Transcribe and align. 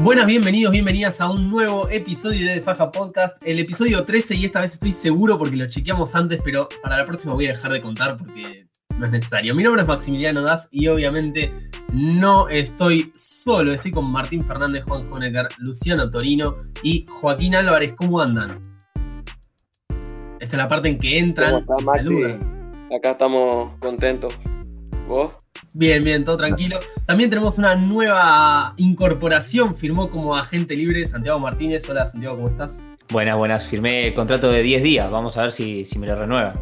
Buenas, 0.00 0.26
bienvenidos, 0.26 0.72
bienvenidas 0.72 1.22
a 1.22 1.30
un 1.30 1.50
nuevo 1.50 1.88
episodio 1.88 2.46
de 2.50 2.60
Faja 2.60 2.90
Podcast, 2.90 3.38
el 3.46 3.58
episodio 3.58 4.04
13 4.04 4.34
y 4.36 4.44
esta 4.44 4.60
vez 4.60 4.74
estoy 4.74 4.92
seguro 4.92 5.38
porque 5.38 5.56
lo 5.56 5.66
chequeamos 5.68 6.14
antes, 6.14 6.40
pero 6.44 6.68
para 6.82 6.98
la 6.98 7.06
próxima 7.06 7.32
voy 7.32 7.46
a 7.46 7.52
dejar 7.52 7.72
de 7.72 7.80
contar 7.80 8.18
porque 8.18 8.66
no 8.98 9.06
es 9.06 9.10
necesario. 9.10 9.54
Mi 9.54 9.62
nombre 9.62 9.82
es 9.82 9.88
Maximiliano 9.88 10.42
Das 10.42 10.68
y 10.70 10.86
obviamente 10.88 11.50
no 11.94 12.46
estoy 12.50 13.10
solo, 13.16 13.72
estoy 13.72 13.90
con 13.90 14.12
Martín 14.12 14.44
Fernández, 14.44 14.84
Juan 14.84 15.10
Honecker, 15.10 15.48
Luciano 15.58 16.10
Torino 16.10 16.56
y 16.82 17.06
Joaquín 17.08 17.54
Álvarez. 17.54 17.94
¿Cómo 17.94 18.20
andan? 18.20 18.60
Esta 20.40 20.56
es 20.56 20.58
la 20.58 20.68
parte 20.68 20.90
en 20.90 20.98
que 20.98 21.18
entran 21.18 21.64
y 21.64 21.84
saludan. 21.84 22.86
Acá 22.94 23.12
estamos 23.12 23.72
contentos. 23.80 24.34
¿Vos? 25.08 25.32
Bien, 25.78 26.02
bien, 26.02 26.24
todo 26.24 26.38
tranquilo. 26.38 26.78
También 27.04 27.28
tenemos 27.28 27.58
una 27.58 27.74
nueva 27.74 28.72
incorporación. 28.78 29.76
Firmó 29.76 30.08
como 30.08 30.34
agente 30.34 30.74
libre 30.74 31.06
Santiago 31.06 31.38
Martínez. 31.38 31.86
Hola, 31.90 32.06
Santiago, 32.06 32.36
¿cómo 32.36 32.48
estás? 32.48 32.86
Buenas, 33.10 33.36
buenas. 33.36 33.66
Firmé 33.66 34.14
contrato 34.14 34.50
de 34.50 34.62
10 34.62 34.82
días. 34.82 35.10
Vamos 35.10 35.36
a 35.36 35.42
ver 35.42 35.52
si, 35.52 35.84
si 35.84 35.98
me 35.98 36.06
lo 36.06 36.16
renueva. 36.16 36.54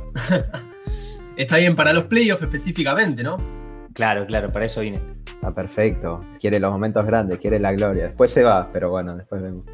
Está 1.37 1.59
bien 1.59 1.77
para 1.77 1.93
los 1.93 2.07
playoffs 2.07 2.43
específicamente, 2.43 3.23
¿no? 3.23 3.39
Claro, 3.93 4.27
claro, 4.27 4.51
para 4.51 4.65
eso 4.65 4.81
vine. 4.81 5.14
Está 5.45 5.55
perfecto. 5.55 6.25
Quiere 6.41 6.59
los 6.59 6.73
momentos 6.73 7.05
grandes, 7.05 7.37
quiere 7.37 7.59
la 7.59 7.75
gloria. 7.75 8.05
Después 8.05 8.31
se 8.31 8.43
va, 8.43 8.71
pero 8.73 8.89
bueno, 8.89 9.15
después 9.15 9.43
vemos. 9.43 9.67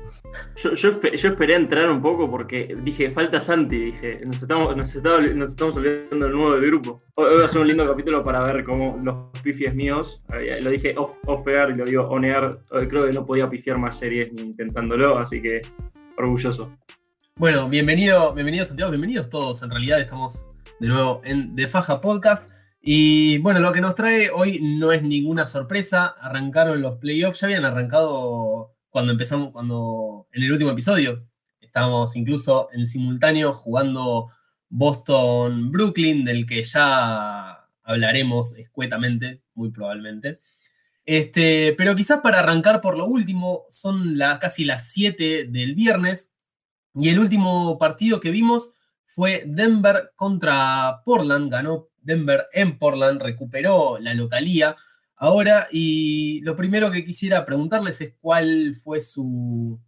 Yo, 0.56 0.74
yo, 0.74 0.98
esperé 1.28 1.54
entrar 1.54 1.88
un 1.88 2.02
poco 2.02 2.28
porque 2.28 2.76
dije, 2.82 3.12
falta 3.12 3.40
Santi. 3.40 3.78
Dije, 3.78 4.18
nos 4.26 4.42
estamos, 4.42 4.76
nos 4.76 4.92
estamos, 4.92 5.32
nos 5.32 5.50
estamos 5.50 5.76
olvidando 5.76 6.26
del 6.26 6.34
nuevo 6.34 6.54
del 6.54 6.66
grupo. 6.66 6.98
Hoy, 7.14 7.38
va 7.38 7.44
a 7.44 7.48
ser 7.48 7.60
un 7.60 7.68
lindo 7.68 7.86
capítulo 7.88 8.24
para 8.24 8.42
ver 8.42 8.64
cómo 8.64 8.98
los 9.04 9.22
pifies 9.44 9.72
míos. 9.72 10.20
Lo 10.60 10.70
dije 10.70 10.92
off, 10.96 11.12
off 11.26 11.46
air 11.46 11.70
y 11.70 11.76
lo 11.76 11.84
digo 11.84 12.02
on 12.08 12.24
air. 12.24 12.58
Creo 12.88 13.06
que 13.06 13.12
no 13.12 13.24
podía 13.24 13.48
pifiar 13.48 13.78
más 13.78 13.96
series 13.96 14.32
ni 14.32 14.42
intentándolo, 14.42 15.18
así 15.18 15.40
que 15.40 15.60
orgulloso. 16.18 16.68
Bueno, 17.36 17.68
bienvenido, 17.68 18.34
bienvenido 18.34 18.64
Santiago, 18.64 18.90
bienvenidos 18.90 19.28
todos. 19.28 19.62
En 19.62 19.70
realidad 19.70 20.00
estamos 20.00 20.44
de 20.80 20.88
nuevo 20.88 21.20
en 21.22 21.54
De 21.54 21.68
Faja 21.68 22.00
Podcast. 22.00 22.50
Y 22.82 23.38
bueno, 23.38 23.60
lo 23.60 23.72
que 23.72 23.82
nos 23.82 23.94
trae 23.94 24.30
hoy 24.30 24.58
no 24.62 24.92
es 24.92 25.02
ninguna 25.02 25.44
sorpresa. 25.44 26.06
Arrancaron 26.06 26.80
los 26.80 26.98
playoffs, 26.98 27.40
ya 27.40 27.46
habían 27.46 27.64
arrancado 27.66 28.74
cuando 28.88 29.12
empezamos, 29.12 29.50
cuando 29.52 30.26
en 30.32 30.42
el 30.44 30.52
último 30.52 30.70
episodio. 30.70 31.26
Estábamos 31.60 32.16
incluso 32.16 32.68
en 32.72 32.86
simultáneo 32.86 33.52
jugando 33.52 34.30
Boston-Brooklyn, 34.70 36.24
del 36.24 36.46
que 36.46 36.64
ya 36.64 37.68
hablaremos 37.82 38.56
escuetamente, 38.56 39.42
muy 39.54 39.70
probablemente. 39.70 40.40
Este, 41.04 41.74
pero 41.76 41.94
quizás 41.94 42.20
para 42.20 42.38
arrancar 42.40 42.80
por 42.80 42.96
lo 42.96 43.06
último, 43.06 43.66
son 43.68 44.16
casi 44.40 44.64
las 44.64 44.88
7 44.90 45.46
del 45.46 45.74
viernes. 45.74 46.32
Y 46.94 47.10
el 47.10 47.18
último 47.18 47.78
partido 47.78 48.20
que 48.20 48.30
vimos 48.30 48.70
fue 49.06 49.44
Denver 49.46 50.12
contra 50.16 51.02
Portland. 51.04 51.52
Ganó 51.52 51.89
Denver 52.02 52.46
en 52.52 52.78
Portland, 52.78 53.22
recuperó 53.22 53.98
la 53.98 54.14
localía 54.14 54.76
ahora 55.16 55.68
y 55.70 56.40
lo 56.42 56.56
primero 56.56 56.90
que 56.90 57.04
quisiera 57.04 57.44
preguntarles 57.44 58.00
es 58.00 58.14
cuál 58.20 58.74
fue 58.74 59.00
su, 59.00 59.78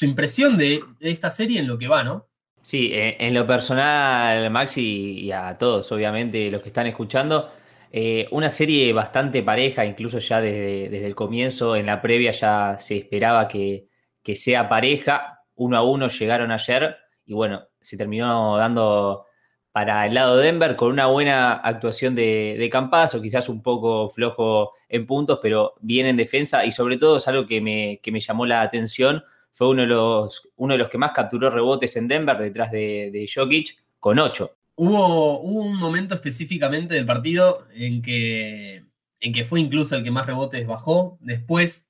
impresión 0.00 0.58
de, 0.58 0.82
esta 1.00 1.30
serie 1.30 1.60
en 1.60 1.68
lo 1.68 1.78
que 1.78 1.88
va, 1.88 2.02
¿no? 2.02 2.28
Sí, 2.62 2.90
eh, 2.92 3.16
en 3.18 3.32
lo 3.32 3.46
personal, 3.46 4.50
Maxi, 4.50 5.20
y 5.20 5.32
a 5.32 5.56
todos, 5.56 5.90
obviamente, 5.92 6.50
los 6.50 6.60
que 6.60 6.68
están 6.68 6.86
escuchando, 6.86 7.50
eh, 7.90 8.28
una 8.32 8.50
serie 8.50 8.92
bastante 8.92 9.42
pareja, 9.42 9.86
incluso 9.86 10.18
ya 10.18 10.40
desde, 10.40 11.06
el 11.06 11.14
comienzo, 11.14 11.74
en 11.74 11.86
la 11.86 12.02
previa 12.02 12.32
ya 12.32 12.76
se 12.78 12.98
esperaba 12.98 13.48
que, 13.48 13.88
que 14.22 14.34
sea 14.34 14.68
pareja, 14.68 15.40
uno 15.54 15.76
a 15.76 15.82
uno 15.82 16.08
llegaron 16.08 16.50
ayer 16.52 16.96
y 17.24 17.32
bueno, 17.32 17.68
se 17.80 17.96
terminó 17.96 18.56
dando 18.56 19.26
para 19.72 20.06
el 20.06 20.14
lado 20.14 20.36
de 20.36 20.46
Denver 20.46 20.74
con 20.76 20.90
una 20.90 21.06
buena 21.06 21.52
actuación 21.52 22.14
de, 22.14 22.56
de 22.58 22.70
Campazo, 22.70 23.22
quizás 23.22 23.48
un 23.48 23.62
poco 23.62 24.08
flojo 24.10 24.72
en 24.88 25.06
puntos, 25.06 25.38
pero 25.40 25.74
bien 25.80 26.06
en 26.06 26.16
defensa. 26.16 26.64
Y 26.64 26.72
sobre 26.72 26.96
todo 26.96 27.18
es 27.18 27.28
algo 27.28 27.46
que 27.46 27.60
me, 27.60 28.00
llamó 28.20 28.46
la 28.46 28.62
atención, 28.62 29.22
fue 29.52 29.68
uno 29.68 29.82
de, 29.82 29.88
los, 29.88 30.48
uno 30.56 30.74
de 30.74 30.78
los 30.78 30.88
que 30.88 30.98
más 30.98 31.12
capturó 31.12 31.50
rebotes 31.50 31.96
en 31.96 32.08
Denver 32.08 32.36
detrás 32.38 32.72
de, 32.72 33.10
de 33.12 33.30
Jokic 33.32 33.76
con 33.98 34.18
8. 34.18 34.56
Hubo, 34.74 35.40
un 35.40 35.76
momento 35.76 36.14
específicamente 36.14 36.94
del 36.94 37.06
partido 37.06 37.66
en 37.74 38.00
que, 38.02 38.84
en 39.20 39.32
que 39.32 39.44
fue 39.44 39.60
incluso 39.60 39.94
el 39.94 40.02
que 40.02 40.10
más 40.10 40.26
rebotes 40.26 40.66
bajó, 40.66 41.18
después, 41.20 41.88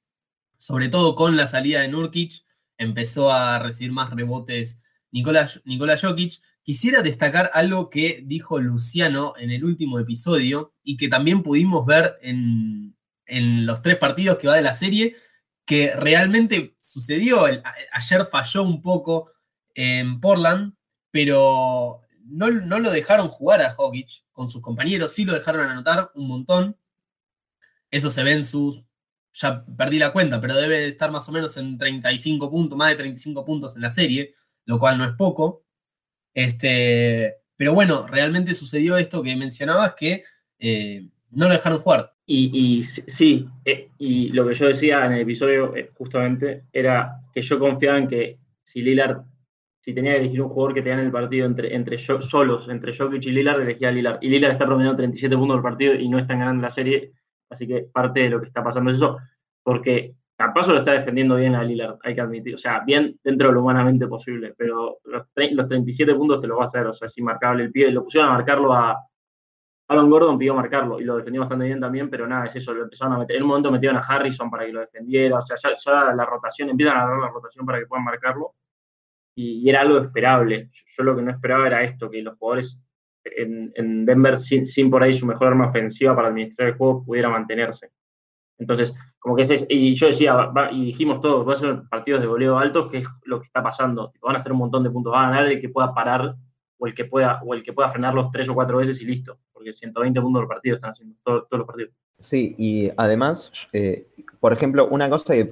sobre 0.59 0.89
todo 0.89 1.15
con 1.15 1.37
la 1.37 1.47
salida 1.47 1.81
de 1.81 1.89
Nurkic, 1.89 2.45
empezó 2.77 3.31
a 3.31 3.59
recibir 3.61 3.93
más 3.93 4.11
rebotes 4.11 4.81
Nicolás, 5.13 5.61
Nicolás 5.65 6.03
Jokic 6.03 6.41
Quisiera 6.63 7.03
destacar 7.03 7.51
algo 7.55 7.91
que 7.91 8.23
dijo 8.25 8.59
Luciano 8.59 9.35
en 9.39 9.51
el 9.51 9.65
último 9.65 9.99
episodio 9.99 10.75
y 10.83 10.97
que 10.97 11.09
también 11.09 11.43
pudimos 11.43 11.87
ver 11.87 12.19
en, 12.23 12.97
los 13.27 13.81
tres 13.83 13.97
partidos 13.97 14.39
que 14.39 14.49
va 14.49 14.57
de 14.57 14.63
la 14.63 14.75
serie, 14.75 15.17
que 15.65 15.95
realmente 15.95 16.77
sucedió. 16.81 17.45
ayer 17.45 18.27
falló 18.27 18.63
un 18.65 18.83
poco 18.83 19.31
en 19.75 20.21
Portland, 20.21 20.75
pero 21.11 22.03
no, 22.25 22.51
no, 22.51 22.79
lo 22.79 22.91
dejaron 22.91 23.29
jugar 23.29 23.63
a 23.63 23.73
Jokic 23.73 24.25
con 24.33 24.49
sus 24.49 24.61
compañeros, 24.61 25.13
sí 25.13 25.25
lo 25.25 25.33
dejaron 25.33 25.69
anotar 25.69 26.11
un 26.15 26.29
montón. 26.29 26.77
Eso 27.91 28.11
se 28.11 28.23
ve 28.23 28.33
en 28.33 28.45
sus. 28.45 28.85
Ya 29.33 29.65
perdí 29.65 29.99
la 29.99 30.13
cuenta, 30.13 30.41
pero 30.41 30.57
debe 30.57 30.89
estar 30.89 31.11
más 31.11 31.29
o 31.29 31.33
menos 31.33 31.57
en 31.57 31.79
35 31.79 32.51
puntos, 32.51 32.77
más 32.77 32.91
de 32.91 32.97
35 32.97 33.45
puntos 33.45 33.77
en 33.77 33.83
la 33.83 33.93
serie, 33.93 34.35
lo 34.65 34.79
cual 34.79 34.99
no 34.99 35.05
es 35.05 35.13
poco. 35.17 35.65
Este, 36.35 37.37
pero 37.57 37.75
bueno, 37.75 38.07
realmente 38.07 38.55
sucedió 38.55 38.97
esto 38.97 39.23
que 39.23 39.37
mencionabas, 39.37 39.95
que 39.95 40.25
eh, 40.59 41.09
no 41.31 41.47
lo 41.47 41.53
dejaron 41.53 41.79
jugar. 41.79 42.13
Y, 42.33 42.85
sí, 42.85 43.49
eh, 43.65 43.89
y 43.99 44.29
lo 44.29 44.47
que 44.47 44.55
yo 44.55 44.69
decía 44.69 45.05
en 45.05 45.15
el 45.15 45.23
episodio 45.23 45.75
eh, 45.75 45.91
justamente 45.95 46.63
era 46.73 47.21
que 47.35 47.43
yo 47.43 47.59
confiaba 47.59 47.99
en 47.99 48.07
que 48.07 48.39
si 48.63 48.83
Lillard, 48.83 49.23
si 49.81 49.93
tenía 49.93 50.13
que 50.13 50.21
elegir 50.21 50.41
un 50.41 50.49
jugador 50.49 50.75
que 50.75 50.83
tenía 50.83 51.01
en 51.01 51.07
el 51.07 51.13
partido 51.13 51.45
entre, 51.45 51.75
entre 51.75 51.99
solos, 51.99 52.69
entre 52.69 52.97
Jokic 52.97 53.27
y 53.27 53.33
Lillard, 53.33 53.63
elegía 53.63 53.89
a 53.89 53.93
Lillard. 53.93 54.19
Y 54.23 54.29
Lillard 54.29 54.53
está 54.53 54.65
promediando 54.65 54.99
37 54.99 55.37
puntos 55.37 55.57
del 55.57 55.63
partido 55.63 55.95
y 55.95 56.09
no 56.09 56.21
están 56.21 56.39
ganando 56.39 56.63
la 56.63 56.71
serie, 56.71 57.13
así 57.49 57.67
que 57.67 57.81
parte 57.93 58.21
de 58.21 58.31
lo 58.31 58.41
que 58.41 58.47
está 58.47 58.63
pasando 58.63 58.93
es 58.93 58.99
eso, 58.99 59.19
porque 59.65 60.15
Campazo 60.41 60.73
lo 60.73 60.79
está 60.79 60.93
defendiendo 60.93 61.37
bien 61.37 61.55
a 61.55 61.63
Lillard, 61.63 61.99
hay 62.03 62.15
que 62.15 62.21
admitir. 62.23 62.55
O 62.55 62.59
sea, 62.59 62.81
bien 62.81 63.15
dentro 63.23 63.49
de 63.49 63.53
lo 63.53 63.61
humanamente 63.61 64.07
posible, 64.07 64.55
pero 64.57 64.97
los, 65.05 65.31
37 65.35 66.15
puntos 66.15 66.41
te 66.41 66.47
lo 66.47 66.57
va 66.57 66.65
a 66.65 66.69
hacer, 66.69 66.87
o 66.87 66.95
sea, 66.95 67.09
es 67.09 67.19
inmarcable 67.19 67.65
el 67.65 67.71
pie. 67.71 67.91
Lo 67.91 68.05
pusieron 68.05 68.31
a 68.31 68.33
marcarlo 68.33 68.73
a. 68.73 68.97
Alan 69.89 70.09
Gordon 70.09 70.39
pidió 70.39 70.55
marcarlo 70.55 70.99
y 70.99 71.05
lo 71.05 71.19
defendió 71.19 71.43
bastante 71.43 71.67
bien 71.67 71.79
también, 71.79 72.09
pero 72.09 72.27
nada, 72.27 72.47
es 72.47 72.57
eso, 72.57 72.73
lo 72.73 72.85
empezaron 72.85 73.13
a 73.13 73.19
meter. 73.19 73.37
En 73.37 73.43
un 73.43 73.49
momento 73.51 73.71
metieron 73.71 73.99
a 73.99 74.01
Harrison 74.01 74.51
para 74.51 74.65
que 74.65 74.73
lo 74.73 74.81
defendiera, 74.81 75.37
o 75.37 75.43
sea, 75.43 75.57
ya, 75.59 76.15
la 76.15 76.25
rotación, 76.25 76.71
empiezan 76.71 76.97
a 76.97 77.07
dar 77.07 77.19
la 77.19 77.29
rotación 77.29 77.67
para 77.67 77.79
que 77.79 77.87
puedan 77.87 78.05
marcarlo 78.05 78.55
y, 79.35 79.69
era 79.69 79.83
algo 79.83 79.99
esperable. 79.99 80.71
Yo, 80.97 81.05
lo 81.05 81.17
que 81.17 81.23
no 81.23 81.33
esperaba 81.33 81.67
era 81.67 81.85
esto, 81.85 82.11
que 82.11 82.23
los 82.23 82.39
jugadores 82.39 82.79
en, 83.25 84.07
Denver, 84.07 84.39
sin, 84.39 84.65
sin, 84.65 84.91
por 84.91 85.03
ahí 85.03 85.19
su 85.19 85.27
mejor 85.27 85.49
arma 85.49 85.69
ofensiva 85.69 86.17
para 86.17 86.29
administrar 86.29 86.69
el 86.69 86.77
juego, 86.77 87.05
pudiera 87.05 87.29
mantenerse. 87.29 87.91
Entonces, 88.61 88.93
como 89.19 89.35
que 89.35 89.43
ese, 89.43 89.67
y 89.69 89.95
yo 89.95 90.07
decía, 90.07 90.53
y 90.71 90.85
dijimos 90.85 91.21
todos, 91.21 91.49
va 91.49 91.55
a 91.55 91.57
ser 91.57 91.83
partidos 91.91 92.21
de 92.21 92.27
goleo 92.27 92.59
altos, 92.59 92.91
que 92.91 92.99
es 92.99 93.09
lo 93.25 93.41
que 93.41 93.47
está 93.47 93.63
pasando. 93.63 94.13
Van 94.21 94.37
a 94.37 94.39
hacer 94.39 94.53
un 94.53 94.59
montón 94.59 94.85
de 94.85 94.91
puntos, 94.91 95.13
va 95.13 95.23
a 95.23 95.31
ganar 95.31 95.47
el 95.47 95.61
que 95.61 95.71
pueda 95.71 95.93
parar 95.95 96.37
o 96.79 96.87
el 96.87 96.95
que 96.95 97.07
pueda, 97.07 97.41
o 97.45 97.55
el 97.55 97.63
que 97.63 97.73
pueda 97.73 97.91
frenarlos 97.91 98.31
tres 98.31 98.49
o 98.49 98.55
cuatro 98.55 98.77
veces 98.77 99.01
y 99.01 99.07
listo. 99.07 99.39
Porque 99.53 99.73
120 99.73 100.21
puntos 100.21 100.43
del 100.43 100.49
partido 100.49 100.77
están 100.77 100.93
haciendo 100.93 101.17
todos, 101.25 101.47
los 101.51 101.67
partidos. 101.67 101.93
Sí, 102.19 102.55
y 102.59 102.91
además, 102.97 103.51
eh, 103.73 104.07
por 104.39 104.53
ejemplo, 104.53 104.89
una 104.89 105.09
cosa 105.09 105.35
que 105.35 105.51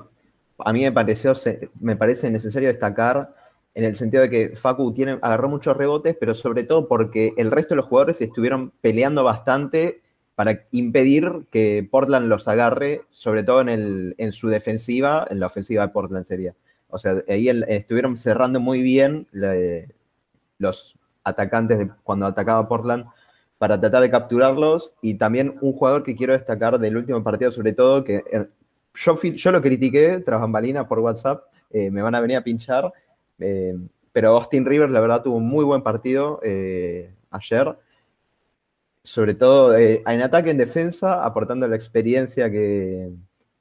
a 0.59 0.73
mí 0.73 0.83
me 0.83 0.93
pareció, 0.93 1.33
me 1.81 1.97
parece 1.97 2.31
necesario 2.31 2.69
destacar 2.69 3.35
en 3.75 3.85
el 3.85 3.97
sentido 3.97 4.23
de 4.23 4.31
que 4.31 4.57
Facu 4.57 4.93
tiene, 4.93 5.19
agarró 5.23 5.49
muchos 5.49 5.77
rebotes, 5.77 6.15
pero 6.19 6.35
sobre 6.35 6.65
todo 6.65 6.89
porque 6.89 7.33
el 7.39 7.51
resto 7.51 7.75
de 7.75 7.77
los 7.77 7.87
jugadores 7.87 8.21
estuvieron 8.21 8.73
peleando 8.83 9.25
bastante 9.25 10.03
para 10.39 10.69
impedir 10.71 11.47
que 11.51 11.85
Portland 11.91 12.29
los 12.29 12.47
agarre, 12.47 13.03
sobre 13.11 13.43
todo 13.43 13.63
en, 13.63 14.31
su 14.31 14.47
defensiva, 14.47 15.27
en 15.29 15.41
la 15.41 15.47
ofensiva 15.47 15.85
de 15.85 15.93
Portland 15.93 16.27
sería. 16.27 16.55
O 16.91 16.97
sea, 17.01 17.25
ahí 17.29 17.49
estuvieron 17.67 18.17
cerrando 18.17 18.61
muy 18.61 18.81
bien 18.81 19.27
los 20.59 20.97
atacantes 21.25 21.89
cuando 22.05 22.25
atacaba 22.25 22.69
Portland 22.69 23.07
para 23.59 23.81
tratar 23.81 24.01
de 24.01 24.13
capturarlos. 24.13 24.95
Y 25.03 25.15
también 25.15 25.59
un 25.61 25.73
jugador 25.73 26.05
que 26.05 26.15
quiero 26.15 26.35
destacar 26.35 26.79
del 26.79 26.97
último 26.97 27.21
partido, 27.25 27.51
sobre 27.51 27.73
todo, 27.73 28.05
que 28.05 28.23
eh, 28.31 28.47
yo, 28.95 29.51
lo 29.51 29.61
critiqué 29.61 30.21
tras 30.21 30.41
bambalina 30.41 30.87
por 30.87 31.01
WhatsApp, 31.01 31.47
eh, 31.71 31.91
me 31.91 32.01
van 32.01 32.15
a 32.15 32.21
venir 32.21 32.37
a 32.37 32.45
pinchar. 32.45 32.93
Eh, 33.41 33.77
pero 34.13 34.37
Austin 34.37 34.65
Rivers, 34.65 34.93
la 34.93 35.01
verdad, 35.01 35.21
tuvo 35.21 35.39
un 35.39 35.49
muy 35.49 35.65
buen 35.65 35.83
partido 35.83 36.39
ayer 36.45 37.77
sobre 39.09 39.35
todo 39.35 39.77
eh, 39.77 40.03
en 40.07 40.23
ataque, 40.23 40.51
en 40.51 40.59
defensa, 40.59 41.25
aportando 41.25 41.67
la 41.67 41.77
experiencia 41.77 42.51
que, 42.51 43.11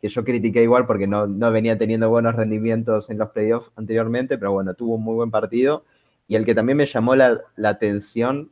que 0.01 0.09
yo 0.09 0.23
critiqué 0.23 0.61
igual 0.63 0.85
porque 0.85 1.07
no, 1.07 1.27
no 1.27 1.51
venía 1.51 1.77
teniendo 1.77 2.09
buenos 2.09 2.35
rendimientos 2.35 3.09
en 3.09 3.17
los 3.17 3.29
playoffs 3.29 3.71
anteriormente, 3.75 4.37
pero 4.37 4.51
bueno, 4.51 4.73
tuvo 4.73 4.95
un 4.95 5.03
muy 5.03 5.15
buen 5.15 5.31
partido. 5.31 5.85
Y 6.27 6.35
el 6.35 6.45
que 6.45 6.53
también 6.53 6.77
me 6.77 6.85
llamó 6.85 7.15
la, 7.15 7.41
la 7.55 7.69
atención, 7.69 8.51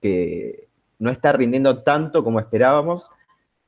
que 0.00 0.68
no 0.98 1.10
está 1.10 1.32
rindiendo 1.32 1.82
tanto 1.82 2.22
como 2.22 2.40
esperábamos, 2.40 3.08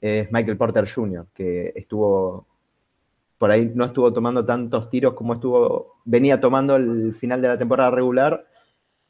es 0.00 0.31
Michael 0.31 0.58
Porter 0.58 0.87
Jr., 0.88 1.26
que 1.34 1.73
estuvo 1.75 2.46
por 3.38 3.50
ahí 3.50 3.70
no 3.75 3.84
estuvo 3.87 4.12
tomando 4.12 4.44
tantos 4.44 4.88
tiros 4.88 5.14
como 5.14 5.34
estuvo, 5.34 5.96
venía 6.05 6.40
tomando 6.40 6.76
el 6.76 7.14
final 7.14 7.43
de 7.43 7.49
la 7.49 7.58
temporada 7.58 7.90
regular, 7.90 8.46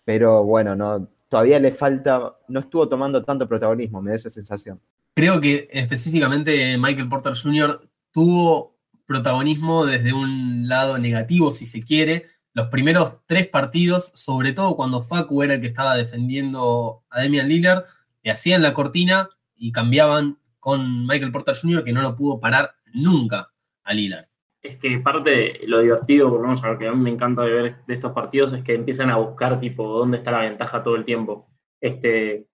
pero 0.04 0.44
bueno, 0.44 0.74
no, 0.74 1.08
todavía 1.28 1.58
le 1.58 1.73
falta, 1.73 2.37
no 2.49 2.61
estuvo 2.61 2.88
tomando 2.88 3.25
tanto 3.25 3.49
protagonismo, 3.49 4.02
me 4.02 4.11
da 4.11 4.17
esa 4.17 4.31
sensación. 4.31 4.81
Creo 5.14 5.40
que 5.40 5.69
específicamente 5.73 6.76
Michael 6.78 7.08
Porter 7.08 7.34
Jr. 7.34 7.88
tuvo 8.12 8.76
protagonismo 9.06 9.87
desde 9.87 10.12
un 10.12 10.69
lado 10.69 10.99
negativo, 10.99 11.52
si 11.52 11.64
se 11.67 11.82
quiere. 11.82 12.26
Los 12.52 12.69
primeros 12.69 13.14
tres 13.26 13.49
partidos, 13.49 14.12
sobre 14.14 14.52
todo 14.52 14.76
cuando 14.76 15.02
Facu 15.02 15.43
era 15.43 15.55
el 15.55 15.61
que 15.61 15.69
estaba 15.69 15.96
defendiendo 15.96 17.05
a 17.11 17.23
Demian 17.23 17.49
Lillard, 17.49 17.84
le 18.23 18.31
hacían 18.31 18.62
la 18.62 18.75
cortina 18.75 19.28
y 19.55 19.73
cambiaban 19.73 20.38
con 20.58 21.06
Michael 21.06 21.32
Porter 21.32 21.56
Jr., 21.56 21.84
que 21.84 21.93
no 21.93 22.02
lo 22.02 22.17
pudo 22.17 22.40
parar 22.40 22.75
nunca 22.93 23.52
a 23.84 23.94
Lillard. 23.94 24.25
Es 24.66 24.78
que 24.78 24.98
parte, 24.98 25.60
lo 25.68 25.78
divertido, 25.78 26.28
por 26.28 26.40
lo 26.40 26.48
menos 26.48 26.64
a 26.64 26.72
lo 26.72 26.78
que 26.78 26.88
a 26.88 26.92
mí 26.92 27.00
me 27.00 27.10
encanta 27.10 27.42
de 27.42 27.52
ver 27.52 27.76
de 27.86 27.94
estos 27.94 28.12
partidos, 28.12 28.52
es 28.52 28.64
que 28.64 28.74
empiezan 28.74 29.10
a 29.10 29.16
buscar, 29.16 29.60
tipo, 29.60 29.96
dónde 29.96 30.18
está 30.18 30.32
la 30.32 30.40
ventaja 30.40 30.82
todo 30.82 30.96
el 30.96 31.04
tiempo. 31.04 31.48
Este, 31.80 32.48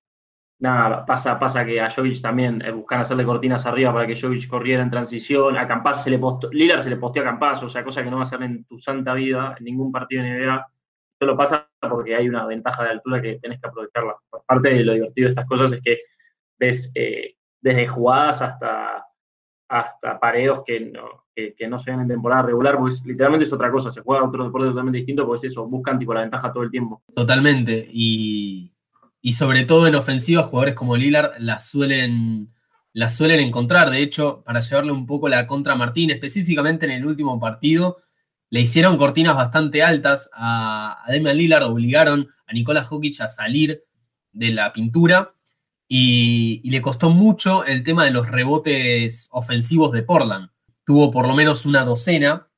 nada, 0.59 1.07
pasa, 1.07 1.39
pasa 1.39 1.65
que 1.65 1.81
a 1.81 1.91
Jovic 1.91 2.21
también 2.21 2.61
eh, 2.61 2.71
buscan 2.71 3.01
hacerle 3.01 3.25
cortinas 3.25 3.65
arriba 3.65 3.95
para 3.95 4.07
que 4.07 4.21
Jovic 4.21 4.47
corriera 4.47 4.83
en 4.83 4.91
transición. 4.91 5.57
A 5.57 5.67
Campas 5.67 6.05
se 6.05 6.11
le 6.11 6.19
postó, 6.19 6.51
Lillard 6.53 6.83
se 6.83 6.91
le 6.91 6.97
posteó 6.97 7.23
a 7.23 7.27
Campas, 7.27 7.63
o 7.63 7.69
sea, 7.71 7.83
cosa 7.83 8.05
que 8.05 8.11
no 8.11 8.17
va 8.17 8.25
a 8.25 8.27
hacer 8.27 8.43
en 8.43 8.65
tu 8.65 8.79
santa 8.79 9.15
vida, 9.15 9.55
en 9.59 9.65
ningún 9.65 9.91
partido 9.91 10.23
de 10.23 10.39
NBA. 10.39 10.67
Solo 11.19 11.37
pasa 11.37 11.67
porque 11.81 12.15
hay 12.15 12.29
una 12.29 12.45
ventaja 12.45 12.85
de 12.85 12.91
altura 12.91 13.23
que 13.23 13.39
tenés 13.41 13.59
que 13.59 13.69
aprovecharla. 13.69 14.17
Parte 14.47 14.69
de 14.69 14.85
lo 14.85 14.93
divertido 14.93 15.29
de 15.29 15.33
estas 15.33 15.47
cosas 15.47 15.73
es 15.73 15.81
que 15.81 16.01
ves 16.59 16.93
eh, 16.95 17.37
desde 17.63 17.87
jugadas 17.87 18.43
hasta, 18.43 19.07
hasta 19.73 20.21
pareos 20.21 20.61
que 20.67 20.81
no, 20.81 21.25
que, 21.35 21.67
no 21.67 21.79
se 21.79 21.91
ven 21.91 22.01
en 22.01 22.09
temporada 22.09 22.43
regular, 22.43 22.79
pues 22.79 23.03
literalmente 23.07 23.47
es 23.47 23.53
otra 23.55 23.71
cosa, 23.71 23.91
se 23.91 24.03
juega 24.03 24.23
otro 24.23 24.45
deporte 24.45 24.69
totalmente 24.69 24.99
distinto, 24.99 25.27
pues 25.27 25.43
eso, 25.45 25.67
buscan 25.67 25.99
tipo 25.99 26.13
la 26.13 26.21
ventaja 26.21 26.53
todo 26.53 26.63
el 26.63 26.71
tiempo. 26.71 27.03
Totalmente, 27.15 27.89
y, 27.91 28.71
sobre 29.33 29.65
todo 29.65 29.87
en 29.87 29.95
ofensiva, 29.95 30.43
jugadores 30.43 30.75
como 30.75 30.95
Lillard 30.95 31.39
la 31.39 31.63
suelen, 31.63 32.53
la 32.93 33.09
suelen 33.09 33.41
encontrar, 33.41 33.89
de 33.89 34.03
hecho, 34.03 34.43
para 34.45 34.61
llevarle 34.61 34.93
un 34.93 35.07
poco 35.07 35.31
la 35.31 35.47
contra 35.47 35.73
a 35.73 35.77
Martín, 35.77 36.11
específicamente 36.11 36.85
en 36.85 36.93
el 36.93 37.07
último 37.07 37.41
partido, 37.41 37.97
le 38.51 38.61
hicieron 38.61 38.99
cortinas 38.99 39.35
bastante 39.35 39.83
altas 39.83 40.29
a, 40.35 41.03
a 41.03 41.11
Damian 41.11 41.39
Lillard, 41.39 41.65
obligaron 41.65 42.29
a 42.47 42.53
Nicolás 42.53 42.89
Jokic 42.89 43.23
a 43.23 43.29
salir 43.31 43.83
de 44.33 44.51
la 44.51 44.71
pintura, 44.75 45.33
y, 45.95 46.71
le 46.71 46.81
costó 46.81 47.11
mucho 47.11 47.67
el 47.67 47.85
tema 47.85 48.07
de 48.07 48.13
los 48.13 48.31
rebotes 48.31 49.29
ofensivos 49.31 49.93
de 49.93 50.03
Portland. 50.03 50.49
Tuvo 50.87 51.11
por 51.11 51.29
lo 51.29 51.35
menos 51.35 51.67
una 51.67 51.85
docena 51.85 52.49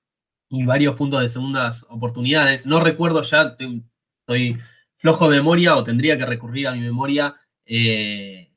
y 0.48 0.64
varios 0.64 0.94
puntos 0.94 1.20
de 1.20 1.28
segundas 1.28 1.84
oportunidades. 1.90 2.64
No 2.64 2.78
recuerdo 2.78 3.22
ya, 3.22 3.56
estoy 3.58 4.56
flojo 4.94 5.28
de 5.28 5.38
memoria 5.38 5.74
o 5.74 5.82
tendría 5.82 6.16
que 6.16 6.26
recurrir 6.26 6.68
a 6.68 6.74
mi 6.74 6.80
memoria 6.80 7.34
eh, 7.66 8.52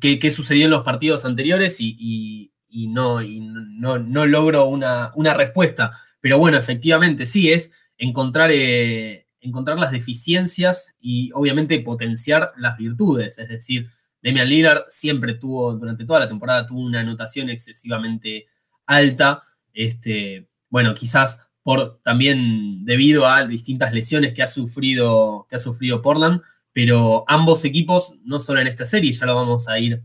qué, 0.00 0.30
sucedió 0.30 0.66
en 0.66 0.70
los 0.70 0.84
partidos 0.84 1.24
anteriores 1.24 1.78
y, 1.80 2.52
no, 2.90 3.20
no, 3.22 4.26
logro 4.26 4.66
una, 4.66 5.10
una, 5.16 5.34
respuesta. 5.34 6.00
Pero 6.20 6.38
bueno, 6.38 6.58
efectivamente 6.58 7.26
sí, 7.26 7.50
es 7.50 7.72
encontrar 7.98 8.52
eh, 8.52 9.21
encontrar 9.42 9.78
las 9.78 9.90
deficiencias 9.90 10.94
y 11.00 11.30
obviamente 11.34 11.78
potenciar 11.80 12.52
las 12.56 12.78
virtudes. 12.78 13.38
Es 13.38 13.48
decir, 13.48 13.90
Demian 14.22 14.48
Lillard 14.48 14.84
siempre 14.88 15.34
tuvo, 15.34 15.74
durante 15.74 16.04
toda 16.04 16.20
la 16.20 16.28
temporada, 16.28 16.66
tuvo 16.66 16.80
una 16.80 17.00
anotación 17.00 17.50
excesivamente 17.50 18.46
alta. 18.86 19.42
Este, 19.74 20.48
bueno, 20.70 20.94
quizás 20.94 21.40
por 21.62 22.00
también 22.02 22.84
debido 22.84 23.26
a 23.26 23.46
distintas 23.46 23.92
lesiones 23.92 24.32
que 24.32 24.42
ha 24.42 24.46
sufrido, 24.46 25.46
que 25.50 25.56
ha 25.56 25.60
sufrido 25.60 26.02
Portland, 26.02 26.40
pero 26.72 27.24
ambos 27.28 27.64
equipos, 27.64 28.14
no 28.24 28.40
solo 28.40 28.60
en 28.60 28.66
esta 28.66 28.86
serie, 28.86 29.12
ya 29.12 29.26
lo 29.26 29.34
vamos 29.34 29.68
a 29.68 29.78
ir 29.78 30.02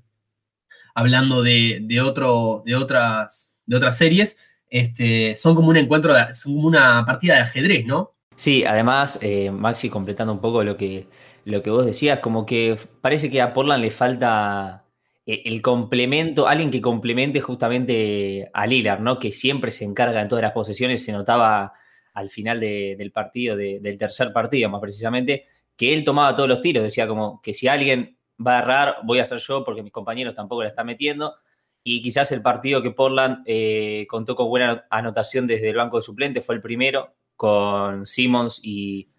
hablando 0.94 1.44
de, 1.44 2.02
otro, 2.04 2.64
de, 2.66 2.76
otras, 2.76 3.58
de 3.68 3.76
otras 3.76 3.98
series, 3.98 4.36
este, 4.70 5.36
son 5.36 5.56
como 5.56 5.70
un 5.70 5.78
encuentro, 5.78 6.14
son 6.34 6.56
como 6.56 6.68
una 6.68 7.06
partida 7.06 7.36
de 7.36 7.42
ajedrez, 7.42 7.86
¿no? 7.86 8.17
Sí, 8.38 8.64
además, 8.66 9.18
eh, 9.24 9.50
Maxi, 9.50 9.90
completando 9.90 10.32
un 10.32 10.40
poco 10.40 10.64
lo 10.64 10.78
que, 10.78 11.08
lo 11.44 11.64
que 11.64 11.72
vos 11.72 11.86
decías, 11.86 12.20
como 12.20 12.46
que 12.46 12.78
parece 13.02 13.32
que 13.32 13.42
a 13.42 13.52
Portland 13.52 13.84
le 13.84 13.90
falta 13.90 14.86
eh, 15.26 15.42
el 15.46 15.60
complemento, 15.64 16.48
alguien 16.48 16.70
que 16.70 16.80
complemente 16.80 17.42
justamente 17.42 18.48
a 18.54 18.68
Lillard, 18.68 19.00
¿no? 19.02 19.18
Que 19.18 19.32
siempre 19.32 19.72
se 19.72 19.86
encarga 19.86 20.22
en 20.22 20.28
todas 20.30 20.44
las 20.44 20.52
posesiones, 20.52 21.04
se 21.04 21.12
notaba 21.14 21.74
al 22.14 22.30
final 22.30 22.60
del 22.60 23.12
partido, 23.12 23.56
del 23.56 23.98
tercer 23.98 24.32
partido 24.34 24.70
más 24.70 24.82
precisamente, 24.82 25.46
que 25.76 25.94
él 25.94 26.04
tomaba 26.04 26.36
todos 26.36 26.50
los 26.50 26.62
tiros, 26.62 26.84
decía 26.84 27.08
como 27.08 27.42
que 27.42 27.54
si 27.54 27.68
alguien 27.68 28.18
va 28.46 28.58
a 28.58 28.62
errar, 28.62 28.96
voy 29.04 29.20
a 29.20 29.26
ser 29.26 29.40
yo 29.40 29.64
porque 29.64 29.84
mis 29.84 29.92
compañeros 29.92 30.36
tampoco 30.36 30.64
la 30.64 30.70
están 30.70 30.88
metiendo. 30.88 31.36
Y 31.84 32.02
quizás 32.02 32.32
el 32.32 32.42
partido 32.42 32.82
que 32.82 32.92
Portland 32.92 33.44
eh, 33.46 34.06
contó 34.10 34.36
con 34.36 34.50
buena 34.50 34.86
anotación 34.90 35.48
desde 35.48 35.70
el 35.70 35.76
banco 35.78 35.98
de 35.98 36.02
suplentes 36.04 36.46
fue 36.46 36.56
el 36.56 36.62
primero, 36.62 37.14
con 37.38 38.06
Simmons 38.06 38.60
y, 38.64 39.10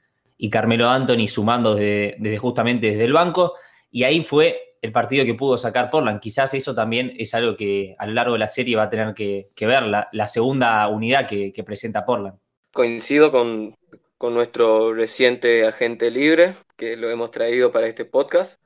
Carmelo 0.50 0.88
Anthony 0.88 1.26
sumando 1.28 1.74
desde, 1.74 2.36
justamente 2.36 2.88
desde 2.88 3.04
el 3.04 3.12
banco. 3.12 3.54
Y 3.90 4.04
ahí 4.04 4.22
fue 4.22 4.76
el 4.82 4.92
partido 4.92 5.24
que 5.24 5.34
pudo 5.34 5.56
sacar 5.56 5.90
Portland. 5.90 6.20
Quizás 6.20 6.52
eso 6.54 6.74
también 6.74 7.14
es 7.16 7.34
algo 7.34 7.56
que 7.56 7.96
a 7.98 8.06
lo 8.06 8.12
largo 8.12 8.34
de 8.34 8.38
la 8.40 8.46
serie 8.46 8.76
va 8.76 8.84
a 8.84 8.90
tener 8.90 9.14
que, 9.14 9.48
ver, 9.60 9.84
la, 9.84 10.26
segunda 10.26 10.86
unidad 10.88 11.26
que, 11.26 11.64
presenta 11.64 12.04
Portland. 12.04 12.38
Coincido 12.72 13.32
con, 13.32 13.74
nuestro 14.20 14.92
reciente 14.92 15.66
agente 15.66 16.10
libre, 16.10 16.54
que 16.76 16.96
lo 16.96 17.10
hemos 17.10 17.30
traído 17.30 17.72
para 17.72 17.86
este 17.86 18.04
podcast. 18.04 18.60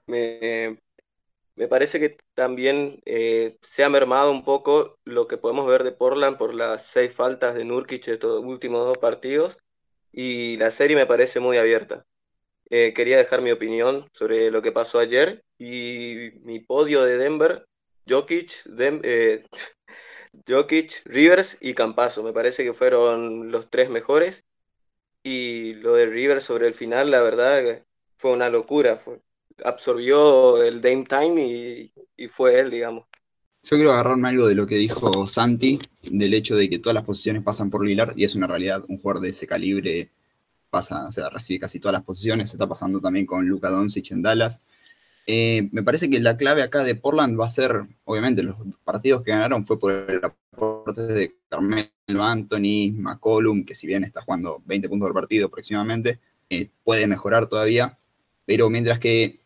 Parece 1.69 2.01
que 2.01 2.17
también 2.35 3.01
eh, 3.05 3.57
se 3.63 3.85
ha 3.85 3.89
mermado 3.89 4.31
un 4.31 4.45
poco 4.45 4.99
lo 5.05 5.27
que 5.27 5.37
podemos 5.39 5.67
ver 5.67 5.85
de 5.85 5.93
Portland 5.93 6.39
por 6.39 6.55
las 6.55 6.87
seis 6.87 7.13
faltas 7.15 7.55
de 7.55 7.65
Nurkic 7.65 8.09
en 8.09 8.15
estos 8.15 8.43
últimos 8.45 8.87
dos 8.87 8.99
partidos 8.99 9.59
y 10.13 10.57
la 10.57 10.71
serie 10.71 10.97
me 10.97 11.07
parece 11.07 11.41
muy 11.41 11.57
abierta. 11.59 12.05
Eh, 12.71 12.95
quería 12.95 13.19
dejar 13.19 13.43
mi 13.43 13.51
opinión 13.51 14.09
sobre 14.13 14.51
lo 14.51 14.63
que 14.63 14.73
pasó 14.73 14.99
ayer 14.99 15.45
y 15.59 16.31
mi 16.43 16.61
podio 16.61 17.03
de 17.05 17.19
Denver, 17.19 17.67
Jokic, 18.09 18.53
eh, 18.79 19.45
Jokic, 20.49 21.03
Rivers 21.05 21.59
y 21.61 21.75
Campaso. 21.75 22.23
Me 22.23 22.33
parece 22.33 22.65
que 22.65 22.73
fueron 22.75 23.53
los 23.53 23.69
tres 23.71 23.91
mejores 23.91 24.45
y 25.23 25.75
lo 25.75 25.95
de 25.95 26.07
Rivers 26.07 26.45
sobre 26.45 26.67
el 26.67 26.75
final, 26.75 27.11
la 27.11 27.23
verdad, 27.23 27.85
fue 28.19 28.33
una 28.33 28.49
locura. 28.49 29.03
Absorbió 29.65 30.63
el 30.63 30.81
Dame 30.81 31.07
Time 31.09 31.43
y, 32.17 32.29
fue 32.29 32.61
él, 32.61 32.71
digamos. 32.71 33.05
Yo 33.65 33.77
quiero 33.77 33.93
agarrarme 33.93 34.29
algo 34.29 34.47
de 34.47 34.55
lo 34.55 34.67
que 34.67 34.77
dijo 34.77 35.27
Santi, 35.27 35.81
del 36.03 36.35
hecho 36.35 36.57
de 36.57 36.69
que 36.69 36.79
todas 36.79 36.95
las 36.95 37.05
posiciones 37.05 37.43
pasan 37.43 37.71
por 37.71 37.85
Lillard, 37.85 38.17
y 38.17 38.25
es 38.25 38.35
una 38.35 38.47
realidad, 38.47 38.85
un 38.89 38.99
jugador 38.99 39.23
de 39.23 39.31
ese 39.31 39.47
calibre 39.47 40.11
pasa, 40.71 41.05
o 41.07 41.13
sea, 41.13 41.29
recibe 41.29 41.61
casi 41.61 41.79
todas 41.79 41.93
las 41.93 42.03
posiciones, 42.03 42.49
se 42.49 42.57
está 42.57 42.67
pasando 42.67 43.01
también 43.01 43.27
con 43.27 43.47
Luka 43.47 43.69
Doncic 43.69 44.11
en 44.11 44.23
Dallas. 44.23 44.63
Eh, 45.27 45.69
me 45.71 45.83
parece 45.83 46.11
que 46.11 46.19
la 46.19 46.37
clave 46.37 46.63
acá 46.63 46.83
de 46.83 46.95
Portland 46.95 47.39
va 47.39 47.45
a 47.45 47.49
ser, 47.49 47.83
obviamente, 48.05 48.43
los 48.43 48.57
partidos 48.83 49.23
que 49.23 49.31
ganaron 49.31 49.67
fue 49.67 49.79
por 49.79 49.93
el 49.93 50.21
aporte 50.25 51.03
de 51.03 51.37
Carmelo 51.49 51.91
Anthony, 52.21 52.93
McCollum, 52.95 53.65
que 53.65 53.75
si 53.75 53.87
bien 53.87 54.03
está 54.03 54.23
jugando 54.23 54.63
20 54.65 54.89
puntos 54.89 55.09
por 55.09 55.15
partido 55.15 55.47
aproximadamente, 55.47 56.19
eh, 56.51 56.71
puede 56.85 57.07
mejorar 57.07 57.47
todavía, 57.47 57.99
pero 58.47 58.69
mientras 58.69 58.99
que 58.99 59.42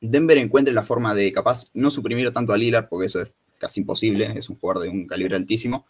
Denver 0.00 0.38
encuentre 0.38 0.74
la 0.74 0.84
forma 0.84 1.14
de 1.14 1.32
capaz 1.32 1.70
no 1.74 1.90
suprimir 1.90 2.30
tanto 2.32 2.52
a 2.52 2.58
Lillard, 2.58 2.88
porque 2.88 3.06
eso 3.06 3.22
es 3.22 3.32
casi 3.58 3.80
imposible, 3.80 4.32
es 4.36 4.50
un 4.50 4.56
jugador 4.56 4.82
de 4.82 4.90
un 4.90 5.06
calibre 5.06 5.36
altísimo, 5.36 5.86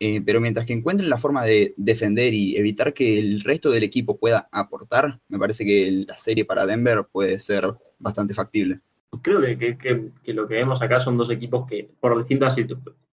eh, 0.00 0.20
pero 0.24 0.40
mientras 0.40 0.66
que 0.66 0.72
encuentren 0.72 1.08
la 1.08 1.18
forma 1.18 1.44
de 1.44 1.74
defender 1.76 2.34
y 2.34 2.56
evitar 2.56 2.92
que 2.94 3.18
el 3.18 3.40
resto 3.40 3.70
del 3.70 3.84
equipo 3.84 4.18
pueda 4.18 4.48
aportar, 4.50 5.20
me 5.28 5.38
parece 5.38 5.64
que 5.64 6.04
la 6.06 6.16
serie 6.16 6.44
para 6.44 6.66
Denver 6.66 7.06
puede 7.10 7.38
ser 7.38 7.72
bastante 7.98 8.34
factible. 8.34 8.80
Creo 9.22 9.40
que, 9.40 10.10
lo 10.32 10.48
que 10.48 10.54
vemos 10.54 10.82
acá 10.82 10.98
son 10.98 11.16
dos 11.16 11.30
equipos 11.30 11.66
que 11.68 11.88
por 12.00 12.16
distintas 12.18 12.56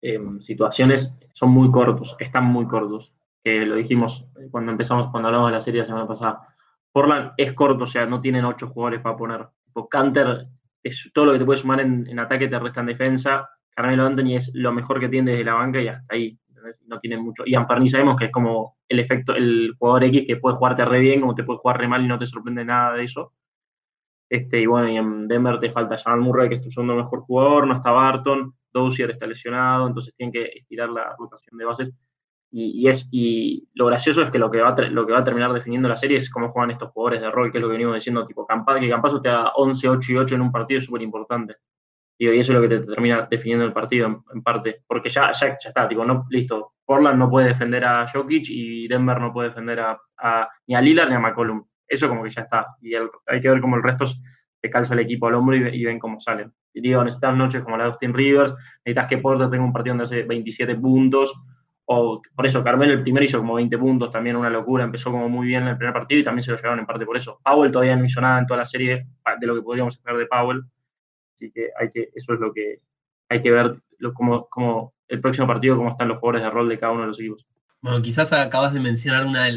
eh, 0.01 0.20
situaciones 0.41 1.13
son 1.32 1.51
muy 1.51 1.72
cortos, 1.72 2.15
están 2.20 2.46
muy 2.46 2.67
cortos, 2.67 3.13
lo 3.46 3.75
dijimos 3.75 4.25
cuando 4.50 4.72
empezamos, 4.72 5.12
cuando 5.12 5.27
hablamos 5.27 5.50
de 5.50 5.53
la 5.53 5.60
serie 5.60 5.82
la 5.82 5.88
semana 5.88 6.08
pasada. 6.08 6.48
Portland 6.91 7.34
es 7.38 7.53
corto, 7.53 7.84
o 7.84 7.88
sea, 7.88 8.05
no 8.05 8.20
tienen 8.22 8.46
ocho 8.46 8.67
jugadores 8.67 9.01
para 9.01 9.17
poner. 9.17 9.48
Canter 9.89 10.48
es 10.84 11.12
todo 11.13 11.25
lo 11.25 11.34
que 11.34 11.39
te 11.39 11.46
puede 11.46 11.60
sumar 11.60 11.79
en, 11.82 12.20
ataque 12.20 12.48
te 12.48 12.60
resta 12.60 12.82
en 12.82 12.88
defensa. 12.88 13.50
Carmelo 13.75 14.05
Anthony 14.05 14.36
es 14.36 14.51
lo 14.53 14.72
mejor 14.72 15.00
que 15.00 15.10
tiene 15.10 15.32
desde 15.32 15.46
la 15.46 15.55
banca 15.55 15.82
y 15.82 15.88
hasta 15.88 16.15
ahí. 16.15 16.38
No 16.88 17.00
tiene 17.00 17.17
mucho. 17.17 17.44
Y 17.46 17.53
Anferni 17.53 17.89
sabemos 17.89 18.17
que 18.17 18.25
es 18.25 18.32
como 18.32 18.77
el 18.89 19.00
efecto, 19.00 19.36
el 19.36 19.75
jugador 19.77 20.05
X 20.05 20.24
que 20.27 20.38
puede 20.38 20.55
jugarte 20.55 20.84
re 20.86 21.00
bien, 21.00 21.22
como 21.22 21.36
te 21.36 21.44
puede 21.44 21.60
jugar 21.60 21.79
re 21.79 21.88
mal 21.88 22.03
y 22.03 22.08
no 22.08 22.17
te 22.17 22.25
sorprende 22.25 22.65
nada 22.65 22.94
de 22.94 23.03
eso. 23.03 23.34
Este, 24.29 24.62
y 24.62 24.65
bueno, 24.65 24.89
y 24.89 24.98
en 24.98 25.27
Denver 25.27 25.60
te 25.60 25.72
falta 25.72 25.98
Jamal 25.98 26.22
Murray, 26.22 26.50
que 26.50 26.55
es 26.55 26.62
tu 26.62 26.72
segundo 26.72 26.96
mejor 26.96 27.22
jugador, 27.22 27.67
no 27.67 27.75
está 27.75 27.91
Barton, 27.91 28.55
Dozier 28.74 29.12
está 29.12 29.27
lesionado, 29.27 29.88
entonces 29.88 30.13
tienen 30.15 30.34
que 30.34 30.46
estirar 30.58 30.89
la 30.89 31.15
rotación 31.17 31.58
de 31.58 31.65
bases. 31.65 31.94
Y, 32.57 32.88
es, 32.88 33.09
y 33.12 33.67
lo 33.74 33.88
gracioso 33.88 34.21
es 34.21 34.31
que 34.31 34.39
lo 34.39 34.50
que, 34.50 34.62
va 34.62 34.69
a, 34.69 34.81
lo 34.83 35.05
que 35.05 35.12
va 35.12 35.19
a 35.19 35.24
terminar 35.25 35.51
definiendo 35.51 35.89
la 35.89 35.97
serie 35.97 36.15
es 36.15 36.29
cómo 36.29 36.53
juegan 36.53 36.71
estos 36.71 36.89
jugadores 36.91 37.19
de 37.19 37.29
rol, 37.29 37.51
que 37.51 37.57
es 37.57 37.62
lo 37.62 37.67
que 37.67 37.74
venimos 37.74 37.95
diciendo, 37.95 38.25
tipo 38.25 38.47
Campa, 38.47 38.79
que 38.79 38.89
Campazo 38.89 39.21
te 39.21 39.27
da 39.27 39.50
11, 39.55 39.89
8 39.89 40.12
y 40.13 40.15
8 40.15 40.35
en 40.35 40.41
un 40.41 40.53
partido 40.53 40.79
súper 40.79 41.01
importante. 41.01 41.57
Y 42.17 42.29
eso 42.29 42.53
es 42.53 42.55
lo 42.57 42.62
que 42.62 42.69
te 42.69 42.79
termina 42.79 43.27
definiendo 43.29 43.65
el 43.65 43.74
partido 43.74 44.24
en, 44.33 44.41
parte, 44.41 44.83
porque 44.88 45.09
ya, 45.09 45.33
ya, 45.33 45.57
ya, 45.62 45.67
está, 45.67 45.85
tipo, 45.89 46.05
no, 46.05 46.25
listo, 46.29 46.75
Portland 46.85 47.19
no 47.19 47.29
puede 47.29 47.47
defender 47.47 47.83
a 47.83 48.07
Jokic 48.07 48.45
y 48.47 48.88
Denver 48.88 49.19
no 49.19 49.33
puede 49.33 49.50
defender 49.50 49.81
a, 49.81 50.50
ni 50.67 50.75
a 50.75 50.81
Lillard 50.81 51.09
ni 51.09 51.15
a 51.15 51.19
McCollum. 51.19 51.62
Eso 51.85 52.07
como 52.07 52.24
que 52.24 52.29
ya 52.29 52.43
está. 52.43 52.67
Y 52.81 52.95
hay 52.95 53.41
que 53.41 53.50
ver 53.50 53.59
cómo 53.59 53.75
el 53.75 53.83
resto 53.83 54.05
se 54.07 54.69
calza 54.69 54.93
el 54.93 55.01
equipo 55.01 55.27
al 55.27 55.35
hombro 55.35 55.57
y, 55.57 55.83
ven 55.83 56.00
cómo 56.00 56.21
salen. 56.21 56.53
Y 56.74 56.79
digo, 56.79 57.03
necesitas 57.03 57.35
noches 57.35 57.63
como 57.63 57.75
la 57.75 57.83
de 57.83 57.89
Austin 57.89 58.13
Rivers, 58.13 58.55
necesitas 58.85 59.09
que 59.09 59.17
Porter 59.17 59.50
tenga 59.50 59.65
un 59.65 59.74
partido 59.74 59.97
donde 59.97 60.05
hace 60.05 60.24
27 60.24 60.75
puntos, 60.75 61.33
o 61.86 62.22
por 62.36 62.46
eso 62.46 62.63
Carmelo 62.63 62.94
el 62.94 63.04
primero 63.04 63.25
hizo 63.25 63.38
como 63.38 63.56
20 63.56 63.77
puntos, 63.77 64.12
también 64.12 64.36
una 64.36 64.50
locura, 64.50 64.84
empezó 64.84 65.12
como 65.12 65.30
muy 65.30 65.48
bien 65.48 65.63
en 65.63 65.70
el 65.70 65.77
primer 65.77 65.94
partido 65.94 66.22
y 66.22 66.24
también 66.24 66.44
se 66.44 66.51
lo 66.51 66.58
llevaron 66.58 66.80
en 66.80 66.86
parte 66.86 67.06
por 67.06 67.15
eso. 67.15 67.39
Powell 67.44 67.72
todavía 67.72 67.96
no 67.96 68.06
hizo 68.06 68.22
nada 68.22 68.39
en 68.39 68.48
toda 68.48 68.60
la 68.60 68.65
serie 68.65 69.06
de 69.39 69.48
lo 69.48 69.56
que 69.56 69.62
podríamos 69.62 69.96
esperar 69.96 70.18
de 70.18 70.25
Powell, 70.25 70.63
así 71.36 71.51
que, 71.51 71.70
hay 71.80 71.92
que 71.92 72.10
eso 72.15 72.34
es 72.34 72.39
lo 72.39 72.51
que 72.54 72.80
hay 73.30 73.42
que 73.42 73.51
ver 73.51 73.75
como, 74.13 74.48
como 74.48 74.94
el 75.08 75.22
próximo 75.22 75.48
partido, 75.48 75.77
cómo 75.77 75.92
están 75.92 76.08
los 76.08 76.20
jugadores 76.20 76.44
de 76.44 76.50
rol 76.50 76.70
de 76.70 76.80
cada 76.80 76.92
uno 76.92 77.01
de 77.01 77.08
los 77.08 77.20
equipos. 77.20 77.46
Bueno, 77.82 78.01
quizás 78.01 78.34
acabas 78.34 78.74
de 78.74 78.80
mencionar 78.80 79.25
una, 79.25 79.48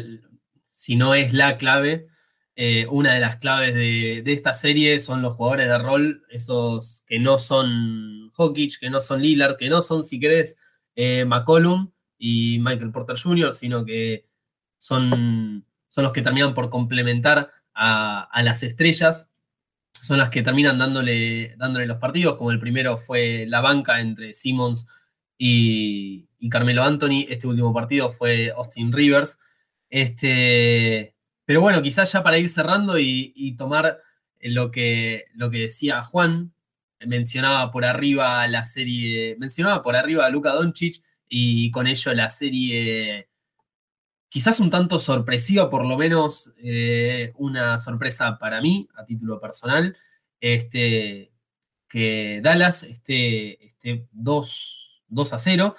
si 0.69 0.95
no 0.95 1.15
es 1.15 1.33
la 1.33 1.57
clave, 1.57 2.07
eh, 2.55 2.85
una 2.89 3.13
de 3.13 3.19
las 3.21 3.37
claves 3.37 3.73
de, 3.73 4.21
esta 4.25 4.53
serie 4.53 4.99
son 4.99 5.21
los 5.21 5.35
jugadores 5.35 5.67
de 5.67 5.77
rol, 5.77 6.23
esos 6.29 7.03
que 7.07 7.19
no 7.19 7.39
son 7.39 8.29
Jokic, 8.33 8.79
que 8.79 8.89
no 8.89 9.01
son 9.01 9.21
Lillard, 9.21 9.57
que 9.57 9.69
no 9.69 9.81
son, 9.81 10.03
si 10.03 10.19
querés, 10.19 10.57
eh, 10.95 11.25
McCollum 11.25 11.91
y 12.19 12.59
Michael 12.59 12.91
Porter 12.91 13.17
Jr., 13.17 13.53
sino 13.53 13.83
que 13.85 14.27
son, 14.77 15.65
son 15.87 16.03
los 16.03 16.13
que 16.13 16.21
terminan 16.21 16.53
por 16.53 16.69
complementar 16.69 17.51
a, 17.73 18.41
las 18.43 18.61
estrellas, 18.61 19.31
son 20.01 20.17
las 20.17 20.29
que 20.29 20.43
terminan 20.43 20.77
dándole, 20.77 21.55
dándole 21.57 21.87
los 21.87 21.97
partidos, 21.97 22.35
como 22.35 22.51
el 22.51 22.59
primero 22.59 22.97
fue 22.97 23.45
la 23.47 23.61
banca 23.61 24.01
entre 24.01 24.33
Simmons 24.33 24.87
y, 25.37 26.27
Carmelo 26.49 26.83
Anthony, 26.83 27.25
este 27.29 27.47
último 27.47 27.73
partido 27.73 28.11
fue 28.11 28.51
Austin 28.51 28.91
Rivers. 28.91 29.39
Este, 29.89 31.15
pero 31.45 31.61
bueno, 31.61 31.81
quizás 31.81 32.11
ya 32.11 32.23
para 32.23 32.37
ir 32.37 32.49
cerrando 32.49 32.99
y, 32.99 33.55
tomar 33.57 33.99
lo 34.41 34.71
que, 34.71 35.25
lo 35.33 35.49
que 35.49 35.59
decía 35.59 36.03
Juan, 36.03 36.53
mencionaba 37.05 37.71
por 37.71 37.85
arriba 37.85 38.45
la 38.47 38.65
serie, 38.65 39.35
mencionaba 39.39 39.81
por 39.81 39.95
arriba 39.95 40.25
a 40.25 40.29
Luka 40.29 40.51
Doncic 40.51 41.01
y 41.29 41.71
con 41.71 41.87
ello 41.87 42.13
la 42.13 42.29
serie 42.29 43.29
quizás 44.29 44.59
un 44.59 44.69
tanto 44.69 44.99
sorpresiva, 44.99 45.69
por 45.69 45.85
lo 45.85 45.97
menos 45.97 46.51
eh, 46.57 47.33
una 47.37 47.79
sorpresa 47.79 48.37
para 48.37 48.61
mí 48.61 48.87
a 48.95 49.05
título 49.05 49.41
personal, 49.41 49.97
este, 50.39 51.33
que 51.89 52.39
Dallas 52.43 52.83
esté, 52.83 53.65
esté 53.65 54.07
2, 54.11 55.03
2 55.07 55.33
a 55.33 55.39
0. 55.39 55.75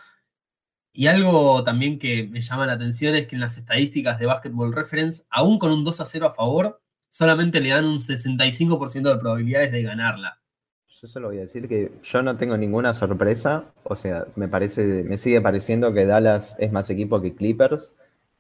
Y 0.93 1.07
algo 1.07 1.63
también 1.65 1.99
que 2.01 2.25
me 2.25 2.41
llama 2.43 2.67
la 2.67 2.73
atención 2.75 3.15
es 3.15 3.29
que 3.29 3.37
en 3.37 3.41
las 3.41 3.57
estadísticas 3.57 4.19
de 4.19 4.27
Basketball 4.27 4.73
Reference, 4.75 5.25
aún 5.31 5.59
con 5.59 5.73
un 5.73 5.85
2 5.85 6.01
a 6.01 6.07
0 6.07 6.27
a 6.27 6.35
favor, 6.35 6.83
solamente 7.09 7.61
le 7.61 7.71
dan 7.71 7.87
un 7.87 8.01
65% 8.01 9.13
de 9.13 9.19
probabilidades 9.19 9.73
de 9.73 9.83
ganarla. 9.83 10.40
Yo 11.01 11.09
solo 11.09 11.29
voy 11.29 11.39
a 11.39 11.43
decir 11.43 11.67
que 11.67 11.93
yo 12.03 12.23
no 12.23 12.37
tengo 12.37 12.59
ninguna 12.59 12.93
sorpresa, 12.93 13.73
o 13.85 13.97
sea, 13.97 14.27
me 14.37 14.49
parece, 14.49 15.03
me 15.03 15.17
sigue 15.17 15.41
pareciendo 15.41 15.95
que 15.95 16.05
Dallas 16.05 16.55
es 16.59 16.73
más 16.73 16.91
equipo 16.91 17.23
que 17.23 17.35
Clippers. 17.35 17.93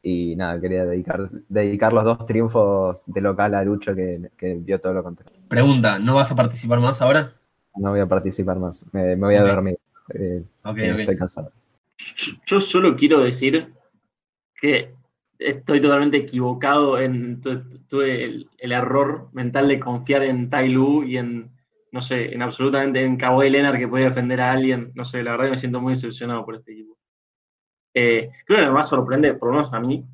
Y 0.03 0.37
nada, 0.37 0.61
quería 0.61 0.85
dedicar, 0.85 1.27
dedicar 1.49 1.95
los 1.95 2.05
dos 2.05 2.27
triunfos 2.27 3.03
de 3.07 3.21
local 3.23 3.55
a 3.55 3.65
Lucho 3.65 3.95
que, 3.95 4.31
vio 4.59 4.79
todo 4.79 4.93
lo 4.93 5.03
contrario. 5.03 5.41
Pregunta, 5.49 5.99
¿no 5.99 6.17
vas 6.17 6.33
a 6.33 6.37
participar 6.37 6.81
más 6.81 7.01
ahora? 7.01 7.33
No 7.77 7.91
voy 7.91 8.01
a 8.01 8.07
participar 8.07 8.59
más, 8.59 8.85
me, 8.93 9.15
voy 9.15 9.37
a 9.37 9.43
dormir. 9.43 9.79
Eh, 10.13 10.45
estoy 10.65 11.17
cansado. 11.17 11.53
Yo 12.45 12.61
solo 12.61 12.95
quiero 12.95 13.21
decir 13.21 13.73
que 14.61 14.93
estoy 15.39 15.81
totalmente 15.81 16.19
equivocado 16.19 16.99
en 16.99 17.41
tuve 17.89 18.25
el, 18.25 18.73
error 18.73 19.29
mental 19.33 19.69
de 19.69 19.81
confiar 19.81 20.25
en 20.25 20.51
Tai 20.51 20.69
Lu 20.69 21.05
y 21.05 21.17
en, 21.17 21.51
no 21.93 22.01
sé, 22.01 22.33
en 22.33 22.43
absolutamente 22.43 23.05
en 23.05 23.17
Kawhi 23.17 23.51
Leonard 23.51 23.79
que 23.79 23.89
puede 23.89 24.05
defender 24.05 24.41
a 24.41 24.53
alguien. 24.53 24.93
No 24.95 25.05
sé, 25.05 25.23
la 25.23 25.33
verdad 25.33 25.51
me 25.51 25.59
siento 25.59 25.81
muy 25.81 25.95
decepcionado 25.95 26.45
por 26.45 26.57
este 26.57 26.73
equipo. 26.73 26.97
Eh, 27.95 28.31
creo 28.47 28.61
que 28.61 28.67
me 28.67 28.73
más 28.73 28.89
sorprende, 28.89 29.35
por 29.35 29.49
lo 29.49 29.57
menos 29.57 29.73
a 29.73 29.81
mí, 29.81 30.05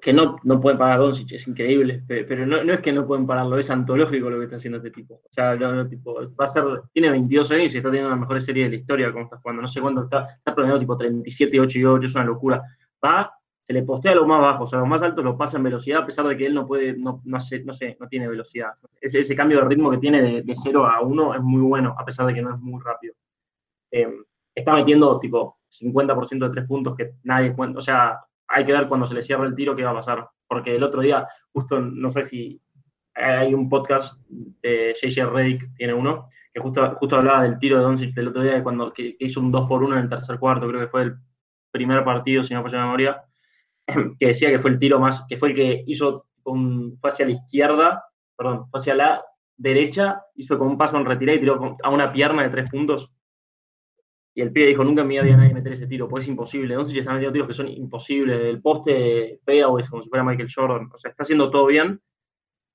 que 0.00 0.12
no, 0.12 0.36
no 0.44 0.60
pueden 0.60 0.78
pagar 0.78 0.96
a 0.96 1.02
Doncic, 1.02 1.32
es 1.32 1.46
increíble, 1.46 2.02
pero 2.06 2.46
no, 2.46 2.62
no, 2.64 2.72
es 2.72 2.80
que 2.80 2.92
no 2.92 3.06
pueden 3.06 3.26
pararlo, 3.26 3.58
es 3.58 3.70
antológico 3.70 4.30
lo 4.30 4.38
que 4.38 4.44
está 4.44 4.56
haciendo 4.56 4.78
este 4.78 4.90
tipo. 4.90 5.14
O 5.14 5.32
sea, 5.32 5.58
tipo, 5.88 6.14
va 6.14 6.44
a 6.44 6.46
ser, 6.46 6.64
tiene 6.92 7.10
22 7.10 7.50
años 7.50 7.74
y 7.74 7.78
está 7.78 7.90
teniendo 7.90 8.10
la 8.10 8.16
mejor 8.16 8.40
serie 8.40 8.64
de 8.64 8.70
la 8.70 8.76
historia 8.76 9.12
como 9.12 9.24
está 9.24 9.38
jugando. 9.38 9.62
No 9.62 9.68
sé 9.68 9.80
cuánto 9.80 10.04
está, 10.04 10.26
está 10.36 10.54
promediando 10.54 10.80
tipo 10.80 10.96
37, 10.96 11.60
8 11.60 11.78
y 11.78 11.84
8, 11.84 12.06
es 12.06 12.14
una 12.14 12.24
locura. 12.24 12.62
Va, 13.04 13.30
se 13.60 13.72
le 13.72 13.82
postea 13.82 14.12
a 14.12 14.14
lo 14.16 14.26
más 14.26 14.40
bajo, 14.40 14.64
o 14.64 14.66
sea, 14.66 14.80
lo 14.80 14.86
más 14.86 15.02
alto 15.02 15.22
lo 15.22 15.36
pasa 15.36 15.56
en 15.56 15.62
velocidad, 15.62 16.02
a 16.02 16.06
pesar 16.06 16.26
de 16.26 16.36
que 16.36 16.46
él 16.46 16.54
no 16.54 16.66
puede, 16.66 16.96
no, 16.96 17.20
no, 17.24 17.40
sé, 17.40 17.62
no 17.64 17.72
sé, 17.72 17.96
no 18.00 18.08
tiene 18.08 18.28
velocidad. 18.28 18.72
Ese, 19.00 19.34
cambio 19.36 19.58
de 19.58 19.68
ritmo 19.68 19.90
que 19.90 19.98
tiene 19.98 20.22
de, 20.22 20.42
de 20.42 20.54
0 20.54 20.86
a 20.86 21.00
1 21.00 21.34
es 21.34 21.42
muy 21.42 21.60
bueno, 21.60 21.94
a 21.98 22.04
pesar 22.04 22.26
de 22.26 22.34
que 22.34 22.42
no 22.42 22.54
es 22.54 22.60
muy 22.60 22.80
rápido. 22.82 23.14
Eh, 23.92 24.08
está 24.54 24.74
metiendo 24.74 25.18
tipo 25.20 25.58
50% 25.68 26.48
de 26.48 26.50
tres 26.50 26.66
puntos 26.66 26.96
que 26.96 27.12
nadie 27.24 27.54
cuenta, 27.54 27.78
o 27.78 27.82
sea, 27.82 28.20
hay 28.48 28.64
que 28.64 28.72
ver 28.72 28.88
cuando 28.88 29.06
se 29.06 29.14
le 29.14 29.22
cierra 29.22 29.46
el 29.46 29.54
tiro 29.54 29.76
qué 29.76 29.84
va 29.84 29.90
a 29.90 29.94
pasar. 29.94 30.28
Porque 30.48 30.74
el 30.74 30.82
otro 30.82 31.00
día, 31.00 31.26
justo, 31.52 31.80
no 31.80 32.10
sé 32.10 32.24
si 32.24 32.60
hay 33.14 33.54
un 33.54 33.68
podcast 33.68 34.14
de 34.28 34.94
JJ 35.00 35.26
Reddick, 35.26 35.74
tiene 35.76 35.94
uno, 35.94 36.28
que 36.52 36.60
justo, 36.60 36.96
justo 36.96 37.16
hablaba 37.16 37.44
del 37.44 37.58
tiro 37.58 37.76
de 37.76 37.84
Doncic 37.84 38.14
del 38.14 38.28
otro 38.28 38.42
día, 38.42 38.62
cuando 38.62 38.92
que 38.92 39.16
hizo 39.20 39.40
un 39.40 39.52
2 39.52 39.68
por 39.68 39.84
1 39.84 39.96
en 39.96 40.02
el 40.02 40.08
tercer 40.08 40.38
cuarto, 40.38 40.66
creo 40.66 40.80
que 40.80 40.88
fue 40.88 41.02
el 41.02 41.16
primer 41.70 42.02
partido, 42.04 42.42
si 42.42 42.54
no 42.54 42.66
la 42.66 42.84
memoria, 42.84 43.22
que 44.18 44.26
decía 44.26 44.50
que 44.50 44.58
fue 44.58 44.70
el 44.70 44.78
tiro 44.78 44.98
más, 44.98 45.24
que 45.28 45.36
fue 45.36 45.50
el 45.50 45.54
que 45.54 45.84
hizo 45.86 46.26
un, 46.44 46.98
fue 47.00 47.10
hacia 47.10 47.26
la 47.26 47.32
izquierda, 47.32 48.04
perdón, 48.36 48.68
fue 48.70 48.80
hacia 48.80 48.94
la 48.94 49.24
derecha, 49.56 50.22
hizo 50.34 50.58
con 50.58 50.68
un 50.68 50.78
paso 50.78 50.96
en 50.96 51.04
retirada 51.04 51.36
y 51.36 51.40
tiró 51.40 51.76
a 51.82 51.90
una 51.90 52.12
pierna 52.12 52.42
de 52.42 52.50
tres 52.50 52.70
puntos 52.70 53.10
y 54.34 54.42
el 54.42 54.52
pibe 54.52 54.68
dijo, 54.68 54.84
nunca 54.84 55.02
me 55.02 55.18
había 55.18 55.36
nadie 55.36 55.52
meter 55.52 55.72
ese 55.72 55.86
tiro, 55.86 56.08
pues 56.08 56.24
es 56.24 56.28
imposible. 56.28 56.74
Entonces 56.74 56.94
ya 56.94 57.00
están 57.00 57.16
metiendo 57.16 57.32
tiros 57.32 57.48
que 57.48 57.54
son 57.54 57.68
imposibles. 57.68 58.40
El 58.40 58.62
poste 58.62 59.40
o 59.66 59.78
es 59.78 59.90
como 59.90 60.02
si 60.02 60.08
fuera 60.08 60.24
Michael 60.24 60.48
Jordan. 60.54 60.88
O 60.92 60.98
sea, 60.98 61.10
está 61.10 61.24
haciendo 61.24 61.50
todo 61.50 61.66
bien. 61.66 62.00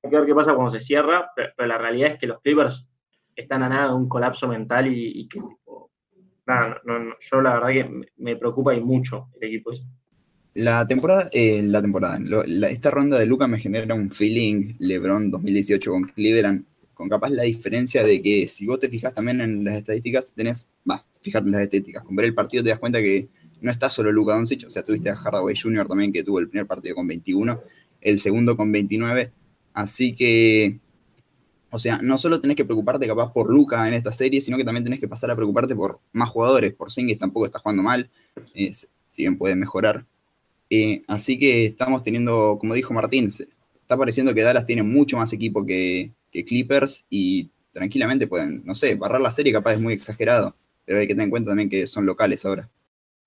Hay 0.04 0.10
que 0.10 0.18
ver 0.18 0.26
qué 0.26 0.36
pasa 0.36 0.54
cuando 0.54 0.72
se 0.72 0.80
cierra, 0.80 1.32
pero, 1.36 1.52
la 1.66 1.78
realidad 1.78 2.12
es 2.12 2.20
que 2.20 2.28
los 2.28 2.42
Clippers 2.42 2.88
están 3.36 3.64
a 3.64 3.70
nada 3.70 3.88
de 3.88 3.96
un 3.96 4.08
colapso 4.08 4.48
mental 4.48 4.88
y, 4.88 5.28
que, 5.28 5.42
nada, 6.46 6.80
no, 6.84 7.16
yo 7.20 7.42
la 7.42 7.54
verdad 7.56 7.70
que 7.70 8.02
me 8.18 8.36
preocupa 8.36 8.76
y 8.76 8.82
mucho 8.82 9.30
el 9.40 9.48
equipo 9.48 9.72
ese. 9.72 9.86
La 10.56 10.88
temporada, 10.88 11.28
eh, 11.34 11.62
la 11.64 11.82
temporada, 11.82 12.18
esta 12.70 12.90
ronda 12.90 13.20
de 13.20 13.26
Luca 13.26 13.46
me 13.46 13.60
genera 13.60 13.94
un 13.94 14.10
feeling 14.10 14.76
LeBron 14.80 15.30
2018 15.30 15.92
con 15.92 16.04
Cleveland, 16.04 16.64
con 16.94 17.10
capaz 17.10 17.30
la 17.32 17.44
diferencia 17.44 18.06
de 18.06 18.22
que 18.22 18.48
si 18.48 18.66
vos 18.66 18.80
te 18.80 18.88
fijas 18.88 19.14
también 19.14 19.42
en 19.42 19.66
las 19.66 19.76
estadísticas, 19.76 20.34
tenés, 20.34 20.70
va, 20.90 21.04
fijarte 21.22 21.50
en 21.50 21.52
las 21.52 21.64
estéticas. 21.64 22.06
Con 22.06 22.16
ver 22.16 22.28
el 22.28 22.34
partido 22.34 22.64
te 22.64 22.70
das 22.70 22.80
cuenta 22.80 23.02
que 23.02 23.28
no 23.60 23.70
está 23.70 23.90
solo 23.90 24.14
Luka 24.14 24.34
Doncic, 24.34 24.66
o 24.66 24.70
sea, 24.70 24.82
tuviste 24.82 25.10
a 25.10 25.16
Hardaway 25.18 25.58
Jr. 25.62 25.90
también 25.90 26.14
que 26.14 26.24
tuvo 26.24 26.40
el 26.40 26.48
primer 26.48 26.68
partido 26.68 26.96
con 26.96 27.06
21, 27.06 27.62
el 28.00 28.20
segundo 28.20 28.56
con 28.56 28.72
29, 28.72 29.34
así 29.74 30.16
que, 30.16 30.80
o 31.70 31.78
sea, 31.78 32.00
no 32.02 32.18
solo 32.18 32.40
tenés 32.40 32.56
que 32.56 32.64
preocuparte 32.64 33.06
capaz 33.06 33.34
por 33.34 33.50
Luca 33.50 33.86
en 33.90 33.94
esta 33.94 34.14
serie, 34.14 34.40
sino 34.40 34.56
que 34.56 34.64
también 34.64 34.86
tenés 34.86 35.02
que 35.02 35.10
pasar 35.10 35.30
a 35.32 35.36
preocuparte 35.36 35.76
por 35.76 36.00
más 36.14 36.30
jugadores, 36.30 36.74
por 36.74 36.94
Singles 36.94 37.20
tampoco 37.20 37.46
está 37.46 37.60
jugando 37.60 37.84
mal, 37.84 38.10
si 38.54 39.24
bien 39.24 39.38
puede 39.38 39.58
mejorar. 39.58 40.06
Eh, 40.70 41.04
así 41.08 41.38
que 41.38 41.66
estamos 41.66 42.04
teniendo, 42.04 42.58
como 42.60 42.74
dijo 42.74 42.94
Martín, 42.94 43.26
está 43.28 43.98
pareciendo 43.98 44.34
que 44.34 44.42
Dallas 44.42 44.66
tiene 44.66 44.84
mucho 44.84 45.18
más 45.18 45.32
equipo 45.34 45.66
que, 45.66 46.12
Clippers 46.32 47.06
y 47.10 47.50
tranquilamente 47.72 48.28
pueden, 48.28 48.62
no 48.66 48.76
sé, 48.76 48.96
barrar 48.96 49.22
la 49.22 49.32
serie 49.32 49.54
capaz 49.54 49.76
es 49.76 49.80
muy 49.80 49.94
exagerado 49.94 50.54
pero 50.86 51.00
hay 51.00 51.08
que 51.08 51.14
tener 51.14 51.26
en 51.26 51.32
cuenta 51.32 51.52
también 51.52 51.70
que 51.70 51.86
son 51.88 52.06
locales 52.06 52.46
ahora. 52.46 52.70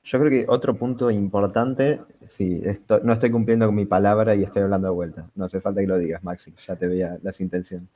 Yo 0.05 0.19
creo 0.21 0.31
que 0.31 0.47
otro 0.49 0.79
punto 0.79 1.11
importante, 1.11 2.01
sí, 2.25 2.63
no 3.03 3.13
estoy 3.13 3.31
cumpliendo 3.31 3.67
con 3.67 3.75
mi 3.75 3.85
palabra 3.85 4.35
y 4.35 4.45
estoy 4.45 4.63
hablando 4.63 4.89
de 4.89 4.95
vuelta. 4.95 5.29
No 5.35 5.45
hace 5.45 5.61
falta 5.61 5.81
que 5.81 5.87
lo 5.87 5.99
digas, 5.99 6.23
Maxi, 6.23 6.55
ya 6.67 6.77
te 6.77 6.87
veía 6.87 7.19
las 7.23 7.41
intenciones. 7.41 7.89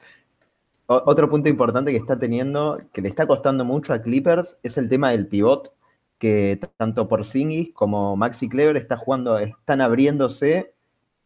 otro 0.87 1.31
punto 1.31 1.49
importante 1.49 1.91
que 1.91 1.97
está 1.97 2.19
teniendo, 2.19 2.79
que 2.93 3.01
le 3.01 3.09
está 3.09 3.27
costando 3.27 3.65
mucho 3.65 3.95
a 3.95 4.03
Clippers, 4.03 4.59
es 4.63 4.77
el 4.77 4.89
tema 4.89 5.13
del 5.13 5.27
pivot, 5.27 5.73
que 6.23 6.61
tanto 6.77 7.09
por 7.09 7.25
Singis 7.25 7.73
como 7.75 8.15
Maxi 8.15 8.49
Clever 8.49 8.77
está 8.77 8.97
jugando, 8.97 9.41
están 9.41 9.81
abriéndose 9.81 10.73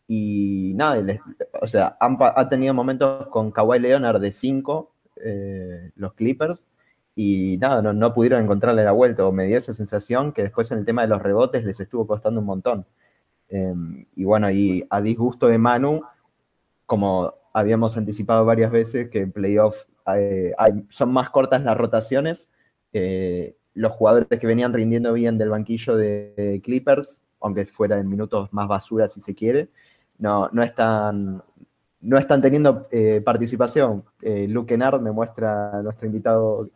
y 0.07 0.73
nada, 0.75 1.21
o 1.61 1.69
sea, 1.69 1.99
ha 2.01 2.49
tenido 2.49 2.73
momentos 2.73 3.27
con 3.27 3.53
Kawhi 3.53 3.79
Leonard 3.79 4.23
de 4.23 4.33
5, 4.33 4.95
eh, 5.17 5.91
los 5.97 6.15
Clippers, 6.15 6.65
y 7.15 7.59
nada, 7.59 7.83
no, 7.93 8.15
pudieron 8.15 8.43
encontrarle 8.43 8.85
la 8.85 8.93
vuelta, 8.93 9.27
o 9.27 9.33
me 9.33 9.45
dio 9.45 9.59
esa 9.59 9.75
sensación 9.75 10.33
que 10.33 10.45
después 10.45 10.71
en 10.73 10.79
el 10.79 10.87
tema 10.87 11.03
de 11.03 11.09
los 11.09 11.21
rebotes 11.21 11.67
les 11.67 11.79
estuvo 11.79 12.07
costando 12.07 12.41
un 12.41 12.47
montón. 12.47 12.87
Em, 13.51 14.07
y 14.17 14.25
bueno, 14.25 14.51
y 14.51 14.87
a 14.89 15.03
disgusto 15.03 15.49
de 15.49 15.59
Manu, 15.59 16.05
como 16.87 17.35
habíamos 17.53 17.99
anticipado 17.99 18.47
varias 18.47 18.71
veces, 18.71 19.11
que 19.11 19.21
en 19.21 19.33
playoff 19.33 19.77
eh, 20.15 20.55
son 20.89 21.13
más 21.13 21.29
cortas 21.29 21.63
las 21.63 21.77
rotaciones, 21.77 22.51
eh, 22.95 23.57
los 23.77 23.93
jugadores 23.93 24.41
que 24.41 24.47
venían 24.47 24.73
rindiendo 24.73 25.13
bien 25.13 25.39
del 25.39 25.51
banquillo 25.51 25.97
de 25.97 26.61
Clippers, 26.65 27.23
aunque 27.41 27.67
fuera 27.67 27.99
en 27.99 28.09
minutos 28.09 28.53
más 28.53 28.67
basura 28.69 29.09
si 29.09 29.21
se 29.21 29.35
quiere, 29.35 29.69
no, 30.19 30.49
no 30.53 30.63
están 30.63 31.43
no 32.01 32.19
están 32.19 32.41
teniendo 32.41 32.87
eh, 32.93 33.21
participación. 33.25 34.05
Eh, 34.23 34.47
Luke 34.49 34.69
Kennard 34.69 35.01
me 35.01 35.11
muestra 35.11 35.83
nuestro 35.83 36.07
invitado 36.07 36.71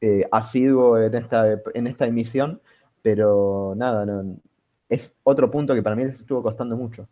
eh, 0.00 0.26
asiduo 0.32 0.98
en 0.98 1.14
esta, 1.14 1.60
en 1.74 1.86
esta 1.86 2.06
emisión, 2.06 2.60
pero 3.02 3.74
nada, 3.76 4.06
no, 4.06 4.36
es 4.88 5.14
otro 5.24 5.50
punto 5.50 5.74
que 5.74 5.82
para 5.82 5.94
mí 5.94 6.04
les 6.04 6.20
estuvo 6.20 6.42
costando 6.42 6.76
mucho. 6.76 7.06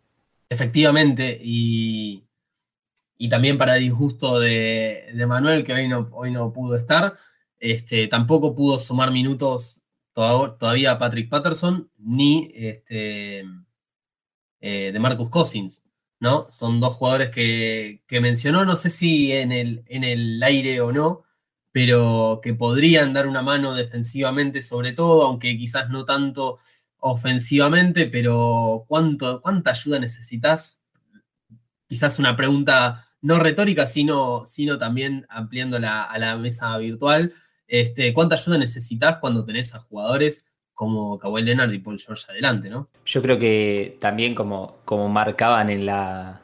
Efectivamente, 0.49 1.37
y, 1.39 2.23
también 3.29 3.59
para 3.59 3.75
disgusto 3.75 4.39
de, 4.39 5.13
Manuel, 5.27 5.63
que 5.63 5.73
hoy 5.73 5.87
no, 5.87 6.09
hoy 6.13 6.31
no 6.31 6.51
pudo 6.51 6.75
estar, 6.75 7.13
este, 7.59 8.07
tampoco 8.07 8.55
pudo 8.55 8.79
sumar 8.79 9.11
minutos 9.11 9.81
todavía 10.13 10.99
Patrick 10.99 11.29
Patterson, 11.29 11.89
ni 11.97 12.51
este, 12.53 13.45
de 14.59 14.99
Marcus 14.99 15.29
Cousins. 15.29 15.81
¿no? 16.19 16.47
Son 16.51 16.79
dos 16.79 16.95
jugadores 16.95 17.29
que, 17.29 18.01
mencionó, 18.21 18.65
no 18.65 18.75
sé 18.75 18.89
si 18.89 19.31
en 19.31 19.51
el, 19.51 19.83
en 19.87 20.03
el 20.03 20.41
aire 20.43 20.81
o 20.81 20.91
no, 20.91 21.23
pero 21.71 22.41
que 22.43 22.53
podrían 22.53 23.13
dar 23.13 23.27
una 23.27 23.41
mano 23.41 23.73
defensivamente 23.73 24.61
sobre 24.61 24.91
todo, 24.93 25.23
aunque 25.23 25.57
quizás 25.57 25.89
no 25.89 26.05
tanto 26.05 26.59
ofensivamente, 26.97 28.07
pero 28.07 28.85
¿cuánto, 28.87 29.41
¿cuánta 29.41 29.71
ayuda 29.71 29.99
necesitas? 29.99 30.81
Quizás 31.87 32.19
una 32.19 32.35
pregunta 32.35 33.07
no 33.21 33.39
retórica, 33.39 33.85
sino, 33.85 34.43
sino 34.45 34.77
también 34.77 35.25
ampliándola 35.29 36.03
a 36.03 36.19
la 36.19 36.37
mesa 36.37 36.77
virtual. 36.77 37.33
Este, 37.69 38.13
¿Cuánta 38.13 38.35
ayuda 38.35 38.57
necesitas 38.57 39.17
cuando 39.17 39.45
tenés 39.45 39.73
a 39.75 39.79
jugadores 39.79 40.45
como 40.73 41.19
Kawhi 41.19 41.43
Leonard 41.43 41.71
y 41.73 41.79
Paul 41.79 41.99
George 41.99 42.23
adelante, 42.29 42.69
¿no? 42.69 42.89
Yo 43.05 43.21
creo 43.21 43.37
que 43.37 43.97
también 43.99 44.33
como, 44.33 44.77
como 44.85 45.09
marcaban 45.09 45.69
en 45.69 45.85
la, 45.85 46.41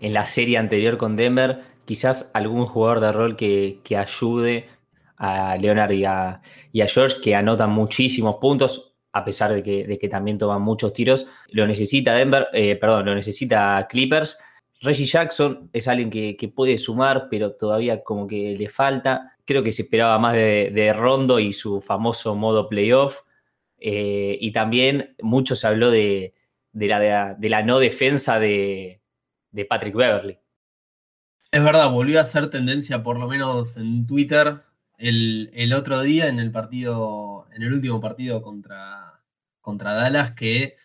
en 0.00 0.12
la 0.12 0.26
serie 0.26 0.58
anterior 0.58 0.98
con 0.98 1.16
Denver, 1.16 1.62
quizás 1.84 2.30
algún 2.34 2.66
jugador 2.66 3.00
de 3.00 3.12
rol 3.12 3.36
que, 3.36 3.80
ayude 3.96 4.68
a 5.16 5.56
Leonard 5.56 5.92
y 5.92 6.04
a, 6.04 6.42
George, 6.72 7.20
que 7.22 7.34
anotan 7.34 7.70
muchísimos 7.70 8.36
puntos, 8.36 8.96
a 9.12 9.24
pesar 9.24 9.54
de 9.54 9.62
que, 9.62 10.08
también 10.08 10.36
toman 10.36 10.62
muchos 10.62 10.92
tiros. 10.92 11.26
Lo 11.52 11.66
necesita 11.66 12.12
Denver, 12.12 12.48
eh, 12.52 12.76
perdón, 12.76 13.06
lo 13.06 13.14
necesita 13.14 13.86
Clippers. 13.88 14.36
Reggie 14.80 15.06
Jackson 15.06 15.70
es 15.72 15.88
alguien 15.88 16.10
que, 16.10 16.52
puede 16.54 16.78
sumar, 16.78 17.28
pero 17.30 17.52
todavía 17.52 18.02
como 18.02 18.26
que 18.26 18.56
le 18.56 18.68
falta. 18.68 19.36
Creo 19.44 19.62
que 19.62 19.72
se 19.72 19.82
esperaba 19.82 20.18
más 20.18 20.34
de, 20.34 20.70
de 20.72 20.92
Rondo 20.92 21.38
y 21.38 21.52
su 21.52 21.80
famoso 21.80 22.34
modo 22.34 22.68
playoff. 22.68 23.22
Eh, 23.78 24.38
y 24.40 24.52
también 24.52 25.14
mucho 25.20 25.54
se 25.54 25.66
habló 25.66 25.90
de, 25.90 26.34
la, 26.72 27.34
de 27.34 27.48
la, 27.48 27.62
no 27.62 27.78
defensa 27.78 28.38
de, 28.38 29.00
Patrick 29.68 29.94
Beverly. 29.94 30.38
Es 31.50 31.62
verdad, 31.62 31.90
volvió 31.90 32.20
a 32.20 32.24
ser 32.24 32.50
tendencia, 32.50 33.02
por 33.02 33.18
lo 33.18 33.28
menos 33.28 33.76
en 33.76 34.06
Twitter, 34.06 34.62
el, 34.98 35.72
otro 35.74 36.02
día 36.02 36.28
en 36.28 36.38
el 36.38 36.50
partido, 36.50 37.46
en 37.52 37.62
el 37.62 37.72
último 37.72 38.00
partido 38.00 38.42
contra, 38.42 39.22
contra 39.60 39.94
Dallas, 39.94 40.32
que, 40.32 40.76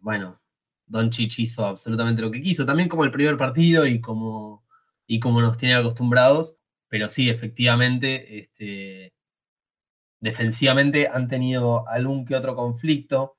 bueno, 0.00 0.40
Don 0.86 1.10
Chich 1.10 1.38
hizo 1.40 1.66
absolutamente 1.66 2.22
lo 2.22 2.30
que 2.30 2.42
quiso, 2.42 2.66
también 2.66 2.88
como 2.88 3.04
el 3.04 3.10
primer 3.10 3.36
partido 3.36 3.86
y 3.86 4.00
como, 4.00 4.64
y 5.06 5.20
como 5.20 5.40
nos 5.40 5.58
tiene 5.58 5.74
acostumbrados, 5.74 6.56
pero 6.88 7.08
sí, 7.10 7.28
efectivamente, 7.28 8.38
este, 8.38 9.12
defensivamente 10.20 11.08
han 11.08 11.28
tenido 11.28 11.88
algún 11.88 12.24
que 12.24 12.36
otro 12.36 12.56
conflicto. 12.56 13.36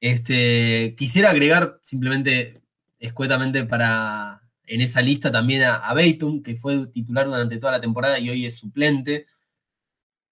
Este, 0.00 0.94
quisiera 0.98 1.30
agregar 1.30 1.78
simplemente 1.82 2.62
escuetamente 2.98 3.64
para 3.64 4.42
en 4.70 4.80
esa 4.82 5.02
lista 5.02 5.32
también 5.32 5.64
a, 5.64 5.76
a 5.76 5.94
que 5.94 6.56
fue 6.56 6.86
titular 6.92 7.26
durante 7.26 7.58
toda 7.58 7.72
la 7.72 7.80
temporada 7.80 8.18
y 8.18 8.30
hoy 8.30 8.46
es 8.46 8.56
suplente. 8.56 9.26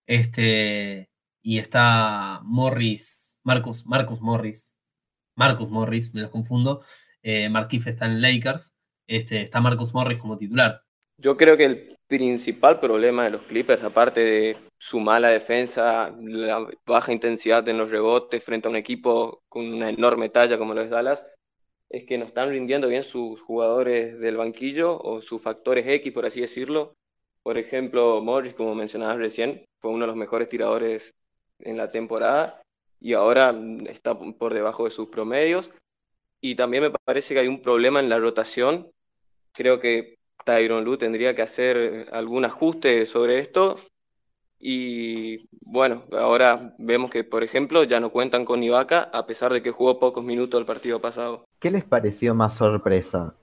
Este, 0.07 1.11
y 1.43 1.59
está 1.59 2.41
Morris, 2.45 3.39
Marcus, 3.43 3.85
Marcus 3.87 4.21
Morris, 4.21 4.78
Marcus 5.39 5.71
Morris, 5.71 6.13
me 6.15 6.23
los 6.23 6.31
confundo. 6.31 6.83
Eh, 7.23 7.49
está 7.87 8.07
en 8.07 8.21
Lakers. 8.21 8.75
Este, 9.07 9.43
está 9.43 9.61
Marcus 9.61 9.95
Morris 9.95 10.19
como 10.19 10.37
titular. 10.37 10.83
Yo 11.17 11.37
creo 11.37 11.57
que 11.57 11.65
el 11.65 11.97
principal 12.09 12.81
problema 12.81 13.25
de 13.25 13.31
los 13.31 13.43
Clippers, 13.43 13.83
aparte 13.85 14.21
de 14.21 14.57
su 14.79 14.99
mala 14.99 15.29
defensa, 15.29 16.13
la 16.21 16.67
baja 16.85 17.13
intensidad 17.13 17.67
en 17.69 17.79
los 17.79 17.91
rebotes 17.91 18.45
frente 18.45 18.67
a 18.67 18.71
un 18.71 18.77
equipo 18.77 19.41
con 19.49 19.65
una 19.73 19.89
enorme 19.89 20.29
talla 20.29 20.59
como 20.59 20.75
lo 20.75 20.83
es 20.83 20.91
Dallas, 20.91 21.25
es 21.89 22.05
que 22.05 22.19
no 22.19 22.25
están 22.25 22.51
rindiendo 22.51 22.89
bien 22.89 23.05
sus 23.05 23.41
jugadores 23.41 24.19
del 24.19 24.37
banquillo 24.37 25.01
o 25.01 25.23
sus 25.23 25.41
factores 25.41 25.87
X, 25.87 26.13
por 26.13 26.27
así 26.27 26.41
decirlo. 26.41 26.95
Por 27.43 27.59
ejemplo, 27.59 28.21
Morris, 28.23 28.55
como 28.55 28.75
mencionabas 28.75 29.19
recién, 29.19 29.65
fue 29.81 29.93
uno 29.93 30.01
de 30.01 30.09
los 30.09 30.17
mejores 30.17 30.49
tiradores 30.49 31.15
en 31.61 31.77
la 31.77 31.91
temporada 31.91 32.61
y 33.01 33.13
ahora 33.13 33.55
está 33.89 34.19
por 34.19 34.55
debajo 34.55 34.85
de 34.85 34.91
sus 34.91 35.09
promedios. 35.09 35.71
Y 36.41 36.55
también 36.55 36.85
me 36.85 36.91
parece 36.91 37.35
que 37.35 37.41
hay 37.41 37.49
un 37.49 37.63
problema 37.63 38.01
en 38.01 38.09
la 38.09 38.19
rotación. 38.19 38.89
Creo 39.53 39.81
que 39.81 40.19
Tyron 40.45 40.85
Lu 40.85 40.97
tendría 40.97 41.35
que 41.35 41.43
hacer 41.43 42.09
algún 42.13 42.45
ajuste 42.45 43.07
sobre 43.07 43.39
esto. 43.39 43.77
Y 44.61 45.49
bueno, 45.61 46.05
ahora 46.13 46.75
vemos 46.79 47.11
que, 47.11 47.23
por 47.23 47.45
ejemplo, 47.45 47.85
ya 47.85 48.01
no 48.01 48.11
cuentan 48.11 48.45
con 48.45 48.63
Ibaka, 48.63 49.03
a 49.13 49.27
pesar 49.27 49.53
de 49.53 49.63
que 49.63 49.71
jugó 49.71 50.01
pocos 50.01 50.25
minutos 50.25 50.59
el 50.59 50.67
partido 50.67 51.01
pasado. 51.01 51.45
¿Qué 51.61 51.71
les 51.71 51.85
pareció 51.85 52.35
más 52.35 52.55
sorpresa? 52.55 53.35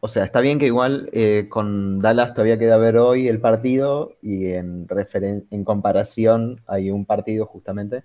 O 0.00 0.08
sea, 0.08 0.24
está 0.24 0.40
bien 0.42 0.58
que 0.58 0.66
igual 0.66 1.08
eh, 1.12 1.46
con 1.48 2.00
Dallas 2.00 2.34
todavía 2.34 2.58
queda 2.58 2.76
ver 2.76 2.98
hoy 2.98 3.28
el 3.28 3.40
partido 3.40 4.12
y 4.20 4.50
en, 4.50 4.86
en 5.50 5.64
comparación 5.64 6.60
hay 6.66 6.90
un 6.90 7.06
partido 7.06 7.46
justamente 7.46 8.02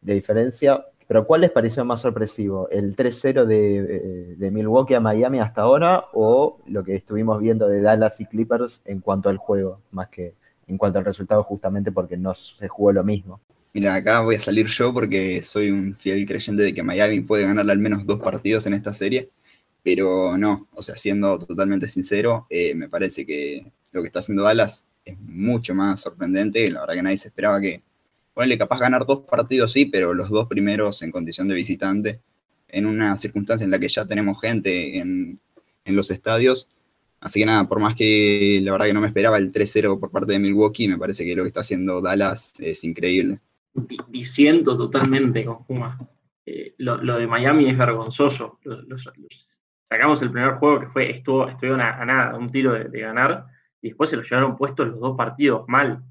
de 0.00 0.14
diferencia. 0.14 0.84
Pero 1.06 1.26
¿cuál 1.26 1.40
les 1.40 1.50
pareció 1.50 1.84
más 1.84 2.00
sorpresivo? 2.00 2.68
¿El 2.70 2.94
3-0 2.94 3.46
eh, 3.50 4.34
de, 4.36 4.50
Milwaukee 4.52 4.94
a 4.94 5.00
Miami 5.00 5.40
hasta 5.40 5.62
ahora 5.62 6.04
o 6.12 6.60
lo 6.66 6.84
que 6.84 6.94
estuvimos 6.94 7.40
viendo 7.40 7.68
de 7.68 7.82
Dallas 7.82 8.20
y 8.20 8.26
Clippers 8.26 8.80
en 8.84 9.00
cuanto 9.00 9.28
al 9.28 9.36
juego, 9.36 9.80
más 9.90 10.08
que 10.08 10.34
en 10.68 10.78
cuanto 10.78 11.00
al 11.00 11.04
resultado 11.04 11.42
justamente 11.42 11.90
porque 11.90 12.16
no 12.16 12.32
se 12.34 12.68
jugó 12.68 12.92
lo 12.92 13.02
mismo? 13.02 13.40
Mira, 13.74 13.96
acá 13.96 14.20
voy 14.20 14.36
a 14.36 14.40
salir 14.40 14.66
yo 14.66 14.94
porque 14.94 15.42
soy 15.42 15.70
un 15.70 15.96
fiel 15.96 16.26
creyente 16.26 16.62
de 16.62 16.74
que 16.74 16.82
Miami 16.84 17.20
puede 17.22 17.44
ganarle 17.44 17.72
al 17.72 17.78
menos 17.78 18.06
dos 18.06 18.20
partidos 18.20 18.66
en 18.66 18.74
esta 18.74 18.92
serie, 18.92 19.30
pero 19.82 20.38
no, 20.38 20.68
o 20.72 20.82
sea, 20.82 20.96
siendo 20.96 21.40
totalmente 21.40 21.88
sincero, 21.88 22.46
eh, 22.50 22.74
me 22.76 22.88
parece 22.88 23.26
que 23.26 23.72
lo 23.90 24.02
que 24.02 24.06
está 24.06 24.20
haciendo 24.20 24.44
Dallas 24.44 24.86
es 25.04 25.20
mucho 25.20 25.74
más 25.74 26.00
sorprendente, 26.00 26.70
la 26.70 26.80
verdad 26.82 26.94
que 26.94 27.02
nadie 27.02 27.16
se 27.16 27.28
esperaba 27.28 27.60
que 27.60 27.82
Capaz 28.58 28.80
ganar 28.80 29.04
dos 29.04 29.20
partidos, 29.20 29.72
sí, 29.72 29.84
pero 29.84 30.14
los 30.14 30.30
dos 30.30 30.46
primeros 30.46 31.02
en 31.02 31.10
condición 31.10 31.46
de 31.46 31.54
visitante, 31.54 32.20
en 32.68 32.86
una 32.86 33.16
circunstancia 33.18 33.66
en 33.66 33.70
la 33.70 33.78
que 33.78 33.88
ya 33.88 34.06
tenemos 34.06 34.40
gente 34.40 34.98
en, 34.98 35.38
los 35.84 36.10
estadios. 36.10 36.70
Así 37.20 37.40
que 37.40 37.46
nada, 37.46 37.68
por 37.68 37.80
más 37.80 37.94
que 37.96 38.60
la 38.62 38.72
verdad 38.72 38.86
que 38.86 38.94
no 38.94 39.00
me 39.00 39.08
esperaba 39.08 39.36
el 39.36 39.52
3-0 39.52 39.98
por 39.98 40.10
parte 40.10 40.32
de 40.32 40.38
Milwaukee, 40.38 40.88
me 40.88 40.96
parece 40.96 41.24
que 41.24 41.34
lo 41.34 41.42
que 41.42 41.48
está 41.48 41.60
haciendo 41.60 42.00
Dallas 42.00 42.58
es 42.60 42.82
increíble. 42.84 43.40
Diciendo 44.08 44.76
totalmente 44.76 45.44
con. 45.44 45.82
Eh, 46.46 46.74
lo, 46.78 46.96
de 47.18 47.26
Miami 47.26 47.68
es 47.68 47.76
vergonzoso. 47.76 48.58
sacamos 49.88 50.22
el 50.22 50.30
primer 50.30 50.54
juego 50.54 50.80
que 50.80 50.86
fue, 50.86 51.10
estuvo, 51.10 51.48
estuvieron 51.48 51.80
a, 51.80 52.04
nada, 52.04 52.36
un 52.36 52.48
tiro 52.50 52.72
de, 52.72 52.84
de, 52.84 53.00
ganar, 53.00 53.46
y 53.82 53.88
después 53.88 54.08
se 54.08 54.16
lo 54.16 54.22
llevaron 54.22 54.56
puestos 54.56 54.88
los 54.88 55.00
dos 55.00 55.16
partidos 55.16 55.64
mal. 55.68 56.02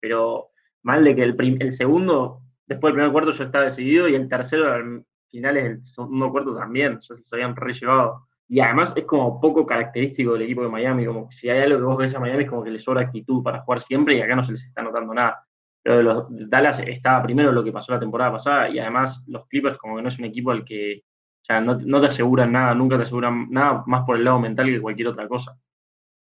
Pero 0.00 0.53
mal 0.84 1.02
de 1.02 1.16
que 1.16 1.22
el, 1.24 1.36
el 1.60 1.72
segundo, 1.72 2.40
después 2.66 2.92
del 2.92 3.00
primer 3.00 3.12
cuarto 3.12 3.32
ya 3.32 3.44
está 3.44 3.60
decidido 3.60 4.08
y 4.08 4.14
el 4.14 4.28
tercero 4.28 4.72
al 4.72 5.04
finales 5.28 5.64
del 5.64 5.84
segundo 5.84 6.30
cuarto 6.30 6.54
también, 6.54 7.00
ya 7.00 7.16
se 7.16 7.34
habían 7.34 7.56
re 7.56 7.74
llevado. 7.74 8.28
Y 8.48 8.60
además 8.60 8.92
es 8.94 9.04
como 9.04 9.40
poco 9.40 9.66
característico 9.66 10.34
del 10.34 10.42
equipo 10.42 10.62
de 10.62 10.68
Miami, 10.68 11.06
como 11.06 11.28
que 11.28 11.34
si 11.34 11.48
hay 11.48 11.62
algo 11.62 11.78
que 11.78 11.84
vos 11.84 11.98
ves 11.98 12.14
a 12.14 12.20
Miami 12.20 12.44
es 12.44 12.50
como 12.50 12.62
que 12.62 12.70
les 12.70 12.82
sobra 12.82 13.00
actitud 13.02 13.42
para 13.42 13.62
jugar 13.62 13.80
siempre 13.80 14.16
y 14.16 14.20
acá 14.20 14.36
no 14.36 14.44
se 14.44 14.52
les 14.52 14.64
está 14.64 14.82
notando 14.82 15.12
nada. 15.12 15.44
Pero 15.82 15.96
de 15.96 16.02
los 16.04 16.26
Dallas 16.30 16.78
estaba 16.80 17.22
primero 17.22 17.52
lo 17.52 17.64
que 17.64 17.72
pasó 17.72 17.92
la 17.92 18.00
temporada 18.00 18.32
pasada 18.32 18.68
y 18.68 18.78
además 18.78 19.22
los 19.26 19.46
Clippers 19.48 19.78
como 19.78 19.96
que 19.96 20.02
no 20.02 20.08
es 20.08 20.18
un 20.18 20.26
equipo 20.26 20.50
al 20.52 20.64
que 20.64 21.02
o 21.42 21.46
sea, 21.46 21.60
no, 21.60 21.78
no 21.78 22.00
te 22.00 22.06
aseguran 22.06 22.52
nada, 22.52 22.74
nunca 22.74 22.96
te 22.96 23.02
aseguran 23.02 23.48
nada 23.50 23.84
más 23.86 24.04
por 24.06 24.16
el 24.16 24.24
lado 24.24 24.38
mental 24.40 24.66
que 24.66 24.80
cualquier 24.80 25.08
otra 25.08 25.28
cosa. 25.28 25.58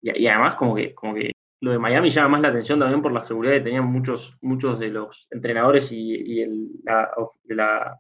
Y, 0.01 0.19
y 0.23 0.27
además 0.27 0.55
como 0.55 0.75
que, 0.75 0.95
como 0.95 1.15
que 1.15 1.34
lo 1.65 1.73
de 1.73 1.79
Miami 1.79 2.11
llama 2.11 2.29
más 2.29 2.43
la 2.43 2.49
atención 2.49 2.79
también 2.79 3.01
por 3.01 3.13
la 3.13 3.25
seguridad 3.25 3.55
que 3.55 3.63
tenían 3.63 3.87
muchos, 3.87 4.37
muchos 4.43 4.79
de 4.79 4.91
los 4.91 5.27
entrenadores 5.31 5.91
y, 5.91 6.43
el, 6.43 6.69
la, 6.85 7.99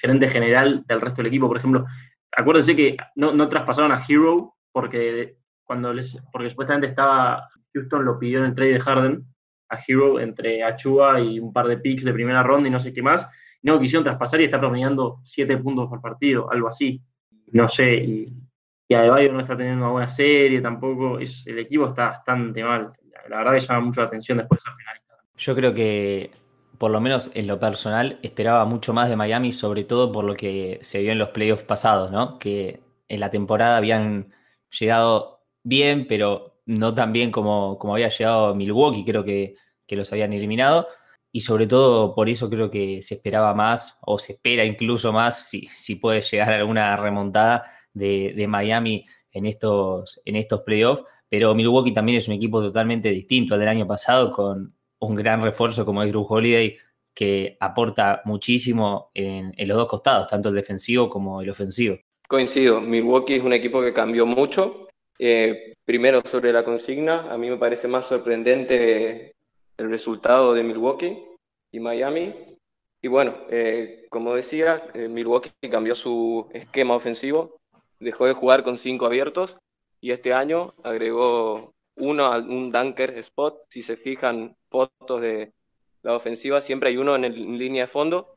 gerente 0.00 0.28
general 0.28 0.84
del 0.86 1.00
resto 1.00 1.18
del 1.18 1.28
equipo. 1.28 1.46
Por 1.46 1.58
ejemplo, 1.58 1.86
acuérdense 2.36 2.74
que 2.74 2.96
no, 3.14 3.32
no 3.32 3.48
traspasaron 3.48 3.92
a 3.92 4.02
Hero 4.06 4.54
porque 4.72 5.36
cuando 5.62 5.94
les, 5.94 6.16
porque 6.32 6.50
supuestamente 6.50 6.88
estaba 6.88 7.48
Houston 7.72 8.04
lo 8.04 8.18
pidió 8.18 8.40
en 8.40 8.46
el 8.46 8.54
trade 8.54 8.72
de 8.72 8.80
Harden 8.80 9.24
a 9.68 9.78
Hero 9.86 10.18
entre 10.18 10.64
Achua 10.64 11.20
y 11.20 11.38
un 11.38 11.52
par 11.52 11.68
de 11.68 11.78
picks 11.78 12.02
de 12.02 12.12
primera 12.12 12.42
ronda 12.42 12.68
y 12.68 12.72
no 12.72 12.80
sé 12.80 12.92
qué 12.92 13.02
más 13.02 13.28
no 13.62 13.80
quisieron 13.80 14.04
traspasar 14.04 14.40
y 14.40 14.44
está 14.44 14.58
promediando 14.58 15.20
7 15.24 15.56
puntos 15.58 15.88
por 15.88 16.00
partido, 16.00 16.50
algo 16.50 16.68
así. 16.68 17.00
No 17.52 17.68
sé, 17.68 17.94
y, 17.96 18.32
y 18.88 18.94
Adebayo 18.94 19.32
no 19.32 19.40
está 19.40 19.56
teniendo 19.56 19.84
una 19.84 19.92
buena 19.92 20.08
serie 20.08 20.62
tampoco. 20.62 21.18
Es, 21.18 21.46
el 21.46 21.58
equipo 21.58 21.88
está 21.88 22.06
bastante 22.06 22.64
mal. 22.64 22.92
La 23.28 23.38
verdad 23.38 23.52
que 23.52 23.60
llama 23.60 23.80
mucho 23.80 24.00
la 24.00 24.06
atención 24.06 24.38
después 24.38 24.58
de 24.58 24.62
ser 24.62 24.72
finalista. 24.78 25.14
Yo 25.36 25.54
creo 25.54 25.74
que, 25.74 26.30
por 26.78 26.90
lo 26.90 27.00
menos 27.00 27.30
en 27.34 27.46
lo 27.46 27.60
personal, 27.60 28.18
esperaba 28.22 28.64
mucho 28.64 28.94
más 28.94 29.10
de 29.10 29.16
Miami, 29.16 29.52
sobre 29.52 29.84
todo 29.84 30.10
por 30.10 30.24
lo 30.24 30.34
que 30.34 30.78
se 30.80 31.00
vio 31.00 31.12
en 31.12 31.18
los 31.18 31.28
playoffs 31.28 31.64
pasados, 31.64 32.10
¿no? 32.10 32.38
Que 32.38 32.80
en 33.08 33.20
la 33.20 33.30
temporada 33.30 33.76
habían 33.76 34.32
llegado 34.70 35.42
bien, 35.62 36.06
pero 36.08 36.62
no 36.64 36.94
tan 36.94 37.12
bien 37.12 37.30
como, 37.30 37.78
como 37.78 37.94
había 37.94 38.08
llegado 38.08 38.54
Milwaukee, 38.54 39.04
creo 39.04 39.22
que, 39.22 39.56
que 39.86 39.96
los 39.96 40.10
habían 40.12 40.32
eliminado 40.32 40.88
y 41.30 41.40
sobre 41.40 41.66
todo 41.66 42.14
por 42.14 42.28
eso 42.30 42.48
creo 42.48 42.70
que 42.70 43.02
se 43.02 43.16
esperaba 43.16 43.52
más 43.54 43.98
o 44.00 44.18
se 44.18 44.32
espera 44.32 44.64
incluso 44.64 45.12
más 45.12 45.46
si, 45.46 45.66
si 45.66 45.96
puede 45.96 46.22
llegar 46.22 46.52
alguna 46.52 46.96
remontada 46.96 47.77
de, 47.98 48.46
Miami 48.48 49.04
en 49.32 49.46
estos, 49.46 50.20
en 50.24 50.36
estos 50.36 50.62
playoffs. 50.62 51.04
Pero 51.28 51.54
Milwaukee 51.54 51.92
también 51.92 52.18
es 52.18 52.28
un 52.28 52.34
equipo 52.34 52.62
totalmente 52.62 53.10
distinto 53.10 53.54
al 53.54 53.60
del 53.60 53.68
año 53.68 53.86
pasado 53.86 54.32
con 54.32 54.74
un 55.00 55.14
gran 55.14 55.42
refuerzo 55.42 55.84
como 55.84 56.02
es 56.02 56.08
Drew 56.08 56.26
Holiday 56.26 56.76
que 57.14 57.56
aporta 57.60 58.22
muchísimo 58.24 59.10
en, 59.12 59.52
en 59.56 59.68
los 59.68 59.76
dos 59.76 59.88
costados, 59.88 60.28
tanto 60.28 60.48
el 60.48 60.54
defensivo 60.54 61.10
como 61.10 61.42
el 61.42 61.50
ofensivo. 61.50 61.98
Coincido, 62.28 62.80
Milwaukee 62.80 63.36
es 63.36 63.42
un 63.42 63.54
equipo 63.54 63.80
que 63.80 63.92
cambió 63.94 64.26
mucho. 64.26 64.88
Eh, 65.18 65.74
primero 65.84 66.22
sobre 66.24 66.52
la 66.52 66.64
consigna, 66.64 67.32
a 67.32 67.38
mí 67.38 67.50
me 67.50 67.56
parece 67.56 67.88
más 67.88 68.06
sorprendente 68.06 69.32
el 69.78 69.90
resultado 69.90 70.54
de 70.54 70.62
Milwaukee 70.62 71.24
y 71.72 71.80
Miami. 71.80 72.34
Y 73.00 73.08
bueno, 73.08 73.34
eh, 73.50 74.06
como 74.10 74.34
decía, 74.34 74.90
eh, 74.94 75.08
Milwaukee 75.08 75.50
cambió 75.70 75.94
su 75.94 76.48
esquema 76.52 76.94
ofensivo, 76.94 77.56
dejó 78.00 78.26
de 78.26 78.32
jugar 78.32 78.64
con 78.64 78.78
cinco 78.78 79.06
abiertos 79.06 79.56
y 80.00 80.12
este 80.12 80.32
año 80.32 80.74
agregó 80.82 81.74
uno 81.96 82.26
a 82.26 82.38
un 82.38 82.70
dunker 82.70 83.18
spot. 83.18 83.60
Si 83.68 83.82
se 83.82 83.96
fijan 83.96 84.56
fotos 84.68 85.20
de 85.20 85.52
la 86.02 86.14
ofensiva, 86.14 86.62
siempre 86.62 86.90
hay 86.90 86.96
uno 86.96 87.16
en, 87.16 87.24
el, 87.24 87.58
línea 87.58 87.84
de 87.84 87.88
fondo. 87.88 88.34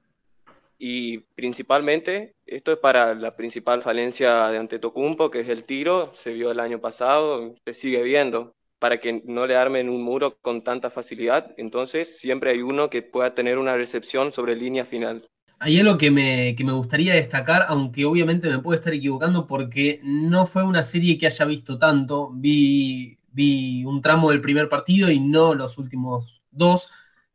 Y 0.77 1.19
principalmente, 1.35 2.33
esto 2.47 2.71
es 2.71 2.79
para 2.79 3.13
la 3.13 3.35
principal 3.35 3.83
falencia 3.83 4.47
de 4.47 4.57
Antetokounmpo, 4.57 5.29
que 5.29 5.41
es 5.41 5.49
el 5.49 5.63
tiro. 5.63 6.11
Se 6.15 6.31
vio 6.31 6.49
el 6.51 6.59
año 6.59 6.79
pasado, 6.79 7.53
se 7.63 7.73
sigue 7.73 8.01
viendo 8.01 8.55
para 8.79 8.99
que 8.99 9.21
no 9.25 9.45
le 9.45 9.55
armen 9.55 9.89
un 9.89 10.01
muro 10.01 10.37
con 10.41 10.63
tanta 10.63 10.89
facilidad. 10.89 11.53
Entonces, 11.57 12.17
siempre 12.17 12.49
hay 12.49 12.63
uno 12.63 12.89
que 12.89 13.03
pueda 13.03 13.35
tener 13.35 13.59
una 13.59 13.77
recepción 13.77 14.31
sobre 14.31 14.55
línea 14.55 14.85
final. 14.85 15.29
Hay 15.63 15.79
algo 15.79 15.95
que 15.97 16.09
me, 16.09 16.55
que 16.55 16.63
me 16.63 16.71
gustaría 16.73 17.13
destacar, 17.13 17.65
aunque 17.69 18.05
obviamente 18.05 18.49
me 18.49 18.57
puedo 18.59 18.79
estar 18.79 18.93
equivocando 18.93 19.45
porque 19.45 20.01
no 20.03 20.47
fue 20.47 20.63
una 20.63 20.83
serie 20.83 21.19
que 21.19 21.27
haya 21.27 21.45
visto 21.45 21.77
tanto. 21.77 22.31
Vi, 22.33 23.19
vi 23.31 23.85
un 23.85 24.01
tramo 24.01 24.31
del 24.31 24.41
primer 24.41 24.69
partido 24.69 25.11
y 25.11 25.19
no 25.19 25.53
los 25.53 25.77
últimos 25.77 26.41
dos, 26.49 26.89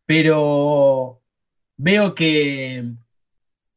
pero 0.07 1.23
veo 1.77 2.15
que, 2.17 2.95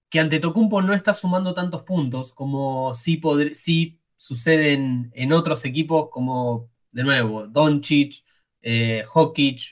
que 0.10 0.20
Antetokounmpo 0.20 0.82
no 0.82 0.94
está 0.94 1.14
sumando 1.14 1.54
tantos 1.54 1.84
puntos 1.84 2.34
como 2.34 2.96
sí, 2.96 3.22
sí 3.54 4.00
suceden 4.18 5.12
en 5.14 5.32
otros 5.32 5.64
equipos 5.64 6.10
como 6.10 6.70
de 6.92 7.04
nuevo, 7.04 7.46
Doncic, 7.48 8.24
eh, 8.64 9.06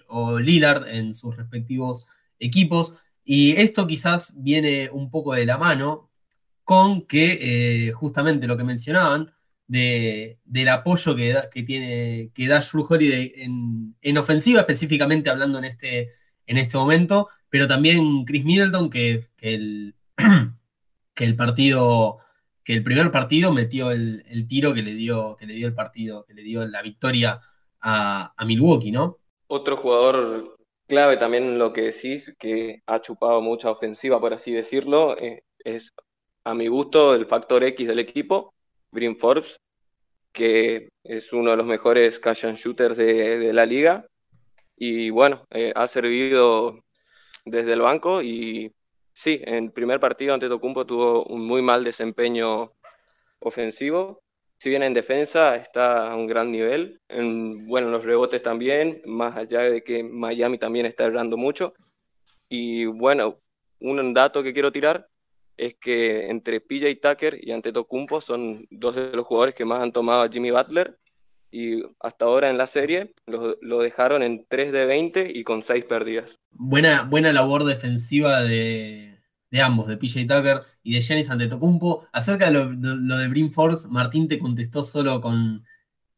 o 0.07 0.39
Lillard 0.39 0.87
en 0.87 1.15
sus 1.15 1.35
respectivos 1.35 2.05
equipos. 2.39 2.93
Y 3.29 3.57
esto 3.57 3.85
quizás 3.85 4.31
viene 4.37 4.89
un 4.89 5.11
poco 5.11 5.33
de 5.33 5.45
la 5.45 5.57
mano 5.57 6.09
con 6.63 7.01
que 7.05 7.87
eh, 7.89 7.91
justamente 7.91 8.47
lo 8.47 8.55
que 8.55 8.63
mencionaban 8.63 9.33
de, 9.67 10.39
del 10.45 10.69
apoyo 10.69 11.13
que, 11.13 11.33
da, 11.33 11.49
que, 11.49 11.63
tiene, 11.63 12.31
que 12.33 12.47
da 12.47 12.61
en, 12.71 13.95
en, 14.01 14.17
ofensiva, 14.17 14.61
específicamente 14.61 15.29
hablando 15.29 15.59
en 15.59 15.65
este, 15.65 16.13
en 16.45 16.57
este 16.57 16.77
momento, 16.77 17.27
pero 17.49 17.67
también 17.67 18.23
Chris 18.23 18.45
Middleton, 18.45 18.89
que, 18.89 19.27
el, 19.41 19.93
que 21.13 21.25
el 21.25 21.35
partido 21.35 22.19
que 22.63 22.73
el 22.73 22.83
primer 22.83 23.11
partido 23.11 23.51
metió 23.51 23.91
el, 23.91 24.23
el, 24.27 24.47
tiro 24.47 24.73
que 24.73 24.83
le, 24.83 24.93
dio, 24.93 25.35
que 25.37 25.45
le 25.45 25.53
dio 25.53 25.67
el 25.67 25.73
partido, 25.73 26.25
que 26.25 26.33
le 26.33 26.43
dio 26.43 26.65
la 26.65 26.81
victoria 26.81 27.41
a, 27.81 28.33
a 28.37 28.45
Milwaukee, 28.45 28.91
¿no? 28.91 29.17
Otro 29.47 29.75
jugador 29.75 30.56
clave 30.87 31.17
también 31.17 31.59
lo 31.59 31.73
que 31.73 31.81
decís, 31.83 32.33
que 32.39 32.81
ha 32.85 33.01
chupado 33.01 33.41
mucha 33.41 33.71
ofensiva, 33.71 34.19
por 34.19 34.33
así 34.33 34.51
decirlo, 34.51 35.17
eh, 35.17 35.43
es 35.59 35.93
a 36.43 36.53
mi 36.53 36.67
gusto 36.67 37.13
el 37.15 37.25
factor 37.27 37.63
X 37.63 37.87
del 37.87 37.99
equipo, 37.99 38.53
Green 38.91 39.17
Forbes, 39.17 39.59
que 40.33 40.89
es 41.03 41.33
uno 41.33 41.51
de 41.51 41.57
los 41.57 41.65
mejores 41.65 42.19
cash 42.19 42.45
and 42.45 42.57
shooters 42.57 42.97
de, 42.97 43.39
de 43.39 43.53
la 43.53 43.65
liga. 43.65 44.05
Y 44.77 45.09
bueno, 45.09 45.37
eh, 45.51 45.73
ha 45.75 45.87
servido 45.87 46.83
desde 47.45 47.73
el 47.73 47.81
banco 47.81 48.21
y 48.21 48.71
Sí, 49.17 49.41
en 49.45 49.55
el 49.65 49.71
primer 49.71 49.99
partido 49.99 50.35
ante 50.35 50.47
Tocumpo 50.47 50.85
tuvo 50.85 51.25
un 51.25 51.43
muy 51.47 51.63
mal 51.63 51.83
desempeño 51.83 52.73
ofensivo. 53.39 54.21
Si 54.59 54.69
bien 54.69 54.83
en 54.83 54.93
defensa 54.93 55.55
está 55.55 56.11
a 56.11 56.15
un 56.15 56.27
gran 56.27 56.51
nivel, 56.51 56.99
en, 57.09 57.67
bueno, 57.67 57.89
los 57.89 58.03
rebotes 58.03 58.41
también, 58.41 59.01
más 59.05 59.37
allá 59.37 59.61
de 59.61 59.83
que 59.83 60.03
Miami 60.03 60.57
también 60.57 60.85
está 60.85 61.05
errando 61.05 61.37
mucho. 61.37 61.73
Y 62.49 62.85
bueno, 62.85 63.39
un 63.79 64.13
dato 64.13 64.41
que 64.41 64.53
quiero 64.53 64.71
tirar 64.71 65.07
es 65.57 65.75
que 65.75 66.29
entre 66.29 66.61
PJ 66.61 66.95
Tucker 67.01 67.39
y 67.41 67.51
Antetokounmpo 67.51 68.21
son 68.21 68.67
dos 68.69 68.95
de 68.95 69.11
los 69.11 69.25
jugadores 69.25 69.55
que 69.55 69.65
más 69.65 69.81
han 69.81 69.91
tomado 69.91 70.21
a 70.21 70.29
Jimmy 70.29 70.51
Butler 70.51 70.97
y 71.51 71.81
hasta 71.99 72.25
ahora 72.25 72.49
en 72.49 72.57
la 72.57 72.67
serie 72.67 73.13
lo, 73.25 73.79
dejaron 73.79 74.21
en 74.21 74.45
3 74.47 74.71
de 74.71 74.85
20 74.85 75.31
y 75.33 75.43
con 75.43 75.63
6 75.63 75.85
pérdidas. 75.85 76.35
Buena, 76.51 77.03
buena 77.03 77.31
labor 77.31 77.63
defensiva 77.63 78.43
de, 78.43 79.16
de 79.49 79.61
ambos, 79.61 79.87
de 79.87 79.97
PJ 79.97 80.21
Tucker 80.27 80.63
y 80.83 80.93
de 80.93 81.01
Giannis 81.01 81.29
Antetokounmpo. 81.29 82.07
Acerca 82.11 82.47
de 82.47 82.51
lo, 82.51 82.69
de, 82.69 82.95
lo 82.95 83.17
de 83.17 83.27
Brim 83.27 83.51
Force, 83.51 83.87
Martín 83.87 84.27
te 84.27 84.39
contestó 84.39 84.83
solo 84.83 85.21
con, 85.21 85.65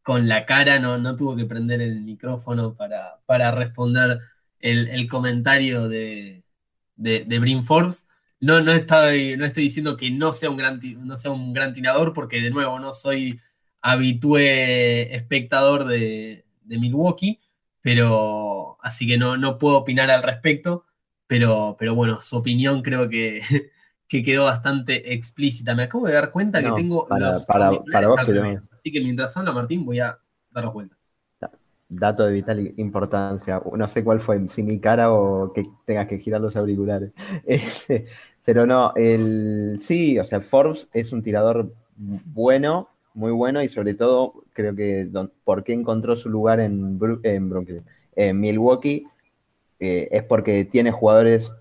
con 0.04 0.28
la 0.28 0.46
cara, 0.46 0.80
no, 0.80 0.98
no 0.98 1.16
tuvo 1.16 1.36
que 1.36 1.46
prender 1.46 1.82
el 1.82 2.02
micrófono 2.02 2.76
para, 2.76 3.20
para 3.26 3.52
responder 3.52 4.20
el, 4.60 4.88
el 4.90 5.08
comentario 5.08 5.88
de, 5.88 6.44
de, 6.96 7.26
de 7.26 7.40
Brim 7.40 7.64
Forbes. 7.64 8.08
No, 8.40 8.62
no, 8.62 8.72
estoy, 8.72 9.36
no 9.38 9.46
estoy 9.46 9.64
diciendo 9.64 9.98
que 9.98 10.12
no 10.12 10.34
sea 10.34 10.50
un 10.50 10.58
gran, 10.58 10.80
no 11.06 11.18
sea 11.18 11.32
un 11.32 11.54
gran 11.54 11.74
tirador, 11.74 12.14
porque 12.14 12.42
de 12.42 12.52
nuevo 12.52 12.80
no 12.80 12.94
soy 12.94 13.42
habitué 13.82 15.16
espectador 15.16 15.86
de, 15.86 16.46
de, 16.64 16.78
Milwaukee, 16.78 17.40
pero 17.82 18.78
así 18.82 19.08
que 19.08 19.18
no, 19.18 19.38
no 19.38 19.58
puedo 19.58 19.78
opinar 19.78 20.12
al 20.12 20.24
respecto, 20.24 20.86
pero, 21.30 21.76
pero 21.78 21.94
bueno, 21.94 22.20
su 22.22 22.38
opinión 22.38 22.82
creo 22.82 23.08
que, 23.08 23.42
que 24.08 24.24
quedó 24.24 24.46
bastante 24.46 25.14
explícita. 25.14 25.76
Me 25.76 25.84
acabo 25.84 26.08
de 26.08 26.14
dar 26.14 26.32
cuenta 26.32 26.60
no, 26.60 26.74
que 26.74 26.82
tengo 26.82 27.08
para, 27.08 27.34
los 27.34 27.46
para, 27.46 27.72
para 27.94 28.08
vos 28.08 28.26
que. 28.26 28.60
Así 28.72 28.92
que 28.92 29.00
mientras 29.00 29.38
habla 29.38 29.52
Martín 29.52 29.86
voy 29.86 30.00
a 30.00 30.18
daros 30.50 30.74
cuenta. 30.74 30.98
Dato 31.88 32.26
de 32.26 32.34
vital 32.34 32.74
importancia. 32.78 33.62
No 33.76 33.88
sé 33.88 34.04
cuál 34.04 34.20
fue, 34.20 34.48
si 34.48 34.64
mi 34.64 34.80
cara 34.80 35.12
o 35.12 35.54
que 35.54 35.64
tengas 35.86 36.08
que 36.08 36.18
girar 36.18 36.42
los 36.42 36.56
auriculares. 36.56 37.12
Pero 38.46 38.66
no, 38.66 38.94
el 38.96 39.78
sí, 39.82 40.18
o 40.18 40.26
sea, 40.26 40.42
Forbes 40.42 40.90
es 40.94 41.12
un 41.12 41.22
tirador 41.22 41.72
bueno, 41.96 42.90
muy 43.14 43.32
bueno 43.32 43.62
y 43.62 43.70
sobre 43.70 43.94
todo 43.94 44.46
creo 44.54 44.76
que 44.76 45.06
don, 45.06 45.32
por 45.44 45.64
qué 45.64 45.74
encontró 45.74 46.16
su 46.16 46.30
lugar 46.30 46.60
en, 46.60 47.00
en, 47.24 47.50
Brooklyn, 47.50 47.84
en 48.16 48.40
Milwaukee 48.40 49.06
eh, 49.80 50.10
es 50.12 50.24
porque 50.24 50.66
tiene 50.66 50.92
jugadores 50.92 51.54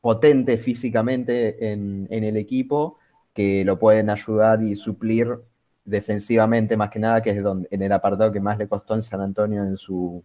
potentes 0.00 0.62
físicamente 0.62 1.72
en, 1.72 2.06
el 2.10 2.36
equipo 2.36 2.98
que 3.34 3.64
lo 3.64 3.78
pueden 3.78 4.10
ayudar 4.10 4.62
y 4.62 4.76
suplir 4.76 5.38
defensivamente 5.84 6.76
más 6.76 6.90
que 6.90 6.98
nada, 6.98 7.22
que 7.22 7.30
es 7.30 7.42
donde, 7.42 7.68
en 7.70 7.82
el 7.82 7.92
apartado 7.92 8.32
que 8.32 8.40
más 8.40 8.58
le 8.58 8.68
costó 8.68 8.94
en 8.94 9.02
San 9.02 9.20
Antonio 9.20 9.62
en 9.62 9.76
su, 9.76 10.22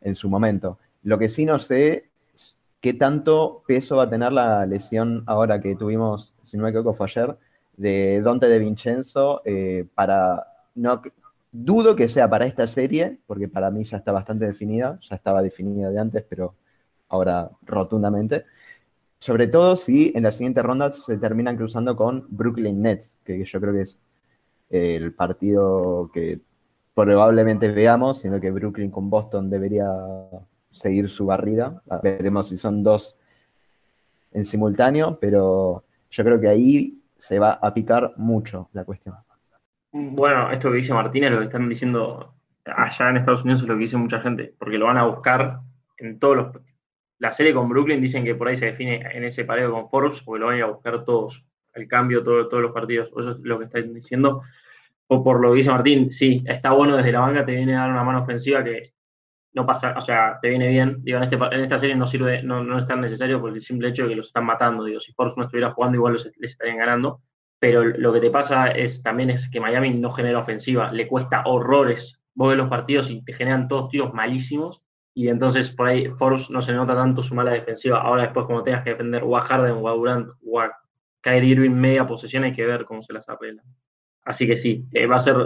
en 0.00 0.14
su 0.14 0.28
momento. 0.28 0.78
Lo 1.02 1.18
que 1.18 1.28
sí 1.28 1.44
no 1.44 1.58
sé 1.58 2.10
es 2.34 2.58
qué 2.80 2.94
tanto 2.94 3.62
peso 3.66 3.96
va 3.96 4.04
a 4.04 4.10
tener 4.10 4.32
la 4.32 4.66
lesión 4.66 5.22
ahora 5.26 5.60
que 5.60 5.76
tuvimos, 5.76 6.34
si 6.44 6.56
no 6.56 6.64
me 6.64 6.70
equivoco, 6.70 6.94
fue 6.94 7.06
ayer, 7.06 7.36
de 7.76 8.20
Dante 8.22 8.48
de 8.48 8.58
Vincenzo 8.58 9.42
eh, 9.44 9.86
para 9.94 10.46
no 10.74 11.02
dudo 11.50 11.94
que 11.94 12.08
sea 12.08 12.28
para 12.28 12.46
esta 12.46 12.66
serie, 12.66 13.18
porque 13.26 13.48
para 13.48 13.70
mí 13.70 13.84
ya 13.84 13.98
está 13.98 14.12
bastante 14.12 14.44
definida, 14.44 14.98
ya 15.08 15.16
estaba 15.16 15.40
definida 15.40 15.90
de 15.90 16.00
antes, 16.00 16.24
pero 16.28 16.56
ahora 17.08 17.50
rotundamente. 17.62 18.44
Sobre 19.18 19.46
todo 19.46 19.76
si 19.76 20.12
en 20.14 20.24
la 20.24 20.32
siguiente 20.32 20.62
ronda 20.62 20.92
se 20.92 21.16
terminan 21.18 21.56
cruzando 21.56 21.96
con 21.96 22.26
Brooklyn 22.28 22.82
Nets, 22.82 23.18
que 23.24 23.44
yo 23.44 23.60
creo 23.60 23.72
que 23.72 23.80
es 23.82 23.98
el 24.70 25.14
partido 25.14 26.10
que 26.12 26.40
probablemente 26.94 27.70
veamos, 27.70 28.20
sino 28.20 28.40
que 28.40 28.50
Brooklyn 28.50 28.90
con 28.90 29.08
Boston 29.08 29.48
debería 29.50 29.90
seguir 30.70 31.08
su 31.08 31.26
barrida. 31.26 31.82
Veremos 32.02 32.48
si 32.48 32.58
son 32.58 32.82
dos 32.82 33.16
en 34.32 34.44
simultáneo, 34.44 35.18
pero 35.20 35.84
yo 36.10 36.24
creo 36.24 36.40
que 36.40 36.48
ahí 36.48 37.00
se 37.16 37.38
va 37.38 37.52
a 37.52 37.72
picar 37.72 38.12
mucho 38.16 38.68
la 38.72 38.84
cuestión. 38.84 39.14
Bueno, 39.92 40.50
esto 40.50 40.70
que 40.70 40.78
dice 40.78 40.92
Martínez, 40.92 41.30
lo 41.30 41.38
que 41.38 41.44
están 41.44 41.68
diciendo 41.68 42.34
allá 42.64 43.10
en 43.10 43.16
Estados 43.16 43.42
Unidos 43.42 43.62
es 43.62 43.68
lo 43.68 43.74
que 43.74 43.80
dice 43.80 43.96
mucha 43.96 44.20
gente, 44.20 44.54
porque 44.58 44.76
lo 44.76 44.86
van 44.86 44.98
a 44.98 45.06
buscar 45.06 45.60
en 45.98 46.18
todos 46.18 46.36
los... 46.36 46.46
La 47.24 47.32
serie 47.32 47.54
con 47.54 47.70
Brooklyn 47.70 48.02
dicen 48.02 48.22
que 48.22 48.34
por 48.34 48.48
ahí 48.48 48.54
se 48.54 48.66
define 48.66 48.96
en 49.14 49.24
ese 49.24 49.46
pareo 49.46 49.72
con 49.72 49.88
Forbes, 49.88 50.20
porque 50.20 50.40
lo 50.40 50.46
van 50.48 50.56
a 50.56 50.58
ir 50.58 50.64
a 50.64 50.66
buscar 50.66 51.04
todos, 51.06 51.42
el 51.72 51.88
cambio, 51.88 52.22
todo, 52.22 52.48
todos 52.48 52.62
los 52.62 52.72
partidos. 52.72 53.08
Eso 53.18 53.30
es 53.30 53.38
lo 53.38 53.58
que 53.58 53.64
están 53.64 53.94
diciendo. 53.94 54.42
O 55.06 55.24
por 55.24 55.40
lo 55.40 55.52
que 55.52 55.56
dice 55.56 55.70
Martín, 55.70 56.12
sí, 56.12 56.44
está 56.46 56.72
bueno 56.72 56.98
desde 56.98 57.12
la 57.12 57.20
banca, 57.20 57.46
te 57.46 57.52
viene 57.52 57.76
a 57.76 57.80
dar 57.80 57.92
una 57.92 58.04
mano 58.04 58.24
ofensiva 58.24 58.62
que 58.62 58.92
no 59.54 59.64
pasa, 59.64 59.94
o 59.96 60.02
sea, 60.02 60.38
te 60.42 60.50
viene 60.50 60.68
bien. 60.68 60.98
Digo, 61.02 61.16
en, 61.16 61.24
este, 61.24 61.38
esta 61.62 61.78
serie 61.78 61.96
no 61.96 62.06
sirve, 62.06 62.42
no, 62.42 62.62
no 62.62 62.78
es 62.78 62.86
tan 62.86 63.00
necesario 63.00 63.40
por 63.40 63.54
el 63.54 63.60
simple 63.62 63.88
hecho 63.88 64.02
de 64.02 64.10
que 64.10 64.16
los 64.16 64.26
están 64.26 64.44
matando. 64.44 64.84
Digo, 64.84 65.00
si 65.00 65.14
Forbes 65.14 65.38
no 65.38 65.44
estuviera 65.44 65.72
jugando, 65.72 65.96
igual 65.96 66.12
les 66.12 66.50
estarían 66.50 66.76
ganando. 66.76 67.22
Pero 67.58 67.84
lo 67.84 68.12
que 68.12 68.20
te 68.20 68.30
pasa 68.30 68.66
es 68.66 69.02
también 69.02 69.30
es 69.30 69.48
que 69.48 69.60
Miami 69.60 69.94
no 69.94 70.10
genera 70.10 70.40
ofensiva, 70.40 70.92
le 70.92 71.08
cuesta 71.08 71.44
horrores. 71.46 72.20
Vos 72.34 72.50
ves 72.50 72.58
los 72.58 72.68
partidos 72.68 73.08
y 73.08 73.24
te 73.24 73.32
generan 73.32 73.66
todos 73.66 73.88
tiros 73.88 74.12
malísimos. 74.12 74.83
Y 75.14 75.28
entonces 75.28 75.70
por 75.70 75.86
ahí 75.86 76.08
Forbes 76.18 76.50
no 76.50 76.60
se 76.60 76.72
nota 76.72 76.94
tanto 76.94 77.22
su 77.22 77.34
mala 77.34 77.52
defensiva. 77.52 78.00
Ahora 78.00 78.22
después, 78.22 78.46
como 78.46 78.62
tengas 78.62 78.82
que 78.82 78.90
defender 78.90 79.22
o 79.24 79.36
a 79.36 79.42
Harden 79.42 79.76
o 79.80 79.88
a 79.88 79.92
Durant 79.92 80.28
o 80.44 80.60
a 80.60 80.76
Kyrie 81.20 81.52
Irving 81.52 81.70
media 81.70 82.06
posesión, 82.06 82.44
hay 82.44 82.52
que 82.52 82.66
ver 82.66 82.84
cómo 82.84 83.02
se 83.02 83.12
las 83.12 83.28
arregla. 83.28 83.62
Así 84.24 84.46
que 84.46 84.56
sí, 84.56 84.84
eh, 84.92 85.06
va 85.06 85.16
a 85.16 85.20
ser, 85.20 85.36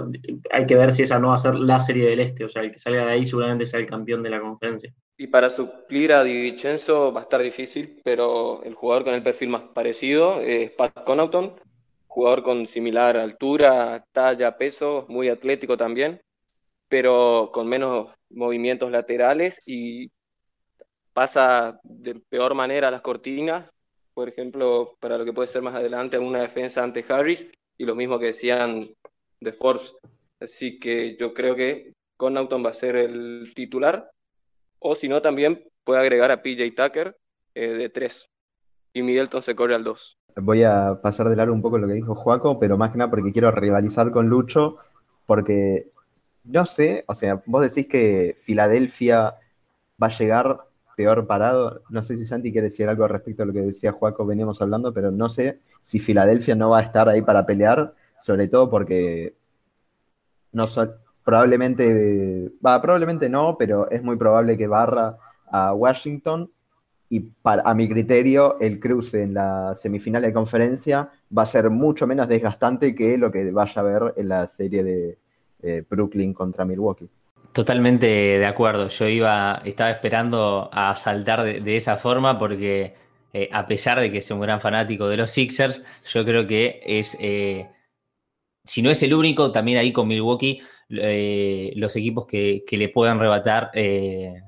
hay 0.52 0.66
que 0.66 0.76
ver 0.76 0.92
si 0.92 1.02
esa 1.02 1.18
no 1.18 1.28
va 1.28 1.35
a 1.35 1.38
ser 1.38 1.54
la 1.57 1.81
serie 1.81 2.09
del 2.09 2.20
este, 2.20 2.44
o 2.44 2.48
sea, 2.48 2.62
el 2.62 2.70
que 2.70 2.78
salga 2.78 3.07
de 3.07 3.12
ahí 3.12 3.26
seguramente 3.26 3.66
sea 3.66 3.81
el 3.81 3.87
campeón 3.87 4.22
de 4.22 4.31
la 4.31 4.40
conferencia. 4.40 4.94
Y 5.16 5.26
para 5.26 5.50
suplir 5.50 6.12
a 6.12 6.22
Di 6.22 6.42
Vincenzo 6.42 7.12
va 7.12 7.20
a 7.20 7.22
estar 7.24 7.42
difícil, 7.42 8.00
pero 8.04 8.62
el 8.62 8.74
jugador 8.74 9.04
con 9.04 9.14
el 9.14 9.22
perfil 9.22 9.48
más 9.48 9.62
parecido 9.62 10.40
es 10.40 10.70
Pat 10.70 11.04
Connaughton, 11.04 11.54
jugador 12.07 12.44
con 12.44 12.66
similar 12.66 13.16
altura, 13.16 14.04
talla, 14.12 14.57
peso, 14.57 15.07
muy 15.09 15.28
atlético 15.28 15.76
también, 15.76 16.20
pero 16.88 17.50
con 17.52 17.68
menos 17.68 18.11
movimientos 18.31 18.91
laterales 18.91 19.61
y 19.67 20.11
pasa 21.12 21.81
de 21.83 22.14
peor 22.29 22.55
manera 22.55 22.91
las 22.91 23.01
cortinas, 23.01 23.69
por 24.14 24.29
ejemplo, 24.29 24.97
para 25.01 25.19
lo 25.19 25.25
que 25.25 25.33
puede 25.33 25.49
ser 25.49 25.62
más 25.62 25.75
adelante 25.75 26.19
una 26.19 26.41
defensa 26.41 26.83
ante 26.83 27.05
Harris, 27.09 27.47
y 27.77 27.85
lo 27.85 27.95
mismo 27.95 28.19
que 28.19 28.27
decían 28.27 28.85
de 29.41 29.53
Forbes. 29.53 29.95
Así 30.41 30.79
que 30.79 31.17
yo 31.17 31.35
creo 31.35 31.55
que 31.57 31.93
Connaughton 32.17 32.64
va 32.64 32.71
a 32.71 32.75
ser 32.75 32.97
el 32.97 33.53
titular, 33.55 34.11
o 34.81 34.95
si 34.95 35.09
no, 35.09 35.23
también 35.23 35.64
puede 35.85 36.01
agregar 36.01 36.31
a 36.31 36.43
PJ 36.43 36.71
Tucker 36.71 37.17
eh, 37.55 37.69
de 37.69 37.88
3, 37.88 38.29
y 38.93 39.03
Middleton 39.03 39.43
se 39.43 39.55
corre 39.55 39.75
al 39.75 39.85
2. 39.85 40.19
Voy 40.37 40.62
a 40.62 41.01
pasar 41.03 41.29
de 41.29 41.37
largo 41.37 41.55
un 41.55 41.62
poco 41.62 41.79
lo 41.79 41.88
que 41.88 41.95
dijo 41.95 42.14
Juaco, 42.14 42.61
pero 42.61 42.79
más 42.79 42.93
que 42.93 42.99
nada 42.99 43.11
porque 43.11 43.33
quiero 43.33 43.51
rivalizar 43.51 44.12
con 44.12 44.29
Lucho, 44.29 44.77
porque 45.27 45.91
no 46.48 46.66
sé, 46.66 47.04
o 47.06 47.14
sea, 47.14 47.42
vos 47.46 47.62
decís 47.62 47.87
que 47.87 48.37
Filadelfia 48.40 49.37
va 50.02 50.06
a 50.06 50.18
llegar 50.18 50.58
peor 50.96 51.26
parado. 51.26 51.82
No 51.90 52.02
sé 52.02 52.16
si 52.16 52.24
Santi 52.24 52.50
quiere 52.50 52.68
decir 52.68 52.88
algo 52.88 53.06
respecto 53.06 53.42
a 53.42 53.46
lo 53.46 53.52
que 53.52 53.62
decía 53.62 53.92
Juaco, 53.92 54.26
veníamos 54.26 54.61
hablando, 54.62 54.92
pero 54.92 55.11
no 55.11 55.28
sé 55.28 55.61
si 55.82 56.00
Filadelfia 56.00 56.54
no 56.56 56.70
va 56.70 56.80
a 56.80 56.82
estar 56.82 57.08
ahí 57.08 57.22
para 57.22 57.46
pelear, 57.46 57.94
sobre 58.20 58.48
todo 58.48 58.68
porque 58.70 59.37
no 60.52 60.66
probablemente, 61.22 62.50
va, 62.64 62.80
probablemente 62.80 63.28
no, 63.28 63.56
pero 63.58 63.90
es 63.90 64.02
muy 64.02 64.16
probable 64.16 64.56
que 64.56 64.66
barra 64.66 65.18
a 65.50 65.74
Washington 65.74 66.50
y 67.11 67.20
para, 67.20 67.62
a 67.62 67.74
mi 67.74 67.88
criterio 67.88 68.58
el 68.61 68.80
cruce 68.80 69.22
en 69.22 69.34
la 69.34 69.74
semifinal 69.76 70.22
de 70.22 70.32
conferencia 70.32 71.11
va 71.37 71.42
a 71.42 71.46
ser 71.46 71.70
mucho 71.70 72.06
menos 72.06 72.28
desgastante 72.28 72.94
que 72.94 73.18
lo 73.18 73.30
que 73.30 73.50
vaya 73.50 73.80
a 73.80 73.84
ver 73.84 74.14
en 74.16 74.28
la 74.28 74.48
serie 74.48 74.82
de 74.82 75.18
Brooklyn 75.88 76.33
contra 76.33 76.64
Milwaukee. 76.64 77.09
Totalmente 77.53 78.07
de 78.07 78.47
acuerdo. 78.47 78.88
Yo 78.88 79.09
iba, 79.09 79.62
estaba 79.64 79.90
esperando 79.90 80.71
a 80.73 80.94
saltar 80.97 81.42
de, 81.42 81.77
esa 81.77 81.97
forma 81.97 82.38
porque 82.38 82.94
eh, 83.33 83.49
a 83.53 83.66
pesar 83.66 83.99
de 83.99 84.12
que 84.12 84.23
sea 84.23 84.37
un 84.37 84.42
gran 84.42 84.61
fanático 84.61 85.09
de 85.09 85.16
los 85.16 85.31
Sixers, 85.31 85.83
yo 86.07 86.25
creo 86.25 86.47
que 86.47 86.81
es, 86.85 87.16
eh, 87.21 87.66
si 88.64 88.83
no 88.83 88.90
es 88.90 89.03
el 89.03 89.14
único, 89.14 89.51
también 89.51 89.79
ahí 89.79 89.92
con 89.92 90.07
Milwaukee, 90.07 90.61
eh, 90.90 91.73
los 91.75 91.97
equipos 91.97 92.27
que, 92.27 92.64
le 92.71 92.88
puedan 92.90 93.18
arrebatar, 93.18 93.73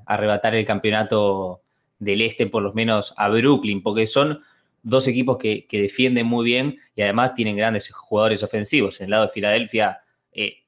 arrebatar 0.05 0.55
el 0.55 0.65
campeonato 0.65 1.63
del 1.99 2.21
este, 2.21 2.47
por 2.47 2.63
lo 2.63 2.71
menos 2.73 3.13
a 3.17 3.29
Brooklyn, 3.29 3.83
porque 3.83 4.07
son 4.07 4.41
dos 4.83 5.07
equipos 5.07 5.37
que, 5.37 5.67
defienden 5.69 6.27
muy 6.27 6.45
bien 6.45 6.77
y 6.95 7.01
además 7.01 7.33
tienen 7.33 7.57
grandes 7.57 7.91
jugadores 7.91 8.41
ofensivos. 8.41 9.01
En 9.01 9.05
el 9.05 9.11
lado 9.11 9.25
de 9.25 9.33
Filadelfia 9.33 10.01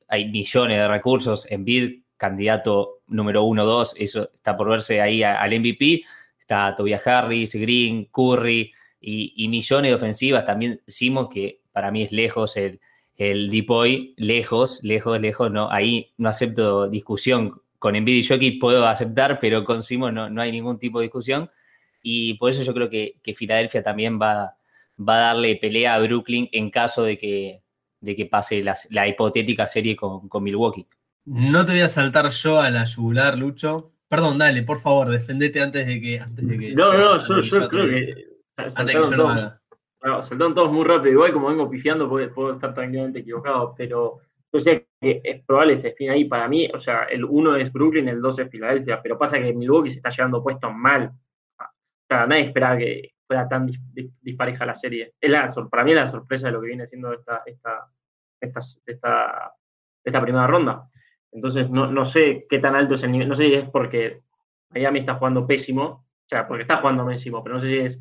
hay 0.08 0.30
millones 0.30 0.78
de 0.78 0.88
recursos, 0.88 1.50
en 1.52 1.66
Bid 1.66 2.04
candidato 2.24 3.02
número 3.08 3.44
uno, 3.44 3.66
dos, 3.66 3.94
eso 3.98 4.30
está 4.34 4.56
por 4.56 4.70
verse 4.70 5.02
ahí 5.02 5.24
al 5.24 5.60
MVP. 5.60 6.04
Está 6.40 6.74
Tobias 6.74 7.06
Harris, 7.06 7.54
Green, 7.54 8.06
Curry 8.06 8.72
y, 9.02 9.48
millones 9.50 9.92
de 9.92 9.96
ofensivas. 9.96 10.46
También 10.46 10.82
Simon, 10.88 11.30
que 11.30 11.60
para 11.74 11.92
mí 11.92 12.04
es 12.04 12.14
lejos 12.14 12.56
el, 12.56 12.80
el 13.18 13.50
Depoy, 13.50 14.14
lejos, 14.16 14.80
lejos, 14.84 15.20
lejos. 15.20 15.52
No, 15.52 15.70
ahí 15.70 16.14
no 16.18 16.30
acepto 16.30 16.88
discusión. 16.90 17.62
Con 17.78 17.98
Embiid 17.98 18.24
y 18.24 18.26
Jokic 18.26 18.60
puedo 18.60 18.88
aceptar, 18.88 19.40
pero 19.42 19.66
con 19.66 19.84
Simon 19.84 20.16
no, 20.16 20.30
no 20.30 20.42
hay 20.42 20.54
ningún 20.54 20.80
tipo 20.80 21.00
de 21.00 21.08
discusión. 21.08 21.52
Y 22.02 22.36
por 22.36 22.52
eso 22.52 22.64
yo 22.64 22.74
creo 22.74 22.90
que, 22.90 23.20
Filadelfia 23.36 23.84
también 23.84 24.18
va, 24.18 24.56
va 24.98 25.16
a 25.16 25.20
darle 25.34 25.58
pelea 25.58 25.96
a 25.96 26.00
Brooklyn 26.00 26.48
en 26.54 26.70
caso 26.70 27.04
de 27.04 27.18
que, 27.18 27.63
de 28.04 28.16
que 28.18 28.26
pase 28.26 28.64
la, 28.64 29.08
hipotética 29.08 29.66
serie 29.66 29.96
con, 29.96 30.28
con 30.28 30.44
Milwaukee. 30.44 30.86
No 31.26 31.66
te 31.66 31.72
voy 31.72 31.82
a 31.82 31.90
saltar 31.90 32.30
yo 32.32 32.60
a 32.60 32.70
la 32.70 32.84
yugular, 32.84 33.38
Lucho. 33.38 33.94
Perdón, 34.10 34.38
dale, 34.38 34.62
por 34.64 34.82
favor, 34.82 35.10
defendete 35.10 35.62
antes 35.62 35.88
de 35.88 36.02
que. 36.02 36.20
Antes 36.20 36.46
de 36.46 36.60
que 36.60 36.76
no, 36.76 36.94
no, 36.94 37.18
yo, 37.18 37.40
yo 37.40 37.70
creo 37.70 37.88
que. 37.88 38.28
Saltaron, 38.70 39.16
todos, 39.16 39.54
bueno, 40.02 40.22
saltaron 40.22 40.54
todos 40.54 40.72
muy 40.72 40.84
rápido. 40.84 41.14
Igual, 41.14 41.34
como 41.34 41.48
vengo 41.48 41.70
pifiando, 41.70 42.10
puedo, 42.10 42.32
puedo 42.34 42.54
estar 42.54 42.74
tranquilamente 42.74 43.20
equivocado, 43.20 43.74
pero 43.76 44.20
yo 44.54 44.60
sé 44.60 44.88
que 45.02 45.22
es 45.24 45.44
probable 45.46 45.74
ese 45.74 45.94
fin 45.94 46.10
ahí 46.10 46.26
para 46.26 46.48
mí. 46.50 46.70
O 46.74 46.80
sea, 46.80 47.06
el 47.06 47.24
1 47.24 47.56
es 47.56 47.72
Brooklyn, 47.72 48.10
el 48.10 48.22
2 48.22 48.40
es 48.40 48.50
Filadelfia, 48.50 49.02
pero 49.02 49.18
pasa 49.18 49.40
que 49.40 49.54
Milwaukee 49.54 49.90
se 49.90 49.98
está 49.98 50.10
llevando 50.10 50.44
puesto 50.44 50.70
mal. 50.70 51.10
O 51.58 52.06
sea, 52.08 52.28
nadie 52.28 52.48
esperaba 52.48 52.78
que 52.78 53.14
fuera 53.34 53.50
tan 53.50 53.70
dispareja 54.22 54.66
la 54.66 54.76
serie. 54.76 55.14
Es 55.20 55.30
la, 55.30 55.52
para 55.70 55.84
mí 55.84 55.92
es 55.92 55.98
la 55.98 56.06
sorpresa 56.08 56.48
de 56.48 56.54
lo 56.54 56.62
que 56.62 56.68
viene 56.68 56.86
siendo 56.86 57.14
esta, 57.14 57.42
esta, 57.46 57.88
esta, 58.40 58.60
esta, 58.86 59.54
esta 60.04 60.22
primera 60.22 60.48
ronda. 60.48 60.90
Entonces, 61.32 61.70
no, 61.70 61.92
no, 61.92 62.06
sé 62.06 62.46
qué 62.48 62.60
tan 62.60 62.76
alto 62.76 62.94
es 62.94 63.04
el 63.04 63.12
nivel. 63.12 63.28
No 63.28 63.36
sé 63.36 63.48
si 63.48 63.54
es 63.56 63.70
porque 63.70 64.22
Miami 64.70 65.00
está 65.00 65.16
jugando 65.16 65.48
pésimo, 65.48 65.84
o 65.84 66.28
sea, 66.28 66.48
porque 66.48 66.62
está 66.62 66.78
jugando 66.78 67.06
pésimo, 67.08 67.44
pero 67.44 67.56
no 67.56 67.62
sé 67.62 67.70
si 67.70 67.78
es 67.78 68.00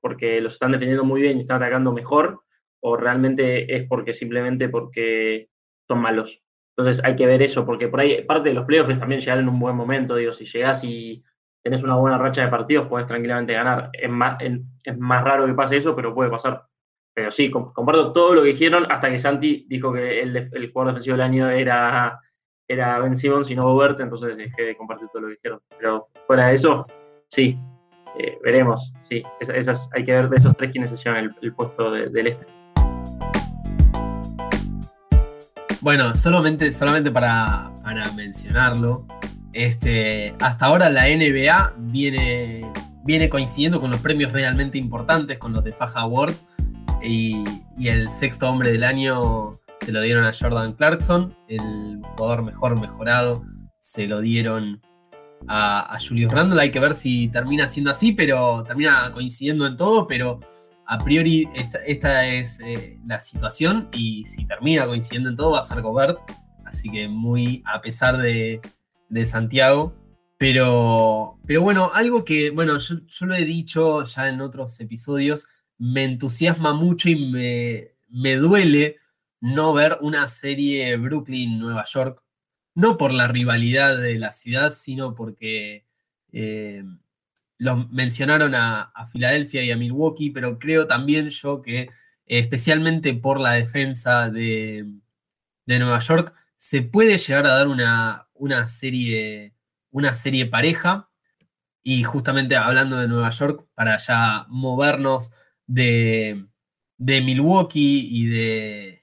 porque 0.00 0.40
los 0.40 0.54
están 0.54 0.72
defendiendo 0.72 1.04
muy 1.04 1.22
bien 1.22 1.38
y 1.38 1.42
están 1.42 1.62
atacando 1.62 1.92
mejor, 1.92 2.40
o 2.80 2.96
realmente 2.96 3.76
es 3.76 3.86
porque 3.86 4.14
simplemente 4.14 4.68
porque 4.68 5.48
son 5.86 6.00
malos. 6.00 6.42
Entonces 6.76 7.04
hay 7.04 7.14
que 7.14 7.26
ver 7.26 7.40
eso, 7.42 7.64
porque 7.64 7.86
por 7.86 8.00
ahí 8.00 8.24
parte 8.24 8.48
de 8.48 8.56
los 8.56 8.64
playoffs 8.64 8.98
también 8.98 9.20
llegar 9.20 9.38
en 9.38 9.48
un 9.48 9.60
buen 9.60 9.76
momento. 9.76 10.16
Digo, 10.16 10.32
si 10.32 10.46
llegas 10.46 10.82
y 10.82 11.22
tenés 11.62 11.82
una 11.82 11.96
buena 11.96 12.18
racha 12.18 12.42
de 12.42 12.48
partidos, 12.48 12.88
puedes 12.88 13.06
tranquilamente 13.06 13.52
ganar. 13.52 13.90
Es 13.92 14.10
más, 14.10 14.36
es 14.40 14.98
más 14.98 15.24
raro 15.24 15.46
que 15.46 15.54
pase 15.54 15.76
eso, 15.76 15.94
pero 15.94 16.14
puede 16.14 16.30
pasar. 16.30 16.64
Pero 17.14 17.30
sí, 17.30 17.50
comparto 17.50 18.12
todo 18.12 18.34
lo 18.34 18.42
que 18.42 18.48
dijeron 18.48 18.90
hasta 18.90 19.10
que 19.10 19.18
Santi 19.18 19.66
dijo 19.68 19.92
que 19.92 20.22
el, 20.22 20.50
jugador 20.72 20.94
defensivo 20.94 21.16
del 21.16 21.26
año 21.26 21.50
era 21.50 22.18
era 22.68 22.98
Ben 23.00 23.16
Simmons 23.16 23.50
y 23.50 23.54
no 23.54 23.64
Gobert, 23.64 24.00
entonces 24.00 24.34
dejé 24.34 24.62
de 24.62 24.76
compartir 24.76 25.08
todo 25.08 25.22
lo 25.22 25.28
que 25.28 25.34
dijeron. 25.34 25.60
Pero 25.78 26.08
fuera 26.26 26.46
de 26.46 26.54
eso, 26.54 26.86
sí, 27.28 27.58
eh, 28.18 28.38
veremos, 28.42 28.94
sí, 28.98 29.22
esas, 29.40 29.90
hay 29.92 30.06
que 30.06 30.12
ver 30.12 30.30
de 30.30 30.36
esos 30.36 30.56
tres 30.56 30.70
quienes 30.70 30.88
se 30.88 30.96
llevan 30.96 31.34
el, 31.42 31.52
puesto 31.52 31.90
del 31.90 32.26
este. 32.26 32.46
Bueno, 35.82 36.16
solamente, 36.16 36.72
solamente 36.72 37.10
para, 37.10 37.70
para 37.82 38.10
mencionarlo, 38.12 39.04
este, 39.52 40.34
hasta 40.40 40.66
ahora 40.66 40.88
la 40.88 41.04
NBA 41.04 41.74
viene, 41.78 42.70
viene 43.04 43.28
coincidiendo 43.28 43.80
con 43.80 43.90
los 43.90 44.00
premios 44.00 44.32
realmente 44.32 44.78
importantes, 44.78 45.38
con 45.38 45.52
los 45.52 45.64
de 45.64 45.72
Faja 45.72 46.00
Awards, 46.00 46.44
y, 47.02 47.44
el 47.82 48.08
sexto 48.10 48.48
hombre 48.48 48.70
del 48.70 48.84
año 48.84 49.58
se 49.80 49.90
lo 49.90 50.00
dieron 50.02 50.24
a 50.24 50.32
Jordan 50.32 50.74
Clarkson, 50.74 51.34
el 51.48 52.00
jugador 52.16 52.44
mejor 52.44 52.80
mejorado 52.80 53.44
se 53.80 54.06
lo 54.06 54.20
dieron 54.20 54.80
a, 55.48 55.98
Julius 56.06 56.30
Randle. 56.30 56.60
Hay 56.60 56.70
que 56.70 56.78
ver 56.78 56.94
si 56.94 57.26
termina 57.28 57.66
siendo 57.66 57.90
así, 57.90 58.12
pero 58.12 58.62
termina 58.62 59.10
coincidiendo 59.12 59.66
en 59.66 59.76
todo, 59.76 60.06
pero 60.06 60.38
a 60.86 60.98
priori 60.98 61.48
esta, 61.56 61.78
esta 61.84 62.26
es 62.26 62.60
eh, 62.60 63.00
la 63.06 63.18
situación 63.18 63.88
y 63.92 64.24
si 64.26 64.44
termina 64.44 64.86
coincidiendo 64.86 65.30
en 65.30 65.36
todo 65.36 65.52
va 65.52 65.60
a 65.60 65.64
ser 65.64 65.82
Gobert. 65.82 66.18
Así 66.64 66.88
que 66.88 67.08
muy 67.08 67.64
a 67.66 67.80
pesar 67.80 68.18
de, 68.18 68.60
de 69.12 69.26
Santiago. 69.26 69.94
Pero, 70.38 71.38
pero 71.46 71.62
bueno, 71.62 71.92
algo 71.94 72.24
que, 72.24 72.50
bueno, 72.50 72.78
yo, 72.78 72.96
yo, 73.06 73.26
lo 73.26 73.34
he 73.34 73.44
dicho 73.44 74.04
ya 74.04 74.28
en 74.28 74.40
otros 74.40 74.80
episodios, 74.80 75.46
me 75.78 76.02
entusiasma 76.02 76.72
mucho 76.72 77.08
y 77.08 77.30
me, 77.30 77.92
me 78.08 78.36
duele 78.36 78.96
no 79.40 79.72
ver 79.72 79.98
una 80.00 80.26
serie 80.26 80.96
Brooklyn-Nueva 80.96 81.84
York, 81.84 82.22
no 82.74 82.96
por 82.96 83.12
la 83.12 83.28
rivalidad 83.28 83.98
de 83.98 84.18
la 84.18 84.32
ciudad, 84.32 84.72
sino 84.72 85.14
porque 85.14 85.84
eh, 86.32 86.82
los 87.58 87.90
mencionaron 87.90 88.54
a, 88.54 88.82
a, 88.82 89.06
Filadelfia 89.06 89.62
y 89.62 89.70
a 89.70 89.76
Milwaukee, 89.76 90.30
pero 90.30 90.58
creo 90.58 90.88
también 90.88 91.28
yo 91.30 91.62
que 91.62 91.90
especialmente 92.26 93.14
por 93.14 93.38
la 93.38 93.52
defensa 93.52 94.30
de, 94.30 94.86
de, 95.66 95.78
Nueva 95.78 96.00
York, 96.00 96.34
se 96.56 96.82
puede 96.82 97.18
llegar 97.18 97.46
a 97.46 97.54
dar 97.54 97.68
una, 97.68 98.28
una, 98.42 98.66
serie, 98.66 99.54
una 99.92 100.14
serie 100.14 100.46
pareja. 100.46 101.08
Y 101.84 102.02
justamente 102.02 102.56
hablando 102.56 102.96
de 102.96 103.08
Nueva 103.08 103.30
York, 103.30 103.66
para 103.74 103.98
ya 103.98 104.46
movernos 104.48 105.32
de, 105.66 106.46
de 106.96 107.20
Milwaukee 107.20 108.08
y 108.10 108.26
de, 108.26 109.02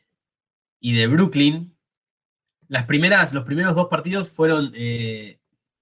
y 0.80 0.93
de 0.93 1.08
Brooklyn, 1.08 1.75
las 2.67 2.86
primeras, 2.86 3.34
los 3.34 3.45
primeros 3.45 3.75
dos 3.75 3.88
partidos 3.88 4.30
fueron 4.30 4.71
eh, 4.75 5.39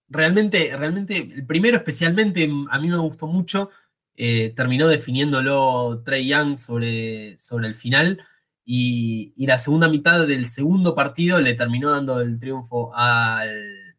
realmente, 0.08 0.76
realmente, 0.78 1.18
el 1.18 1.46
primero 1.46 1.78
especialmente 1.78 2.50
a 2.70 2.80
mí 2.80 2.88
me 2.88 2.98
gustó 2.98 3.28
mucho, 3.28 3.72
eh, 4.16 4.54
terminó 4.56 4.88
definiéndolo 4.88 6.02
Trey 6.06 6.28
Young 6.28 6.58
sobre, 6.58 7.38
sobre 7.38 7.68
el 7.68 7.76
final 7.76 8.24
y, 8.70 9.46
la 9.48 9.58
segunda 9.58 9.88
mitad 9.88 10.28
del 10.28 10.46
segundo 10.46 10.94
partido 10.94 11.40
le 11.40 11.54
terminó 11.54 11.90
dando 11.90 12.20
el 12.20 12.38
triunfo 12.38 12.92
al, 12.94 13.96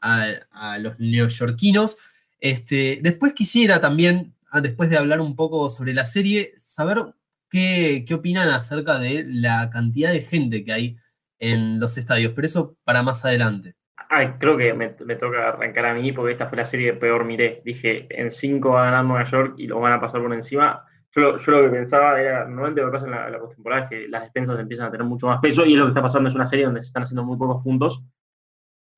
a 0.00 0.78
los 0.78 0.98
neoyorquinos. 0.98 1.98
Este, 2.40 3.00
después 3.02 3.34
quisiera 3.34 3.78
también, 3.78 4.34
después 4.62 4.88
de 4.88 4.96
hablar 4.96 5.20
un 5.20 5.36
poco 5.36 5.68
sobre 5.68 5.92
la 5.92 6.06
serie, 6.06 6.54
saber 6.56 7.04
qué, 7.50 8.06
qué 8.08 8.14
opinan 8.14 8.48
acerca 8.48 8.98
de 8.98 9.24
la 9.28 9.68
cantidad 9.68 10.12
de 10.12 10.22
gente 10.22 10.64
que 10.64 10.72
hay 10.72 10.96
en 11.38 11.78
los 11.78 11.98
estadios, 11.98 12.32
pero 12.34 12.46
eso 12.46 12.74
para 12.84 13.02
más 13.02 13.22
adelante. 13.26 13.74
Ay, 14.08 14.32
creo 14.38 14.56
que 14.56 14.72
me, 14.72 14.94
me, 15.04 15.16
toca 15.16 15.48
arrancar 15.48 15.84
a 15.84 15.94
mí 15.94 16.12
porque 16.12 16.32
esta 16.32 16.48
fue 16.48 16.56
la 16.56 16.64
serie 16.64 16.92
que 16.92 16.98
peor 16.98 17.26
miré. 17.26 17.60
Dije, 17.66 18.06
en 18.08 18.32
5 18.32 18.70
va 18.70 18.82
a 18.82 18.84
ganar 18.86 19.04
Nueva 19.04 19.30
York 19.30 19.56
y 19.58 19.66
lo 19.66 19.78
van 19.78 19.92
a 19.92 20.00
pasar 20.00 20.22
por 20.22 20.32
encima. 20.32 20.86
Yo, 21.16 21.32
lo 21.32 21.62
que 21.62 21.76
pensaba 21.76 22.20
era, 22.20 22.44
normalmente 22.44 22.82
lo 22.82 22.88
que 22.88 22.92
pasa 22.92 23.06
en 23.06 23.12
la, 23.12 23.30
la 23.30 23.38
postemporada 23.38 23.84
es 23.84 23.88
que 23.88 24.08
las 24.08 24.24
defensas 24.24 24.60
empiezan 24.60 24.86
a 24.86 24.90
tener 24.90 25.06
mucho 25.06 25.26
más 25.26 25.40
peso 25.40 25.64
y 25.64 25.72
es 25.72 25.78
lo 25.78 25.86
que 25.86 25.90
está 25.90 26.02
pasando, 26.02 26.28
es 26.28 26.34
una 26.34 26.46
serie 26.46 26.66
donde 26.66 26.82
se 26.82 26.88
están 26.88 27.04
haciendo 27.04 27.24
muy 27.24 27.38
pocos 27.38 27.62
puntos. 27.62 28.02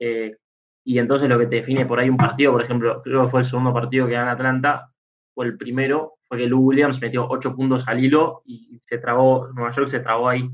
Eh, 0.00 0.36
y 0.84 0.98
entonces 0.98 1.28
lo 1.28 1.38
que 1.38 1.46
te 1.46 1.56
define 1.56 1.86
por 1.86 2.00
ahí 2.00 2.08
un 2.08 2.16
partido, 2.16 2.52
por 2.52 2.62
ejemplo, 2.62 3.02
creo 3.02 3.24
que 3.24 3.30
fue 3.30 3.40
el 3.40 3.46
segundo 3.46 3.72
partido 3.72 4.06
que 4.06 4.14
gana 4.14 4.32
Atlanta, 4.32 4.90
o 5.34 5.42
el 5.42 5.56
primero, 5.56 6.14
fue 6.26 6.38
que 6.38 6.46
Lou 6.46 6.60
Williams 6.60 7.00
metió 7.00 7.28
8 7.28 7.54
puntos 7.54 7.86
al 7.86 8.02
hilo 8.02 8.42
y 8.46 8.80
se 8.84 8.98
trabó, 8.98 9.48
Nueva 9.54 9.70
York 9.72 9.88
se 9.88 10.00
trabó 10.00 10.28
ahí. 10.28 10.48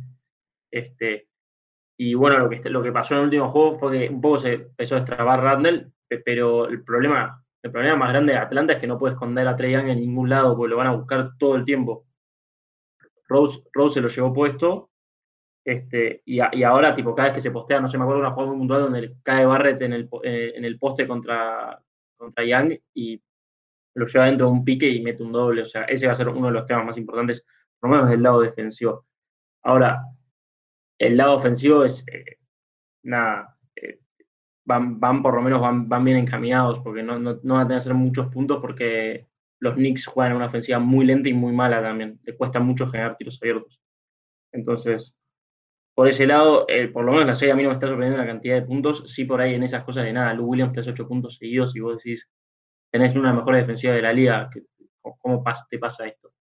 Este, 0.71 1.29
y 1.97 2.15
bueno, 2.15 2.39
lo 2.39 2.51
que, 2.51 2.69
lo 2.69 2.83
que 2.83 2.93
pasó 2.93 3.15
en 3.15 3.21
el 3.21 3.25
último 3.27 3.51
juego 3.51 3.79
fue 3.79 3.93
que 3.93 4.09
un 4.09 4.21
poco 4.21 4.39
se 4.39 4.55
empezó 4.55 4.97
a 4.97 5.01
destrabar 5.01 5.41
Randall, 5.41 5.93
pero 6.25 6.69
el 6.69 6.83
problema, 6.83 7.44
el 7.65 7.73
problema 7.73 7.97
más 7.97 8.11
grande 8.11 8.35
de 8.35 8.39
Atlanta 8.39 8.75
es 8.75 8.79
que 8.79 8.87
no 8.87 8.99
puede 8.99 9.15
esconder 9.15 9.49
a 9.49 9.57
Trey 9.57 9.73
Young 9.73 9.89
en 9.89 10.01
ningún 10.01 10.29
lado, 10.29 10.55
porque 10.55 10.71
lo 10.71 10.77
van 10.77 10.89
a 10.89 10.95
buscar 10.95 11.31
todo 11.39 11.57
el 11.57 11.65
tiempo. 11.65 12.07
Rose, 13.27 13.63
Rose 13.73 13.95
se 13.95 14.01
lo 14.03 14.09
llevó 14.09 14.35
puesto, 14.35 14.91
este, 15.65 16.21
y, 16.27 16.41
ahora, 16.41 16.95
tipo, 16.95 17.15
cada 17.15 17.29
vez 17.29 17.37
que 17.37 17.41
se 17.41 17.51
postea, 17.51 17.81
no 17.81 17.89
sé, 17.89 17.97
me 17.97 18.05
acuerdo 18.05 18.21
una 18.21 18.33
jugada 18.33 18.51
muy 18.51 18.59
puntual 18.59 18.83
donde 18.83 19.17
cae 19.23 19.47
Barrett 19.47 19.81
en 19.81 19.95
el, 19.95 20.09
eh, 20.23 20.53
en 20.55 20.65
el 20.67 20.79
poste 20.79 21.09
contra, 21.09 21.81
contra 22.17 22.45
Young 22.45 22.79
y 22.93 23.23
lo 23.95 24.07
lleva 24.07 24.27
dentro 24.27 24.47
de 24.47 24.53
un 24.53 24.65
pique 24.65 24.87
y 24.87 25.01
mete 25.03 25.23
un 25.23 25.33
doble. 25.33 25.63
O 25.63 25.67
sea, 25.67 25.85
ese 25.85 26.07
va 26.07 26.13
a 26.13 26.17
ser 26.17 26.29
uno 26.29 26.49
de 26.49 26.53
los 26.53 26.67
temas 26.67 26.85
más 26.85 26.99
importantes, 26.99 27.47
por 27.81 27.89
lo 27.89 27.97
menos 27.97 28.11
del 28.11 28.23
lado 28.23 28.43
defensivo. 28.43 29.07
Ahora, 29.63 30.03
el 30.99 31.17
lado 31.17 31.37
ofensivo 31.37 31.83
es 31.83 32.05
eh, 32.09 32.37
nada, 33.05 33.54
van, 34.65 35.23
por 35.23 35.35
lo 35.35 35.43
menos 35.43 35.61
van, 35.61 36.05
bien 36.05 36.19
encaminados 36.19 36.81
porque 36.81 37.03
no, 37.03 37.21
van 37.21 37.27
a 37.27 37.41
tener 37.41 37.67
que 37.69 37.75
hacer 37.75 37.95
muchos 37.95 38.29
puntos 38.33 38.61
porque 38.61 39.27
los 39.61 39.75
Knicks 39.75 40.07
juegan 40.07 40.37
una 40.37 40.47
ofensiva 40.47 40.79
muy 40.79 41.07
lenta 41.07 41.29
y 41.29 41.35
muy 41.35 41.53
mala 41.53 41.83
también. 41.83 42.21
Le 42.25 42.37
cuesta 42.37 42.61
mucho 42.61 42.89
generar 42.89 43.17
tiros 43.17 43.39
abiertos. 43.41 43.81
Entonces, 44.53 45.15
por 45.95 46.09
ese 46.09 46.27
lado, 46.27 46.67
eh, 46.69 46.89
por 46.89 47.05
lo 47.05 47.13
menos 47.13 47.27
la 47.27 47.35
serie 47.35 47.53
a 47.53 47.57
mí 47.57 47.63
no 47.63 47.71
me 47.71 47.75
está 47.75 47.87
sorprendiendo 47.87 48.25
la 48.25 48.31
cantidad 48.31 48.57
de 48.57 48.67
puntos. 48.67 49.05
Sí, 49.07 49.25
por 49.25 49.41
ahí 49.41 49.55
en 49.55 49.63
esas 49.63 49.85
cosas 49.85 50.05
de 50.05 50.13
nada. 50.13 50.35
Lou 50.35 50.47
Williams 50.47 50.73
te 50.73 50.81
hace 50.81 50.91
8 50.91 51.09
puntos 51.09 51.37
seguidos 51.37 51.75
y 51.77 51.81
vos 51.81 51.97
decís, 51.97 52.29
tenés 52.91 53.13
una 53.13 53.29
de 53.29 53.35
las 53.35 53.37
mejores 53.37 53.63
defensivas 53.63 53.97
de 53.97 54.03
la 54.03 54.13
liga. 54.13 54.51
¿Cómo 55.01 55.43
te 55.71 55.79
pasa 55.79 56.07
esto? 56.07 56.33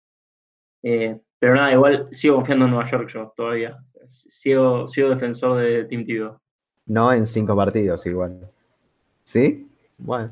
Eh, 0.82 1.18
pero 1.38 1.54
nada, 1.54 1.72
igual 1.72 2.08
sigo 2.12 2.36
confiando 2.36 2.64
en 2.64 2.72
Nueva 2.72 2.90
York 2.90 3.10
yo 3.12 3.32
todavía. 3.36 3.76
Sigo, 4.08 4.88
sigo 4.88 5.10
defensor 5.10 5.60
de 5.60 5.84
Team 5.84 6.04
Tibo. 6.04 6.41
No 6.92 7.10
en 7.10 7.26
cinco 7.26 7.56
partidos 7.56 8.04
igual. 8.04 8.50
¿Sí? 9.24 9.66
Bueno. 9.96 10.30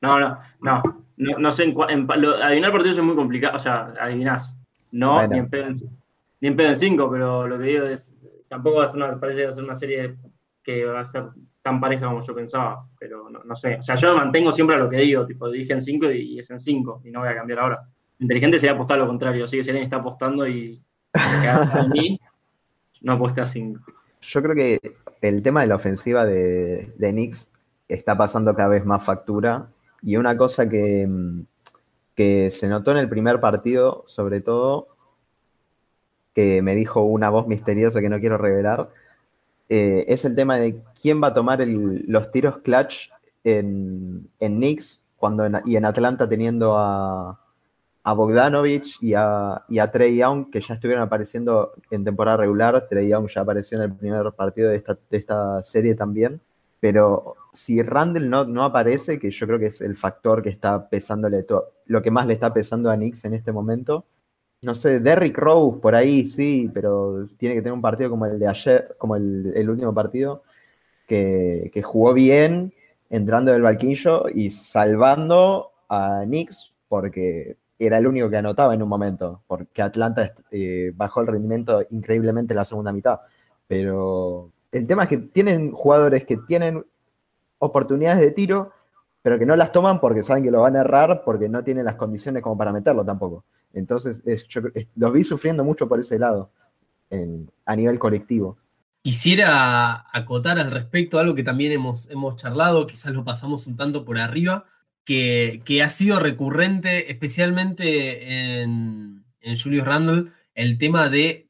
No, 0.00 0.18
no, 0.18 0.38
no. 0.60 0.82
No, 1.16 1.38
no 1.38 1.52
sé, 1.52 1.64
en, 1.64 1.76
en, 1.90 2.08
lo, 2.20 2.42
adivinar 2.42 2.72
partidos 2.72 2.98
es 2.98 3.04
muy 3.04 3.14
complicado. 3.14 3.54
O 3.54 3.60
sea, 3.60 3.94
adivinás. 4.00 4.56
No, 4.90 5.14
bueno. 5.14 5.28
ni, 5.32 5.38
en 5.38 5.48
pedo 5.48 5.66
en, 5.68 5.74
ni 6.40 6.48
en 6.48 6.56
pedo 6.56 6.68
en 6.70 6.76
cinco, 6.76 7.08
pero 7.08 7.46
lo 7.46 7.56
que 7.56 7.64
digo 7.64 7.86
es, 7.86 8.16
tampoco 8.48 8.78
va 8.78 8.84
a 8.84 8.86
ser 8.88 8.96
una, 9.00 9.20
parece 9.20 9.38
que 9.38 9.44
va 9.44 9.50
a 9.50 9.54
ser 9.54 9.64
una 9.64 9.74
serie 9.76 10.16
que 10.64 10.84
va 10.84 11.00
a 11.00 11.04
ser 11.04 11.26
tan 11.62 11.80
pareja 11.80 12.06
como 12.06 12.20
yo 12.20 12.34
pensaba, 12.34 12.84
pero 12.98 13.30
no, 13.30 13.44
no 13.44 13.54
sé. 13.54 13.76
O 13.76 13.82
sea, 13.82 13.94
yo 13.94 14.16
mantengo 14.16 14.50
siempre 14.50 14.74
a 14.74 14.80
lo 14.80 14.90
que 14.90 14.96
digo, 14.96 15.24
tipo, 15.24 15.48
dije 15.48 15.72
en 15.72 15.80
cinco 15.80 16.10
y, 16.10 16.40
es 16.40 16.50
en 16.50 16.60
cinco, 16.60 17.00
y 17.04 17.12
no 17.12 17.20
voy 17.20 17.28
a 17.28 17.36
cambiar 17.36 17.60
ahora 17.60 17.80
inteligente 18.18 18.58
sería 18.58 18.74
apostar 18.74 18.98
lo 18.98 19.06
contrario. 19.06 19.44
Así 19.44 19.56
que 19.56 19.62
si 19.62 19.70
alguien 19.70 19.84
está 19.84 19.96
apostando 19.96 20.48
y 20.48 20.82
a 21.14 21.86
mí, 21.92 22.18
no 23.02 23.12
apueste 23.12 23.40
a 23.40 23.46
5. 23.46 23.80
Yo 24.20 24.42
creo 24.42 24.54
que 24.54 24.80
el 25.22 25.42
tema 25.42 25.62
de 25.62 25.68
la 25.68 25.76
ofensiva 25.76 26.26
de, 26.26 26.92
de 26.98 27.10
Knicks 27.10 27.48
está 27.88 28.16
pasando 28.18 28.54
cada 28.54 28.68
vez 28.68 28.84
más 28.84 29.04
factura. 29.04 29.68
Y 30.02 30.16
una 30.16 30.36
cosa 30.36 30.68
que, 30.68 31.08
que 32.14 32.50
se 32.50 32.68
notó 32.68 32.90
en 32.90 32.98
el 32.98 33.08
primer 33.08 33.40
partido, 33.40 34.04
sobre 34.06 34.40
todo, 34.40 34.88
que 36.34 36.60
me 36.62 36.74
dijo 36.74 37.02
una 37.02 37.30
voz 37.30 37.46
misteriosa 37.46 38.00
que 38.00 38.08
no 38.08 38.20
quiero 38.20 38.36
revelar, 38.36 38.90
eh, 39.68 40.04
es 40.08 40.24
el 40.24 40.34
tema 40.34 40.56
de 40.56 40.82
quién 41.00 41.22
va 41.22 41.28
a 41.28 41.34
tomar 41.34 41.64
los 41.66 42.30
tiros 42.32 42.58
clutch 42.58 43.10
en, 43.44 44.28
en 44.40 44.56
Knicks 44.56 45.02
cuando 45.16 45.44
y 45.64 45.76
en 45.76 45.84
Atlanta 45.84 46.28
teniendo 46.28 46.76
a, 46.76 47.41
a 48.04 48.12
Bogdanovich 48.14 48.98
y 49.00 49.14
a, 49.14 49.64
y 49.68 49.78
a 49.78 49.90
Trey 49.90 50.16
Young, 50.16 50.50
que 50.50 50.60
ya 50.60 50.74
estuvieron 50.74 51.04
apareciendo 51.04 51.72
en 51.90 52.04
temporada 52.04 52.38
regular. 52.38 52.88
Trey 52.88 53.08
Young 53.08 53.28
ya 53.28 53.42
apareció 53.42 53.78
en 53.78 53.84
el 53.84 53.96
primer 53.96 54.32
partido 54.32 54.70
de 54.70 54.76
esta, 54.76 54.98
de 55.08 55.18
esta 55.18 55.62
serie 55.62 55.94
también. 55.94 56.40
Pero 56.80 57.36
si 57.52 57.80
Randall 57.80 58.28
no, 58.28 58.44
no, 58.44 58.64
aparece, 58.64 59.18
que 59.18 59.30
yo 59.30 59.46
creo 59.46 59.58
que 59.58 59.66
es 59.66 59.80
el 59.80 59.96
factor 59.96 60.42
que 60.42 60.48
está 60.48 60.88
pesándole 60.88 61.44
todo, 61.44 61.74
lo 61.86 62.02
que 62.02 62.10
más 62.10 62.26
le 62.26 62.34
está 62.34 62.52
pesando 62.52 62.90
a 62.90 62.96
Knicks 62.96 63.24
en 63.24 63.34
este 63.34 63.52
momento. 63.52 64.04
No 64.62 64.74
sé, 64.74 64.98
Derrick 65.00 65.38
Rose 65.38 65.78
por 65.80 65.94
ahí 65.94 66.24
sí, 66.26 66.70
pero 66.74 67.28
tiene 67.36 67.54
que 67.54 67.62
tener 67.62 67.72
un 67.72 67.82
partido 67.82 68.10
como 68.10 68.26
el 68.26 68.38
de 68.38 68.48
ayer, 68.48 68.96
como 68.98 69.16
el, 69.16 69.52
el 69.54 69.70
último 69.70 69.94
partido, 69.94 70.42
que, 71.06 71.70
que 71.72 71.82
jugó 71.82 72.14
bien, 72.14 72.72
entrando 73.10 73.52
del 73.52 73.62
balquillo 73.62 74.24
y 74.34 74.50
salvando 74.50 75.70
a 75.88 76.22
Knicks, 76.24 76.72
porque 76.88 77.56
era 77.86 77.98
el 77.98 78.06
único 78.06 78.30
que 78.30 78.36
anotaba 78.36 78.74
en 78.74 78.82
un 78.82 78.88
momento, 78.88 79.42
porque 79.46 79.82
Atlanta 79.82 80.32
eh, 80.50 80.92
bajó 80.94 81.20
el 81.20 81.26
rendimiento 81.26 81.84
increíblemente 81.90 82.52
en 82.52 82.58
la 82.58 82.64
segunda 82.64 82.92
mitad. 82.92 83.20
Pero 83.66 84.50
el 84.70 84.86
tema 84.86 85.04
es 85.04 85.08
que 85.08 85.18
tienen 85.18 85.72
jugadores 85.72 86.24
que 86.24 86.36
tienen 86.36 86.84
oportunidades 87.58 88.20
de 88.20 88.30
tiro, 88.30 88.72
pero 89.22 89.38
que 89.38 89.46
no 89.46 89.56
las 89.56 89.72
toman 89.72 90.00
porque 90.00 90.24
saben 90.24 90.44
que 90.44 90.50
lo 90.50 90.62
van 90.62 90.76
a 90.76 90.80
errar, 90.80 91.22
porque 91.24 91.48
no 91.48 91.62
tienen 91.62 91.84
las 91.84 91.96
condiciones 91.96 92.42
como 92.42 92.56
para 92.56 92.72
meterlo 92.72 93.04
tampoco. 93.04 93.44
Entonces, 93.72 94.22
es, 94.26 94.46
yo, 94.48 94.62
los 94.96 95.12
vi 95.12 95.24
sufriendo 95.24 95.64
mucho 95.64 95.88
por 95.88 96.00
ese 96.00 96.18
lado, 96.18 96.50
en, 97.10 97.50
a 97.64 97.76
nivel 97.76 97.98
colectivo. 97.98 98.58
quisiera 99.02 100.06
acotar 100.12 100.58
al 100.58 100.70
respecto 100.70 101.18
algo 101.18 101.34
que 101.34 101.42
también 101.42 101.72
hemos, 101.72 102.08
hemos 102.10 102.36
charlado, 102.36 102.86
quizás 102.86 103.12
lo 103.12 103.24
pasamos 103.24 103.66
un 103.66 103.76
tanto 103.76 104.04
por 104.04 104.18
arriba, 104.18 104.66
que, 105.04 105.82
ha 105.84 105.90
sido 105.90 106.20
recurrente, 106.20 107.10
especialmente 107.10 108.60
en, 108.62 109.24
Julius 109.60 109.84
Randle, 109.84 110.30
el 110.54 110.78
tema 110.78 111.08
de 111.08 111.48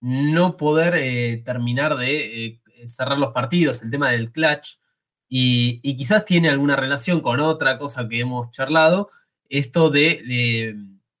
no 0.00 0.56
poder 0.56 0.94
eh, 0.96 1.42
terminar 1.44 1.96
de 1.96 2.46
eh, 2.46 2.60
cerrar 2.86 3.18
los 3.18 3.32
partidos, 3.32 3.82
el 3.82 3.90
tema 3.90 4.10
del 4.10 4.30
clutch, 4.30 4.78
y, 5.28 5.80
quizás 5.96 6.24
tiene 6.24 6.48
alguna 6.48 6.76
relación 6.76 7.20
con 7.20 7.40
otra 7.40 7.78
cosa 7.78 8.08
que 8.08 8.20
hemos 8.20 8.50
charlado, 8.50 9.10
esto 9.48 9.90
de, 9.90 10.22
de, 10.26 10.76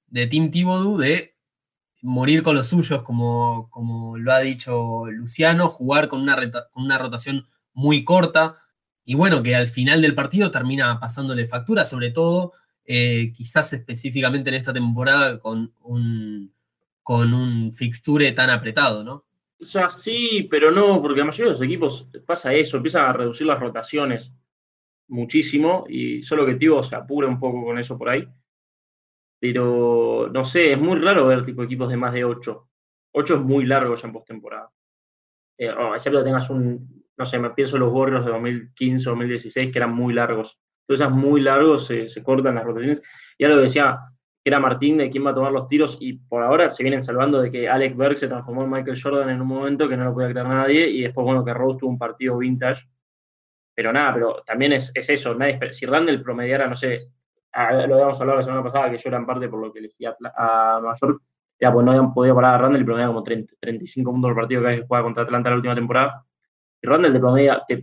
de 0.06 0.26
Tim 0.28 0.50
Thibodeau, 0.50 0.96
de 0.98 1.34
morir 2.04 2.42
con 2.42 2.54
los 2.54 2.68
suyos, 2.68 3.02
como, 3.02 3.68
como 3.70 4.16
lo 4.18 4.32
ha 4.32 4.40
dicho 4.40 5.06
Luciano, 5.06 5.68
jugar 5.68 6.08
con 6.08 6.20
una, 6.20 6.36
con 6.70 6.84
una 6.84 6.98
rotación 6.98 7.46
muy 7.72 8.04
corta, 8.04 8.58
y 9.04 9.14
bueno, 9.14 9.42
que 9.42 9.54
al 9.54 9.68
final 9.68 10.00
del 10.00 10.14
partido 10.14 10.50
termina 10.50 10.98
pasándole 10.98 11.46
factura, 11.46 11.84
sobre 11.84 12.10
todo 12.10 12.52
eh, 12.86 13.32
quizás 13.32 13.72
específicamente 13.72 14.48
en 14.48 14.56
esta 14.56 14.72
temporada 14.72 15.38
con 15.38 15.72
un, 15.82 16.52
con 17.02 17.34
un 17.34 17.72
fixture 17.72 18.32
tan 18.32 18.50
apretado, 18.50 19.04
¿no? 19.04 19.24
O 19.60 19.64
sea, 19.64 19.90
sí, 19.90 20.46
pero 20.50 20.70
no, 20.70 21.00
porque 21.00 21.20
la 21.20 21.26
mayoría 21.26 21.46
de 21.46 21.52
los 21.52 21.62
equipos 21.62 22.08
pasa 22.26 22.52
eso, 22.52 22.76
empiezan 22.76 23.06
a 23.06 23.12
reducir 23.12 23.46
las 23.46 23.60
rotaciones 23.60 24.32
muchísimo 25.08 25.84
y 25.88 26.22
solo 26.22 26.46
que 26.46 26.54
Tivo 26.54 26.82
se 26.82 26.96
apura 26.96 27.28
un 27.28 27.38
poco 27.38 27.64
con 27.64 27.78
eso 27.78 27.96
por 27.96 28.08
ahí. 28.08 28.26
Pero 29.38 30.30
no 30.32 30.44
sé, 30.44 30.72
es 30.72 30.78
muy 30.78 30.98
raro 30.98 31.26
ver 31.26 31.44
tipo 31.44 31.62
equipos 31.62 31.88
de 31.88 31.96
más 31.96 32.14
de 32.14 32.24
8. 32.24 32.68
8 33.12 33.34
es 33.34 33.40
muy 33.40 33.66
largo 33.66 33.94
ya 33.94 34.06
en 34.06 34.12
postemporada. 34.12 34.70
Eh, 35.58 35.70
oh, 35.70 35.94
excepto 35.94 36.18
que 36.18 36.24
tengas 36.24 36.50
un, 36.50 37.03
no 37.16 37.26
sé, 37.26 37.38
me 37.38 37.50
pienso 37.50 37.78
los 37.78 37.92
Warriors 37.92 38.24
de 38.24 38.32
2015, 38.32 39.08
2016, 39.10 39.72
que 39.72 39.78
eran 39.78 39.94
muy 39.94 40.14
largos. 40.14 40.58
Entonces, 40.86 41.14
muy 41.14 41.40
largos 41.40 41.86
se, 41.86 42.22
cortan 42.22 42.56
las 42.56 42.64
rotaciones. 42.64 43.02
Y 43.38 43.46
lo 43.46 43.56
decía, 43.58 43.98
que 44.42 44.50
era 44.50 44.60
Martín 44.60 44.98
de 44.98 45.10
quién 45.10 45.24
va 45.24 45.30
a 45.30 45.34
tomar 45.34 45.52
los 45.52 45.68
tiros, 45.68 45.96
y 46.00 46.14
por 46.14 46.42
ahora 46.42 46.70
se 46.70 46.82
vienen 46.82 47.02
salvando 47.02 47.40
de 47.40 47.50
que 47.50 47.68
Alec 47.68 47.96
Berg 47.96 48.16
se 48.16 48.28
transformó 48.28 48.64
en 48.64 48.70
Michael 48.70 49.00
Jordan 49.00 49.30
en 49.30 49.40
un 49.40 49.48
momento 49.48 49.88
que 49.88 49.96
no 49.96 50.04
lo 50.04 50.14
podía 50.14 50.30
creer 50.30 50.46
nadie, 50.46 50.88
y 50.88 51.02
después, 51.02 51.24
bueno, 51.24 51.44
que 51.44 51.54
Rose 51.54 51.78
tuvo 51.78 51.90
un 51.90 51.98
partido 51.98 52.38
vintage. 52.38 52.84
Pero 53.74 53.92
nada, 53.92 54.14
pero 54.14 54.42
también 54.46 54.72
es, 54.72 54.92
es 54.94 55.08
eso, 55.10 55.34
nadie, 55.34 55.58
si 55.72 55.86
Randall 55.86 56.22
promediara, 56.22 56.68
no 56.68 56.76
sé, 56.76 57.08
lo 57.52 57.94
habíamos 57.94 58.20
hablado 58.20 58.38
la 58.38 58.42
semana 58.42 58.62
pasada, 58.62 58.90
que 58.90 58.98
yo 58.98 59.08
era 59.08 59.18
en 59.18 59.26
parte 59.26 59.48
por 59.48 59.60
lo 59.60 59.72
que 59.72 59.80
elegí 59.80 60.04
a, 60.04 60.16
a 60.36 60.78
Nueva 60.80 60.96
ya 61.60 61.72
pues 61.72 61.84
no 61.84 61.92
habían 61.92 62.12
podido 62.12 62.34
parar 62.34 62.56
a 62.56 62.58
Randall 62.58 62.82
y 62.82 62.84
promediaba 62.84 63.14
como 63.14 63.22
30, 63.22 63.54
35 63.60 64.10
puntos 64.10 64.28
por 64.30 64.36
partido 64.42 64.62
que 64.62 64.84
juega 64.86 65.04
contra 65.04 65.22
Atlanta 65.22 65.50
la 65.50 65.56
última 65.56 65.74
temporada 65.74 66.24
Randall 66.86 67.12
te 67.12 67.20
promedia, 67.20 67.62
te, 67.66 67.82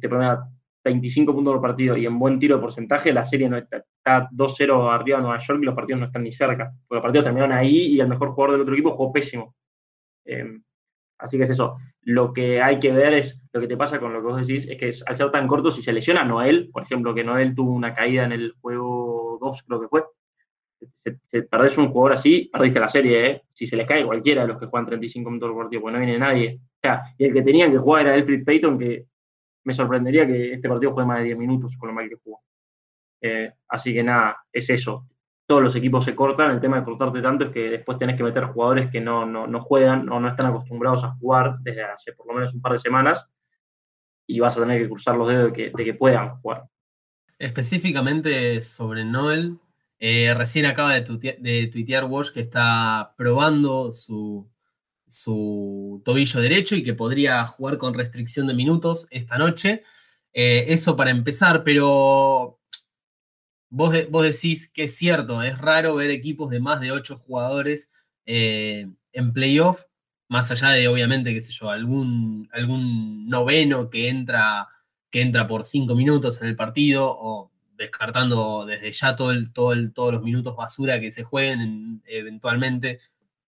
25 0.84 1.34
puntos 1.34 1.54
por 1.54 1.62
partido 1.62 1.96
y 1.96 2.06
en 2.06 2.18
buen 2.18 2.40
tiro 2.40 2.56
de 2.56 2.62
porcentaje, 2.62 3.14
la 3.14 3.26
serie 3.26 3.48
no 3.48 3.58
está, 3.58 3.84
2-0 4.32 4.92
arriba 4.92 5.18
de 5.18 5.24
Nueva 5.24 5.40
York 5.40 5.60
y 5.62 5.66
los 5.66 5.76
partidos 5.76 6.00
no 6.00 6.06
están 6.08 6.24
ni 6.24 6.32
cerca. 6.32 6.72
Porque 6.88 6.98
los 6.98 7.04
partidos 7.04 7.26
terminaron 7.26 7.56
ahí 7.56 7.94
y 7.94 8.00
el 8.00 8.08
mejor 8.08 8.32
jugador 8.32 8.54
del 8.54 8.62
otro 8.62 8.74
equipo 8.74 8.92
jugó 8.92 9.12
pésimo. 9.12 9.56
Em, 10.26 10.64
así 11.20 11.38
que 11.38 11.44
es 11.44 11.50
eso. 11.52 11.78
Lo 12.02 12.34
que 12.34 12.62
hay 12.62 12.80
que 12.80 12.92
ver 12.92 13.14
es, 13.14 13.40
lo 13.54 13.62
que 13.62 13.68
te 13.68 13.78
pasa 13.78 14.00
con 14.00 14.12
lo 14.12 14.22
que 14.22 14.28
vos 14.28 14.48
decís, 14.48 14.68
es 14.68 14.78
que 14.78 14.92
al 15.06 15.16
ser 15.16 15.32
tan 15.32 15.48
corto, 15.48 15.70
si 15.70 15.84
se 15.84 15.94
lesiona 15.94 16.24
Noel, 16.24 16.70
por 16.72 16.84
ejemplo, 16.84 17.14
que 17.14 17.24
Noel 17.24 17.54
tuvo 17.54 17.72
una 17.74 17.94
caída 17.94 18.26
en 18.26 18.32
el 18.32 18.54
juego 18.60 19.38
2, 19.40 19.64
creo 19.64 19.82
que 19.82 19.88
fue, 19.88 20.04
si 20.94 21.42
perdés 21.42 21.78
un 21.78 21.90
jugador 21.90 22.14
así, 22.14 22.50
perdiste 22.52 22.80
la 22.80 22.90
serie, 22.90 23.30
¿eh? 23.30 23.42
Si 23.54 23.68
se 23.68 23.76
les 23.76 23.88
cae 23.88 24.06
cualquiera 24.06 24.42
de 24.42 24.50
los 24.50 24.60
que 24.60 24.66
juegan 24.66 24.88
35 24.88 25.30
minutos 25.30 25.50
por 25.52 25.64
partido, 25.64 25.82
pues 25.82 25.94
no 25.94 26.00
viene 26.00 26.18
nadie. 26.18 26.60
O 26.62 26.80
sea, 26.82 27.04
y 27.18 27.26
el 27.26 27.34
que 27.34 27.42
tenían 27.42 27.72
que 27.72 27.78
jugar 27.78 28.08
era 28.08 28.16
Elfrid 28.16 28.44
Payton, 28.44 28.80
que 28.80 29.06
me 29.64 29.74
sorprendería 29.74 30.26
que 30.26 30.54
este 30.54 30.68
partido 30.68 30.94
juegue 30.94 31.08
más 31.08 31.20
de 31.20 31.26
10 31.26 31.38
minutos 31.38 31.76
con 31.78 31.90
lo 31.90 31.94
mal 31.94 32.10
que 32.10 32.16
jugó. 32.16 32.42
Eh, 33.22 33.54
así 33.70 33.94
que 33.94 34.04
nada, 34.04 34.38
es 34.52 34.70
eso. 34.70 35.08
Todos 35.46 35.62
los 35.62 35.76
equipos 35.76 36.06
se 36.06 36.16
cortan. 36.16 36.52
El 36.52 36.60
tema 36.60 36.80
de 36.80 36.86
cortarte 36.86 37.22
tanto 37.22 37.46
es 37.46 37.52
que 37.52 37.70
después 37.70 37.98
tenés 38.00 38.18
que 38.18 38.24
meter 38.24 38.46
jugadores 38.46 38.90
que 38.90 39.02
no, 39.02 39.26
no, 39.26 39.62
juegan 39.62 40.10
o 40.10 40.20
no 40.20 40.30
están 40.30 40.48
acostumbrados 40.48 41.04
a 41.04 41.12
jugar 41.12 41.58
desde 41.60 41.84
hace 41.84 42.14
por 42.14 42.28
lo 42.28 42.34
menos 42.34 42.54
un 42.54 42.62
par 42.62 42.74
de 42.74 42.80
semanas 42.80 43.28
y 44.26 44.40
vas 44.40 44.58
a 44.58 44.62
tener 44.62 44.82
que 44.82 44.90
cruzar 44.90 45.16
los 45.16 45.28
dedos 45.28 45.54
de 45.54 45.72
que 45.86 45.94
puedan 45.94 46.38
jugar. 46.38 46.64
Específicamente 47.38 48.62
sobre 48.62 49.04
Noel, 49.04 49.58
eh, 50.04 50.34
recién 50.34 50.66
acaba 50.66 50.96
de, 50.96 51.02
tuitear 51.72 52.06
Wash 52.06 52.32
que 52.32 52.40
está 52.40 53.14
probando 53.16 53.94
su, 53.94 54.50
tobillo 56.04 56.42
derecho 56.42 56.76
y 56.76 56.82
que 56.82 56.96
podría 56.96 57.46
jugar 57.46 57.78
con 57.78 57.94
restricción 57.94 58.48
de 58.48 58.56
minutos 58.56 59.06
esta 59.12 59.38
noche. 59.38 59.84
Eh, 60.34 60.66
eso 60.70 60.96
para 60.96 61.12
empezar, 61.12 61.64
pero 61.64 62.60
vos, 63.70 63.96
vos, 64.10 64.24
decís 64.24 64.68
que 64.72 64.86
es 64.86 64.96
cierto, 64.96 65.44
es 65.44 65.60
raro 65.60 65.94
ver 65.96 66.10
equipos 66.10 66.50
de 66.50 66.60
más 66.60 66.82
de 66.82 66.92
ocho 66.92 67.18
jugadores 67.18 67.92
eh, 68.26 68.88
en 69.14 69.34
playoff, 69.34 69.84
más 70.28 70.50
allá 70.50 70.70
de 70.70 70.88
obviamente, 70.88 71.32
qué 71.32 71.42
sé 71.42 71.54
yo, 71.54 71.70
algún, 71.70 72.50
algún 72.54 73.28
noveno 73.28 73.92
que 73.92 74.10
entra, 74.10 74.68
que 75.12 75.22
entra 75.22 75.48
por 75.48 75.64
cinco 75.64 75.94
minutos 75.94 76.42
en 76.42 76.48
el 76.48 76.56
partido 76.56 77.08
o 77.08 77.52
descartando 77.82 78.66
desde 78.66 78.92
ya 78.92 79.16
todo 79.16 79.32
el, 79.32 79.52
todo 79.52 79.74
todos 79.94 80.14
los 80.14 80.24
minutos 80.24 80.56
basura 80.56 81.00
que 81.00 81.12
se 81.12 81.24
jueguen 81.24 82.02
eventualmente, 82.06 83.00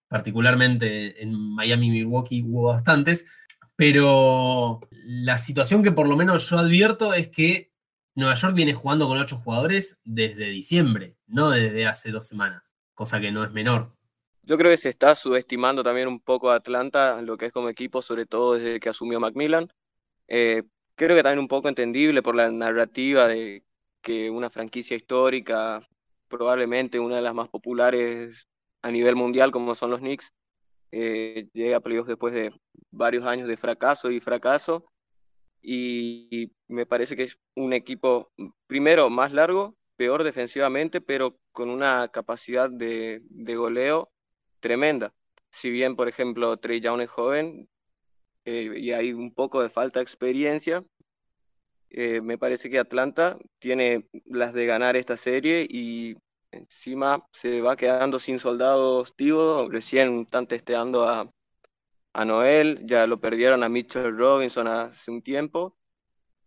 particularmente 0.08 1.22
en 1.22 1.34
Miami 1.34 1.90
Milwaukee 1.90 2.42
hubo 2.42 2.68
bastantes, 2.72 3.26
pero 3.76 4.80
la 4.90 5.38
situación 5.38 5.82
que 5.82 5.92
por 5.92 6.08
lo 6.08 6.16
menos 6.16 6.48
yo 6.48 6.58
advierto 6.58 7.12
es 7.14 7.28
que 7.28 7.70
Nueva 8.14 8.34
York 8.34 8.54
viene 8.54 8.74
jugando 8.74 9.08
con 9.08 9.18
ocho 9.18 9.36
jugadores 9.36 9.98
desde 10.04 10.50
diciembre, 10.50 11.16
no 11.26 11.50
desde 11.50 11.86
hace 11.86 12.10
dos 12.10 12.26
semanas, 12.26 12.62
cosa 12.94 13.20
que 13.20 13.32
no 13.32 13.44
es 13.44 13.52
menor. 13.52 13.92
Yo 14.42 14.58
creo 14.58 14.70
que 14.70 14.76
se 14.76 14.88
está 14.88 15.14
subestimando 15.14 15.82
también 15.82 16.08
un 16.08 16.20
poco 16.20 16.50
a 16.50 16.56
Atlanta, 16.56 17.20
lo 17.22 17.36
que 17.36 17.46
es 17.46 17.52
como 17.52 17.68
equipo, 17.68 18.02
sobre 18.02 18.26
todo 18.26 18.54
desde 18.54 18.80
que 18.80 18.88
asumió 18.88 19.20
Macmillan. 19.20 19.72
Eh, 20.28 20.64
creo 20.94 21.16
que 21.16 21.22
también 21.22 21.38
un 21.38 21.48
poco 21.48 21.68
entendible 21.68 22.22
por 22.22 22.34
la 22.34 22.50
narrativa 22.50 23.28
de 23.28 23.62
que 24.02 24.30
una 24.30 24.50
franquicia 24.50 24.96
histórica, 24.96 25.86
probablemente 26.28 26.98
una 27.00 27.16
de 27.16 27.22
las 27.22 27.34
más 27.34 27.48
populares 27.48 28.48
a 28.82 28.90
nivel 28.90 29.16
mundial 29.16 29.50
como 29.50 29.74
son 29.74 29.90
los 29.90 30.00
Knicks, 30.00 30.32
eh, 30.92 31.48
llega 31.52 31.76
a 31.76 31.80
playoffs 31.80 32.08
después 32.08 32.34
de 32.34 32.52
varios 32.90 33.24
años 33.24 33.48
de 33.48 33.56
fracaso 33.56 34.10
y 34.10 34.20
fracaso. 34.20 34.84
Y, 35.62 36.52
me 36.68 36.86
parece 36.86 37.16
que 37.16 37.24
es 37.24 37.38
un 37.56 37.72
equipo, 37.72 38.32
primero, 38.66 39.10
más 39.10 39.32
largo, 39.32 39.76
peor 39.96 40.24
defensivamente, 40.24 41.00
pero 41.00 41.38
con 41.52 41.68
una 41.68 42.08
capacidad 42.08 42.70
de, 42.70 43.22
goleo 43.56 44.10
tremenda. 44.60 45.12
Si 45.50 45.70
bien, 45.70 45.96
por 45.96 46.08
ejemplo, 46.08 46.56
Trey 46.58 46.80
Young 46.80 47.02
es 47.02 47.10
joven 47.10 47.68
eh, 48.44 48.72
y 48.78 48.92
hay 48.92 49.12
un 49.12 49.34
poco 49.34 49.62
de 49.62 49.68
falta 49.68 49.98
de 49.98 50.04
experiencia, 50.04 50.84
eh, 51.90 52.20
me 52.20 52.38
parece 52.38 52.70
que 52.70 52.78
Atlanta 52.78 53.36
tiene 53.58 54.08
las 54.26 54.54
de 54.54 54.66
ganar 54.66 54.96
esta 54.96 55.16
serie 55.16 55.66
y 55.68 56.16
encima 56.52 57.26
se 57.32 57.60
va 57.60 57.76
quedando 57.76 58.18
sin 58.18 58.38
soldados 58.38 59.14
tíos. 59.16 59.68
Recién 59.70 60.20
están 60.22 60.46
testeando 60.46 61.08
a, 61.08 61.30
a 62.12 62.24
Noel, 62.24 62.80
ya 62.86 63.06
lo 63.06 63.20
perdieron 63.20 63.62
a 63.64 63.68
Mitchell 63.68 64.16
Robinson 64.16 64.68
hace 64.68 65.10
un 65.10 65.22
tiempo. 65.22 65.76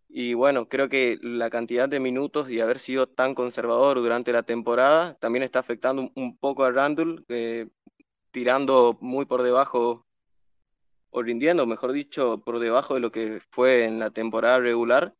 Y 0.09 0.33
bueno, 0.35 0.69
creo 0.69 0.89
que 0.89 1.17
la 1.21 1.49
cantidad 1.49 1.89
de 1.89 1.99
minutos 1.99 2.49
y 2.49 2.61
haber 2.61 2.79
sido 2.79 3.07
tan 3.07 3.35
conservador 3.35 3.97
durante 3.97 4.31
la 4.31 4.43
temporada 4.43 5.15
también 5.15 5.43
está 5.43 5.59
afectando 5.59 6.11
un, 6.15 6.37
poco 6.37 6.63
a 6.63 6.71
Randall, 6.71 7.25
eh, 7.29 7.67
tirando 8.31 8.97
muy 9.01 9.25
por 9.25 9.43
debajo, 9.43 10.05
o 11.09 11.21
rindiendo, 11.23 11.65
mejor 11.65 11.93
dicho, 11.93 12.39
por 12.43 12.59
debajo 12.59 12.95
de 12.95 12.99
lo 12.99 13.11
que 13.11 13.41
fue 13.51 13.85
en 13.85 13.99
la 13.99 14.11
temporada 14.11 14.59
regular 14.59 15.15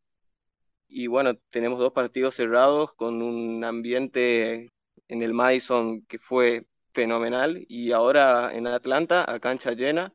y 0.94 1.08
bueno, 1.08 1.36
tenemos 1.50 1.80
dos 1.80 1.92
partidos 1.92 2.36
cerrados 2.36 2.94
con 2.94 3.24
un 3.24 3.64
ambiente 3.64 4.72
en 5.08 5.24
el 5.24 5.34
Madison 5.34 6.04
que 6.04 6.20
fue 6.20 6.68
fenomenal 6.94 7.66
y 7.68 7.92
ahora 7.92 8.52
en 8.54 8.68
Atlanta 8.68 9.26
a 9.28 9.40
cancha 9.40 9.72
llena. 9.72 10.14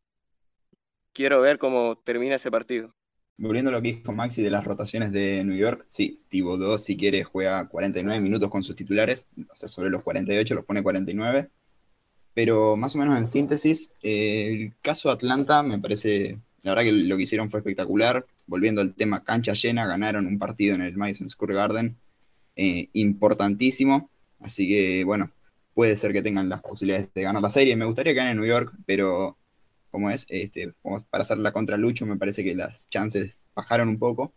Quiero 1.13 1.41
ver 1.41 1.59
cómo 1.59 2.01
termina 2.05 2.37
ese 2.37 2.53
partido. 2.53 2.95
Volviendo 3.39 3.71
a 3.71 3.73
lo 3.73 3.83
que 3.83 3.93
dijo 3.93 4.13
Maxi 4.13 4.41
de 4.41 4.53
las 4.53 4.65
rotaciones 4.65 5.11
de 5.11 5.43
New 5.45 5.57
York, 5.57 5.85
sí, 5.89 6.23
Thibodeau 6.29 6.79
si 6.79 6.97
quiere 6.97 7.25
juega 7.25 7.69
49 7.69 8.21
minutos 8.21 8.49
con 8.49 8.63
sus 8.63 8.77
titulares, 8.77 9.27
o 9.51 9.55
sea, 9.55 9.69
sobre 9.69 9.91
los 9.91 10.03
48 10.05 10.55
los 10.55 10.65
pone 10.65 10.83
49, 10.83 11.51
pero 12.35 12.77
más 12.77 12.95
o 12.95 12.99
menos 12.99 13.19
en 13.19 13.27
síntesis, 13.27 13.93
el 14.03 14.75
caso 14.81 15.09
de 15.09 15.15
Atlanta 15.15 15.65
me 15.65 15.81
parece, 15.81 16.39
la 16.63 16.71
verdad 16.71 16.85
que 16.85 16.93
lo 16.93 17.17
que 17.17 17.25
hicieron 17.25 17.51
fue 17.51 17.61
espectacular, 17.61 18.25
volviendo 18.49 18.81
al 18.81 18.95
tema 18.95 19.23
cancha 19.23 19.53
llena, 19.53 19.87
ganaron 19.87 20.27
un 20.27 20.39
partido 20.39 20.75
en 20.75 20.83
el 20.83 20.97
Madison 20.97 21.31
Square 21.31 21.55
Garden 21.55 21.97
eh, 22.57 22.89
importantísimo. 22.95 24.11
Así 24.41 24.67
que, 24.67 25.05
bueno, 25.05 25.31
puede 25.75 25.97
ser 25.97 26.13
que 26.13 26.23
tengan 26.23 26.49
las 26.49 26.61
posibilidades 26.63 27.09
de 27.15 27.23
ganar 27.23 27.43
la 27.43 27.51
serie. 27.51 27.77
Me 27.77 27.85
gustaría 27.85 28.13
que 28.13 28.19
ganen 28.19 28.33
en 28.33 28.39
New 28.39 28.49
York, 28.49 28.75
pero 28.87 29.39
como 29.91 30.11
es, 30.11 30.27
este, 30.29 30.75
para 31.11 31.23
hacer 31.23 31.39
la 31.39 31.53
contra 31.53 31.77
Lucho, 31.77 32.07
me 32.07 32.17
parece 32.17 32.43
que 32.43 32.55
las 32.55 32.89
chances 32.89 33.41
bajaron 33.55 33.89
un 33.89 33.99
poco. 33.99 34.33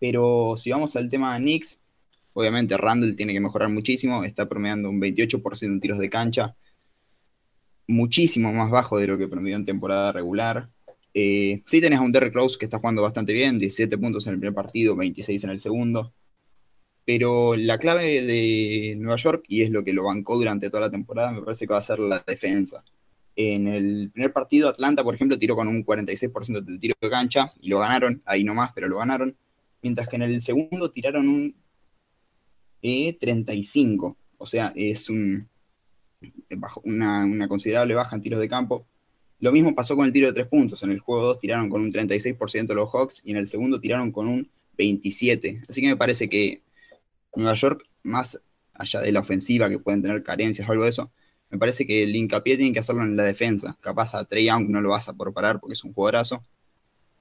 Pero 0.00 0.56
si 0.56 0.70
vamos 0.70 0.96
al 0.96 1.10
tema 1.10 1.34
de 1.34 1.40
Knicks, 1.40 1.80
obviamente 2.32 2.76
Randall 2.76 3.16
tiene 3.16 3.32
que 3.32 3.40
mejorar 3.40 3.68
muchísimo, 3.68 4.24
está 4.24 4.48
promediando 4.48 4.88
un 4.88 5.00
28% 5.00 5.62
en 5.64 5.80
tiros 5.80 5.98
de 5.98 6.10
cancha, 6.10 6.56
muchísimo 7.88 8.52
más 8.52 8.70
bajo 8.70 8.98
de 8.98 9.06
lo 9.06 9.18
que 9.18 9.28
promedió 9.28 9.56
en 9.56 9.64
temporada 9.64 10.12
regular. 10.12 10.70
Eh, 11.14 11.62
sí 11.64 11.80
tenés 11.80 12.00
a 12.00 12.02
un 12.02 12.10
Derrick 12.10 12.34
Rose 12.34 12.58
que 12.58 12.64
está 12.64 12.78
jugando 12.78 13.02
bastante 13.02 13.32
bien, 13.32 13.58
17 13.58 13.96
puntos 13.98 14.26
en 14.26 14.34
el 14.34 14.40
primer 14.40 14.54
partido, 14.54 14.96
26 14.96 15.44
en 15.44 15.50
el 15.50 15.60
segundo. 15.60 16.12
Pero 17.06 17.54
la 17.56 17.78
clave 17.78 18.22
de 18.22 18.96
Nueva 18.98 19.16
York, 19.16 19.44
y 19.48 19.62
es 19.62 19.70
lo 19.70 19.84
que 19.84 19.92
lo 19.92 20.04
bancó 20.04 20.36
durante 20.36 20.70
toda 20.70 20.82
la 20.82 20.90
temporada, 20.90 21.30
me 21.30 21.42
parece 21.42 21.66
que 21.66 21.72
va 21.72 21.78
a 21.78 21.82
ser 21.82 21.98
la 22.00 22.24
defensa. 22.26 22.84
En 23.36 23.68
el 23.68 24.10
primer 24.12 24.32
partido, 24.32 24.68
Atlanta, 24.68 25.04
por 25.04 25.14
ejemplo, 25.14 25.38
tiró 25.38 25.56
con 25.56 25.68
un 25.68 25.84
46% 25.84 26.64
de 26.64 26.78
tiro 26.78 26.94
de 27.00 27.10
cancha 27.10 27.52
y 27.60 27.68
lo 27.68 27.78
ganaron, 27.80 28.22
ahí 28.24 28.44
nomás, 28.44 28.72
pero 28.74 28.88
lo 28.88 28.98
ganaron. 28.98 29.36
Mientras 29.82 30.08
que 30.08 30.16
en 30.16 30.22
el 30.22 30.40
segundo 30.40 30.90
tiraron 30.90 31.28
un 31.28 31.54
35, 32.80 34.16
e 34.18 34.24
o 34.38 34.46
sea, 34.46 34.72
es 34.76 35.08
un, 35.10 35.48
una, 36.84 37.24
una 37.24 37.48
considerable 37.48 37.94
baja 37.94 38.16
en 38.16 38.22
tiros 38.22 38.40
de 38.40 38.48
campo. 38.48 38.86
Lo 39.44 39.52
mismo 39.52 39.74
pasó 39.74 39.94
con 39.94 40.06
el 40.06 40.12
tiro 40.14 40.26
de 40.26 40.32
tres 40.32 40.46
puntos. 40.46 40.82
En 40.84 40.90
el 40.90 41.00
juego 41.00 41.22
2 41.22 41.38
tiraron 41.38 41.68
con 41.68 41.82
un 41.82 41.92
36% 41.92 42.72
los 42.72 42.90
Hawks 42.90 43.20
y 43.26 43.32
en 43.32 43.36
el 43.36 43.46
segundo 43.46 43.78
tiraron 43.78 44.10
con 44.10 44.26
un 44.26 44.50
27%. 44.78 45.64
Así 45.68 45.82
que 45.82 45.88
me 45.88 45.96
parece 45.98 46.30
que 46.30 46.62
Nueva 47.36 47.52
York, 47.52 47.84
más 48.04 48.40
allá 48.72 49.02
de 49.02 49.12
la 49.12 49.20
ofensiva 49.20 49.68
que 49.68 49.78
pueden 49.78 50.00
tener 50.00 50.22
carencias 50.22 50.66
o 50.66 50.72
algo 50.72 50.84
de 50.84 50.88
eso, 50.88 51.12
me 51.50 51.58
parece 51.58 51.86
que 51.86 52.04
el 52.04 52.16
hincapié 52.16 52.56
tiene 52.56 52.72
que 52.72 52.78
hacerlo 52.78 53.02
en 53.02 53.16
la 53.16 53.24
defensa. 53.24 53.76
Capaz 53.82 54.14
a 54.14 54.24
Trey 54.24 54.46
Young 54.46 54.70
no 54.70 54.80
lo 54.80 54.88
vas 54.88 55.10
a 55.10 55.12
por 55.12 55.34
parar 55.34 55.60
porque 55.60 55.74
es 55.74 55.84
un 55.84 55.92
jugadorazo. 55.92 56.42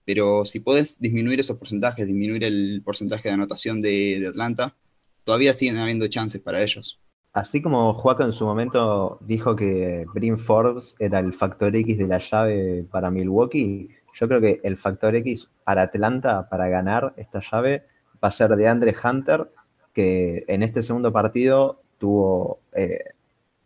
Pero 0.06 0.46
si 0.46 0.62
puedes 0.62 1.02
disminuir 1.02 1.42
esos 1.42 1.58
porcentajes, 1.58 2.08
disminuir 2.08 2.46
el 2.46 2.82
porcentaje 2.86 3.28
de 3.28 3.34
anotación 3.34 3.82
de 3.82 4.26
Atlanta, 4.30 4.78
todavía 5.26 5.54
siguen 5.54 5.76
habiendo 5.76 6.08
chances 6.08 6.42
para 6.42 6.64
ellos. 6.64 7.02
Así 7.34 7.64
como 7.64 7.96
Juaco 7.96 8.24
en 8.24 8.32
su 8.32 8.46
momento 8.46 9.18
dijo 9.22 9.56
que 9.56 10.06
Brim 10.14 10.38
Forbes 10.38 10.96
era 11.00 11.18
el 11.18 11.34
factor 11.34 11.76
X 11.76 11.98
de 11.98 12.08
la 12.08 12.20
llave 12.20 12.86
para 12.92 13.10
Milwaukee, 13.10 13.90
yo 14.14 14.28
creo 14.28 14.40
que 14.40 14.62
el 14.64 14.78
factor 14.78 15.16
X 15.16 15.50
para 15.64 15.82
Atlanta, 15.82 16.48
para 16.48 16.68
ganar 16.68 17.14
esta 17.18 17.40
llave, 17.40 17.86
va 18.24 18.28
a 18.28 18.32
ser 18.32 18.56
de 18.56 18.68
Andre 18.68 18.94
Hunter, 19.04 19.50
que 19.94 20.46
en 20.48 20.62
este 20.62 20.84
segundo 20.84 21.12
partido 21.12 21.82
tuvo, 21.98 22.60
eh, 22.74 23.04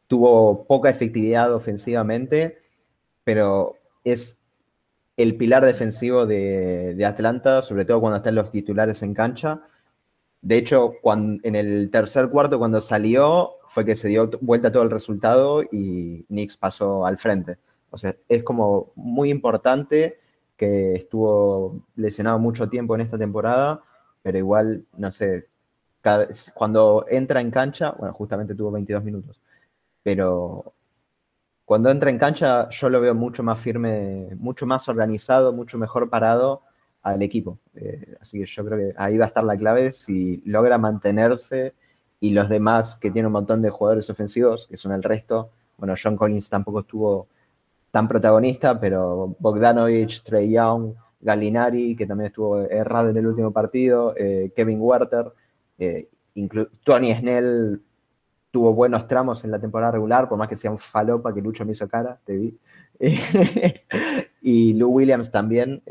tuvo 0.07 0.65
poca 0.65 0.89
efectividad 0.89 1.53
ofensivamente, 1.53 2.59
pero 3.26 3.76
es 4.05 4.38
el 5.18 5.36
pilar 5.36 5.65
defensivo 5.65 6.26
de, 6.26 6.93
de 6.95 7.05
Atlanta, 7.05 7.61
sobre 7.63 7.84
todo 7.84 7.99
cuando 7.99 8.18
están 8.18 8.36
los 8.36 8.49
titulares 8.49 9.03
en 9.03 9.13
cancha 9.13 9.63
de 10.41 10.57
hecho, 10.57 10.93
cuando, 11.01 11.41
en 11.43 11.55
el 11.55 11.89
tercer 11.91 12.29
cuarto, 12.29 12.59
cuando 12.59 12.79
salió, 12.81 13.55
fue 13.67 13.85
que 13.85 13.95
se 13.95 14.07
dio 14.07 14.29
vuelta 14.41 14.71
todo 14.71 14.83
el 14.83 14.91
resultado 14.91 15.63
y 15.63 16.23
Knicks 16.27 16.57
pasó 16.57 17.05
al 17.05 17.17
frente. 17.17 17.57
O 17.89 17.97
sea, 17.97 18.15
es 18.29 18.43
como 18.43 18.91
muy 18.95 19.29
importante 19.29 20.19
que 20.55 20.95
estuvo 20.95 21.83
lesionado 21.95 22.39
mucho 22.39 22.69
tiempo 22.69 22.95
en 22.95 23.01
esta 23.01 23.17
temporada, 23.17 23.81
pero 24.21 24.38
igual, 24.38 24.85
no 24.97 25.11
sé, 25.11 25.47
cuando 26.53 27.05
entra 27.09 27.41
en 27.41 27.51
cancha, 27.51 27.91
bueno, 27.91 28.13
justamente 28.13 28.55
tuvo 28.55 28.71
22 28.71 29.03
minutos, 29.03 29.41
pero 30.03 30.73
cuando 31.65 31.89
entra 31.89 32.09
en 32.09 32.17
cancha 32.17 32.69
yo 32.69 32.89
lo 32.89 33.01
veo 33.01 33.13
mucho 33.13 33.43
más 33.43 33.59
firme, 33.59 34.29
mucho 34.38 34.65
más 34.65 34.88
organizado, 34.88 35.53
mucho 35.53 35.77
mejor 35.77 36.09
parado 36.09 36.61
al 37.14 37.22
equipo. 37.22 37.60
Eh, 37.76 38.16
así 38.20 38.39
que 38.39 38.45
yo 38.45 38.66
creo 38.66 38.78
que 38.78 38.93
ahí 38.97 39.18
va 39.18 39.26
a 39.26 39.28
estar 39.28 39.43
la 39.43 39.58
clave 39.58 39.91
si 39.91 40.41
logra 40.45 40.78
mantenerse 40.78 41.74
y 42.20 42.32
los 42.32 42.49
demás 42.49 42.97
que 42.97 43.12
tienen 43.12 43.28
un 43.28 43.34
montón 43.34 43.62
de 43.62 43.70
jugadores 43.70 44.10
ofensivos, 44.10 44.68
que 44.68 44.78
son 44.78 44.91
el 44.91 45.03
resto. 45.03 45.51
Bueno, 45.78 45.93
John 46.01 46.18
Collins 46.18 46.49
tampoco 46.49 46.82
estuvo 46.82 47.28
tan 47.91 48.08
protagonista, 48.08 48.80
pero 48.80 49.36
Bogdanovich, 49.39 50.24
Trey 50.24 50.51
Young, 50.51 50.93
Gallinari, 51.22 51.95
que 51.95 52.05
también 52.05 52.28
estuvo 52.28 52.62
errado 52.62 53.10
en 53.10 53.18
el 53.18 53.28
último 53.28 53.51
partido, 53.51 54.14
eh, 54.18 54.51
Kevin 54.55 54.80
Werther, 54.82 55.32
eh, 55.80 56.10
Tony 56.84 57.14
Snell 57.14 57.82
tuvo 58.51 58.74
buenos 58.74 59.08
tramos 59.08 59.43
en 59.43 59.51
la 59.51 59.60
temporada 59.60 59.91
regular, 59.93 60.28
por 60.28 60.38
más 60.38 60.47
que 60.47 60.58
sea 60.58 60.72
un 60.72 60.78
falopa 60.78 61.34
que 61.34 61.41
Lucho 61.41 61.66
me 61.66 61.72
hizo 61.72 61.88
cara, 61.88 62.20
te 62.26 62.36
vi. 62.38 62.58
y 64.41 64.74
Lou 64.74 64.89
Williams 64.89 65.32
también, 65.32 65.82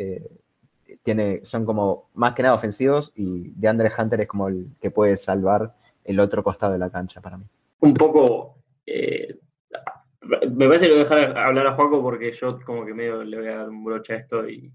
son 1.44 1.64
como 1.64 2.10
más 2.14 2.34
que 2.34 2.42
nada 2.42 2.54
ofensivos 2.54 3.12
y 3.14 3.50
de 3.50 3.68
Andre 3.68 3.90
Hunter 3.96 4.20
es 4.22 4.28
como 4.28 4.48
el 4.48 4.68
que 4.80 4.90
puede 4.90 5.16
salvar 5.16 5.74
el 6.04 6.20
otro 6.20 6.42
costado 6.42 6.72
de 6.72 6.78
la 6.78 6.90
cancha 6.90 7.20
para 7.20 7.36
mí. 7.36 7.44
Un 7.80 7.94
poco, 7.94 8.56
eh, 8.86 9.38
me 10.22 10.66
parece 10.66 10.86
que 10.86 10.94
lo 10.94 11.04
voy 11.04 11.04
a 11.04 11.16
dejar 11.16 11.38
hablar 11.38 11.66
a 11.66 11.74
Juaco 11.74 12.02
porque 12.02 12.32
yo 12.32 12.58
como 12.64 12.84
que 12.84 12.94
medio 12.94 13.22
le 13.22 13.36
voy 13.36 13.48
a 13.48 13.56
dar 13.58 13.68
un 13.68 13.84
broche 13.84 14.14
a 14.14 14.16
esto 14.16 14.48
y, 14.48 14.72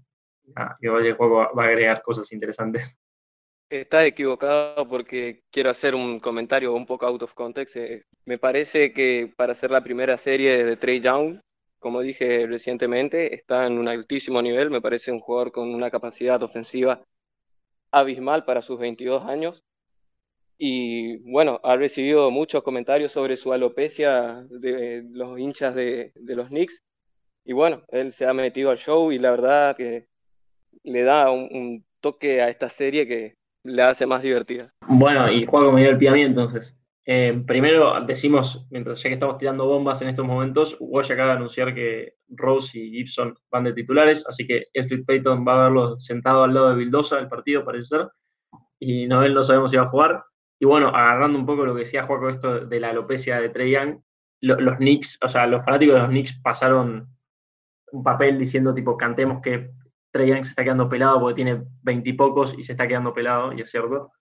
ah, 0.56 0.76
Juaco 0.80 1.54
va 1.56 1.64
a 1.64 1.68
agregar 1.68 2.02
cosas 2.02 2.32
interesantes. 2.32 2.96
Está 3.70 4.04
equivocado 4.04 4.86
porque 4.86 5.44
quiero 5.50 5.70
hacer 5.70 5.94
un 5.94 6.20
comentario 6.20 6.74
un 6.74 6.84
poco 6.84 7.06
out 7.06 7.22
of 7.22 7.34
context. 7.34 7.76
Eh, 7.76 8.04
me 8.26 8.38
parece 8.38 8.92
que 8.92 9.32
para 9.34 9.52
hacer 9.52 9.70
la 9.70 9.82
primera 9.82 10.18
serie 10.18 10.64
de 10.64 10.76
Trey 10.76 11.00
Young 11.00 11.40
como 11.82 12.00
dije 12.00 12.46
recientemente, 12.46 13.34
está 13.34 13.66
en 13.66 13.76
un 13.76 13.88
altísimo 13.88 14.40
nivel, 14.40 14.70
me 14.70 14.80
parece 14.80 15.12
un 15.12 15.20
jugador 15.20 15.52
con 15.52 15.74
una 15.74 15.90
capacidad 15.90 16.42
ofensiva 16.42 17.02
abismal 17.90 18.44
para 18.44 18.62
sus 18.62 18.78
22 18.78 19.24
años. 19.26 19.62
Y 20.56 21.16
bueno, 21.30 21.60
ha 21.64 21.76
recibido 21.76 22.30
muchos 22.30 22.62
comentarios 22.62 23.10
sobre 23.10 23.36
su 23.36 23.52
alopecia 23.52 24.46
de 24.48 25.04
los 25.10 25.38
hinchas 25.38 25.74
de, 25.74 26.12
los 26.14 26.48
Knicks. 26.48 26.80
Y 27.44 27.52
bueno, 27.52 27.82
él 27.88 28.12
se 28.12 28.26
ha 28.26 28.32
metido 28.32 28.70
al 28.70 28.78
show 28.78 29.10
y 29.10 29.18
la 29.18 29.32
verdad 29.32 29.76
que 29.76 30.06
le 30.84 31.02
da 31.02 31.30
un, 31.32 31.84
toque 32.00 32.40
a 32.42 32.48
esta 32.48 32.68
serie 32.68 33.06
que 33.06 33.34
le 33.64 33.82
hace 33.82 34.06
más 34.06 34.22
divertida. 34.22 34.72
Bueno, 34.86 35.30
y 35.30 35.46
juego 35.46 35.72
me 35.72 35.82
dio 35.82 35.90
el 35.90 35.98
pie 35.98 36.10
mí 36.12 36.22
entonces. 36.22 36.76
Eh, 37.04 37.42
primero 37.46 38.00
decimos, 38.06 38.64
mientras 38.70 39.02
ya 39.02 39.08
que 39.08 39.14
estamos 39.14 39.36
tirando 39.36 39.66
bombas 39.66 40.00
en 40.02 40.08
estos 40.08 40.24
momentos, 40.24 40.76
Walsh 40.78 41.10
acaba 41.12 41.30
de 41.30 41.36
anunciar 41.36 41.74
que 41.74 42.14
Rose 42.28 42.78
y 42.78 42.90
Gibson 42.90 43.36
van 43.50 43.64
de 43.64 43.72
titulares, 43.72 44.24
así 44.28 44.46
que 44.46 44.66
Elfrid 44.72 45.04
Payton 45.04 45.44
va 45.46 45.54
a 45.54 45.64
verlo 45.64 45.98
sentado 45.98 46.44
al 46.44 46.54
lado 46.54 46.70
de 46.70 46.76
Vildosa 46.76 47.18
el 47.18 47.28
partido, 47.28 47.64
parece 47.64 47.88
ser, 47.88 48.08
y 48.78 49.06
Noel 49.06 49.34
no 49.34 49.42
sabemos 49.42 49.70
si 49.70 49.76
va 49.76 49.84
a 49.84 49.88
jugar. 49.88 50.24
Y 50.60 50.64
bueno, 50.64 50.88
agarrando 50.88 51.38
un 51.38 51.46
poco 51.46 51.66
lo 51.66 51.74
que 51.74 51.80
decía 51.80 52.04
Juaco, 52.04 52.28
esto 52.28 52.66
de 52.66 52.80
la 52.80 52.90
alopecia 52.90 53.40
de 53.40 53.48
Trey 53.48 53.72
Young, 53.72 54.00
los 54.40 54.76
Knicks, 54.76 55.18
o 55.22 55.28
sea, 55.28 55.46
los 55.46 55.64
fanáticos 55.64 55.94
de 55.94 56.00
los 56.00 56.10
Knicks 56.10 56.40
pasaron 56.40 57.08
un 57.90 58.02
papel 58.04 58.38
diciendo, 58.38 58.72
tipo, 58.72 58.96
cantemos 58.96 59.42
que 59.42 59.70
Trey 60.12 60.28
Young 60.28 60.44
se 60.44 60.50
está 60.50 60.62
quedando 60.62 60.88
pelado 60.88 61.18
porque 61.18 61.34
tiene 61.34 61.64
veintipocos 61.82 62.54
y, 62.54 62.60
y 62.60 62.62
se 62.62 62.72
está 62.72 62.86
quedando 62.86 63.12
pelado, 63.12 63.52
y 63.52 63.60
es 63.60 63.70
cierto. 63.70 64.12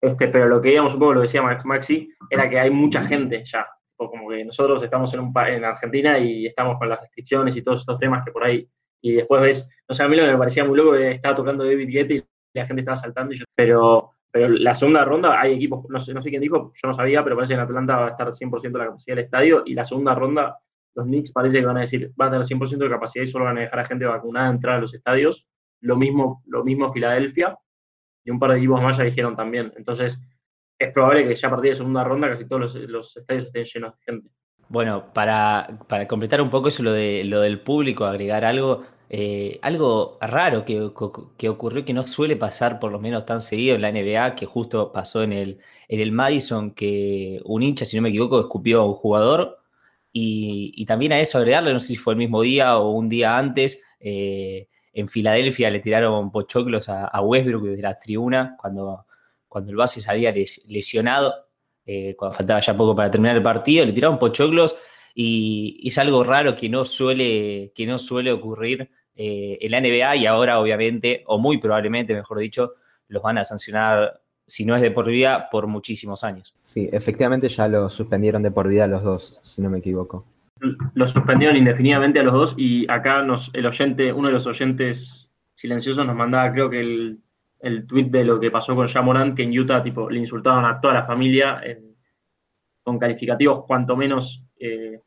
Este, 0.00 0.28
pero 0.28 0.46
lo 0.46 0.60
que 0.60 0.68
veíamos 0.68 0.94
un 0.94 1.00
poco, 1.00 1.14
lo 1.14 1.20
decía 1.22 1.42
Maxi, 1.42 2.08
era 2.30 2.48
que 2.48 2.58
hay 2.58 2.70
mucha 2.70 3.04
gente 3.04 3.42
ya. 3.44 3.66
O 3.96 4.08
como 4.08 4.28
que 4.28 4.44
nosotros 4.44 4.82
estamos 4.82 5.12
en, 5.14 5.20
un, 5.20 5.32
en 5.46 5.64
Argentina 5.64 6.18
y 6.18 6.46
estamos 6.46 6.78
con 6.78 6.88
las 6.88 7.00
restricciones 7.00 7.56
y 7.56 7.62
todos 7.62 7.80
estos 7.80 7.98
temas 7.98 8.24
que 8.24 8.30
por 8.30 8.44
ahí. 8.44 8.68
Y 9.02 9.12
después 9.12 9.42
ves, 9.42 9.68
no 9.88 9.94
sé, 9.94 10.02
a 10.02 10.08
mí 10.08 10.16
lo 10.16 10.24
que 10.24 10.32
me 10.32 10.38
parecía 10.38 10.64
muy 10.64 10.76
loco 10.76 10.92
que 10.92 11.12
estaba 11.12 11.34
tocando 11.34 11.64
David 11.64 11.88
Guetta 11.90 12.14
y 12.14 12.24
la 12.54 12.66
gente 12.66 12.82
estaba 12.82 12.96
saltando. 12.96 13.34
Y 13.34 13.38
yo, 13.38 13.44
pero, 13.56 14.12
pero 14.30 14.48
la 14.48 14.74
segunda 14.74 15.04
ronda 15.04 15.40
hay 15.40 15.54
equipos, 15.54 15.84
no 15.88 15.98
sé, 15.98 16.14
no 16.14 16.20
sé 16.20 16.30
quién 16.30 16.42
dijo, 16.42 16.72
yo 16.74 16.88
no 16.88 16.94
sabía, 16.94 17.24
pero 17.24 17.34
parece 17.34 17.52
que 17.52 17.54
en 17.54 17.60
Atlanta 17.60 17.96
va 17.96 18.06
a 18.06 18.10
estar 18.10 18.28
100% 18.28 18.78
la 18.78 18.86
capacidad 18.86 19.16
del 19.16 19.24
estadio. 19.24 19.62
Y 19.66 19.74
la 19.74 19.84
segunda 19.84 20.14
ronda, 20.14 20.58
los 20.94 21.06
Knicks 21.06 21.32
parece 21.32 21.58
que 21.58 21.66
van 21.66 21.78
a 21.78 21.80
decir, 21.80 22.12
van 22.14 22.28
a 22.28 22.30
tener 22.32 22.46
100% 22.46 22.78
de 22.78 22.90
capacidad 22.90 23.24
y 23.24 23.28
solo 23.28 23.46
van 23.46 23.58
a 23.58 23.62
dejar 23.62 23.80
a 23.80 23.86
gente 23.86 24.04
vacunada 24.04 24.48
entrar 24.48 24.76
a 24.76 24.80
los 24.80 24.94
estadios. 24.94 25.44
Lo 25.80 25.96
mismo, 25.96 26.42
lo 26.46 26.62
mismo 26.62 26.92
Filadelfia 26.92 27.56
y 28.28 28.30
un 28.30 28.38
par 28.38 28.50
de 28.50 28.58
equipos 28.58 28.82
más 28.82 28.98
ya 28.98 29.04
dijeron 29.04 29.34
también. 29.34 29.72
Entonces, 29.74 30.20
es 30.78 30.92
probable 30.92 31.26
que 31.26 31.34
ya 31.34 31.48
a 31.48 31.50
partir 31.50 31.70
de 31.70 31.76
segunda 31.76 32.04
ronda 32.04 32.28
casi 32.28 32.46
todos 32.46 32.74
los, 32.74 33.16
estadios 33.16 33.46
estén 33.46 33.64
llenos 33.64 33.94
de 33.94 34.04
gente. 34.04 34.28
Bueno, 34.68 35.14
para, 35.14 35.78
completar 36.06 36.42
un 36.42 36.50
poco 36.50 36.68
eso, 36.68 36.82
lo, 36.82 36.92
de, 36.92 37.24
lo 37.24 37.40
del 37.40 37.60
público, 37.60 38.04
agregar 38.04 38.44
algo, 38.44 38.84
eh, 39.08 39.58
algo 39.62 40.18
raro 40.20 40.66
que, 40.66 40.90
que, 41.38 41.48
ocurrió 41.48 41.86
que 41.86 41.94
no 41.94 42.04
suele 42.04 42.36
pasar 42.36 42.78
por 42.78 42.92
lo 42.92 43.00
menos 43.00 43.24
tan 43.24 43.40
seguido 43.40 43.76
en 43.76 43.80
la 43.80 43.92
NBA, 43.92 44.34
que 44.34 44.44
justo 44.44 44.92
pasó 44.92 45.22
en 45.22 45.32
el, 45.32 45.60
en 45.88 46.00
el 46.00 46.12
Madison, 46.12 46.72
que 46.72 47.40
un 47.46 47.62
hincha, 47.62 47.86
si 47.86 47.96
no 47.96 48.02
me 48.02 48.10
equivoco, 48.10 48.38
escupió 48.40 48.82
a 48.82 48.84
un 48.84 48.94
jugador. 48.94 49.56
Y, 50.12 50.84
también 50.84 51.12
a 51.12 51.20
eso 51.20 51.38
agregarle, 51.38 51.72
no 51.72 51.80
sé 51.80 51.88
si 51.88 51.96
fue 51.96 52.12
el 52.12 52.18
mismo 52.18 52.42
día 52.42 52.76
o 52.76 52.90
un 52.90 53.08
día 53.08 53.38
antes, 53.38 53.80
eh, 54.00 54.68
en 54.98 55.08
Filadelfia 55.08 55.70
le 55.70 55.78
tiraron 55.78 56.32
pochoclos 56.32 56.88
a, 56.88 57.20
Westbrook 57.20 57.62
desde 57.62 57.82
la 57.82 57.96
tribuna 57.96 58.56
cuando, 58.58 59.06
cuando 59.46 59.70
el 59.70 59.76
base 59.76 60.00
se 60.00 60.10
había 60.10 60.34
lesionado, 60.66 61.32
eh, 61.86 62.16
cuando 62.16 62.36
faltaba 62.36 62.58
ya 62.58 62.76
poco 62.76 62.96
para 62.96 63.08
terminar 63.08 63.36
el 63.36 63.42
partido, 63.42 63.84
le 63.84 63.92
tiraron 63.92 64.18
pochoclos 64.18 64.76
y, 65.14 65.86
es 65.86 65.96
algo 65.98 66.24
raro 66.24 66.56
que 66.56 66.68
no 66.68 66.84
suele, 66.84 67.72
que 67.76 67.86
no 67.86 67.96
suele 67.98 68.32
ocurrir 68.32 68.90
eh, 69.14 69.58
en 69.60 69.70
la 69.70 69.80
NBA 69.80 70.16
y 70.16 70.26
ahora 70.26 70.58
obviamente, 70.58 71.22
o 71.28 71.38
muy 71.38 71.58
probablemente, 71.58 72.12
mejor 72.12 72.40
dicho, 72.40 72.72
los 73.06 73.22
van 73.22 73.38
a 73.38 73.44
sancionar, 73.44 74.20
si 74.48 74.64
no 74.64 74.74
es 74.74 74.82
de 74.82 74.90
por 74.90 75.06
vida, 75.06 75.48
por 75.48 75.68
muchísimos 75.68 76.24
años. 76.24 76.56
Sí, 76.60 76.88
efectivamente 76.92 77.48
ya 77.48 77.68
lo 77.68 77.88
suspendieron 77.88 78.42
de 78.42 78.50
por 78.50 78.66
vida 78.66 78.88
los 78.88 79.04
dos, 79.04 79.38
si 79.42 79.62
no 79.62 79.70
me 79.70 79.78
equivoco. 79.78 80.24
Lo 80.94 81.06
suspendieron 81.06 81.56
indefinidamente 81.56 82.20
a 82.20 82.22
los 82.22 82.34
dos 82.34 82.54
y 82.56 82.90
acá 82.90 83.22
nos, 83.22 83.50
el 83.54 83.66
oyente, 83.66 84.12
uno 84.12 84.28
de 84.28 84.34
los 84.34 84.46
oyentes 84.46 85.30
silenciosos 85.54 86.06
nos 86.06 86.16
mandaba, 86.16 86.52
creo 86.52 86.70
que 86.70 86.80
el, 86.80 87.18
el 87.60 87.86
tweet 87.86 88.04
de 88.04 88.24
lo 88.24 88.38
que 88.38 88.50
pasó 88.50 88.74
con 88.74 88.86
Jamoran, 88.86 89.34
que 89.34 89.42
en 89.42 89.58
Utah 89.58 89.82
tipo, 89.82 90.08
le 90.10 90.20
insultaron 90.20 90.64
a 90.64 90.80
toda 90.80 90.94
la 90.94 91.04
familia 91.04 91.60
con 92.82 92.98
calificativos 92.98 93.64
cuanto 93.66 93.96
menos 93.96 94.42
eh, 94.58 95.00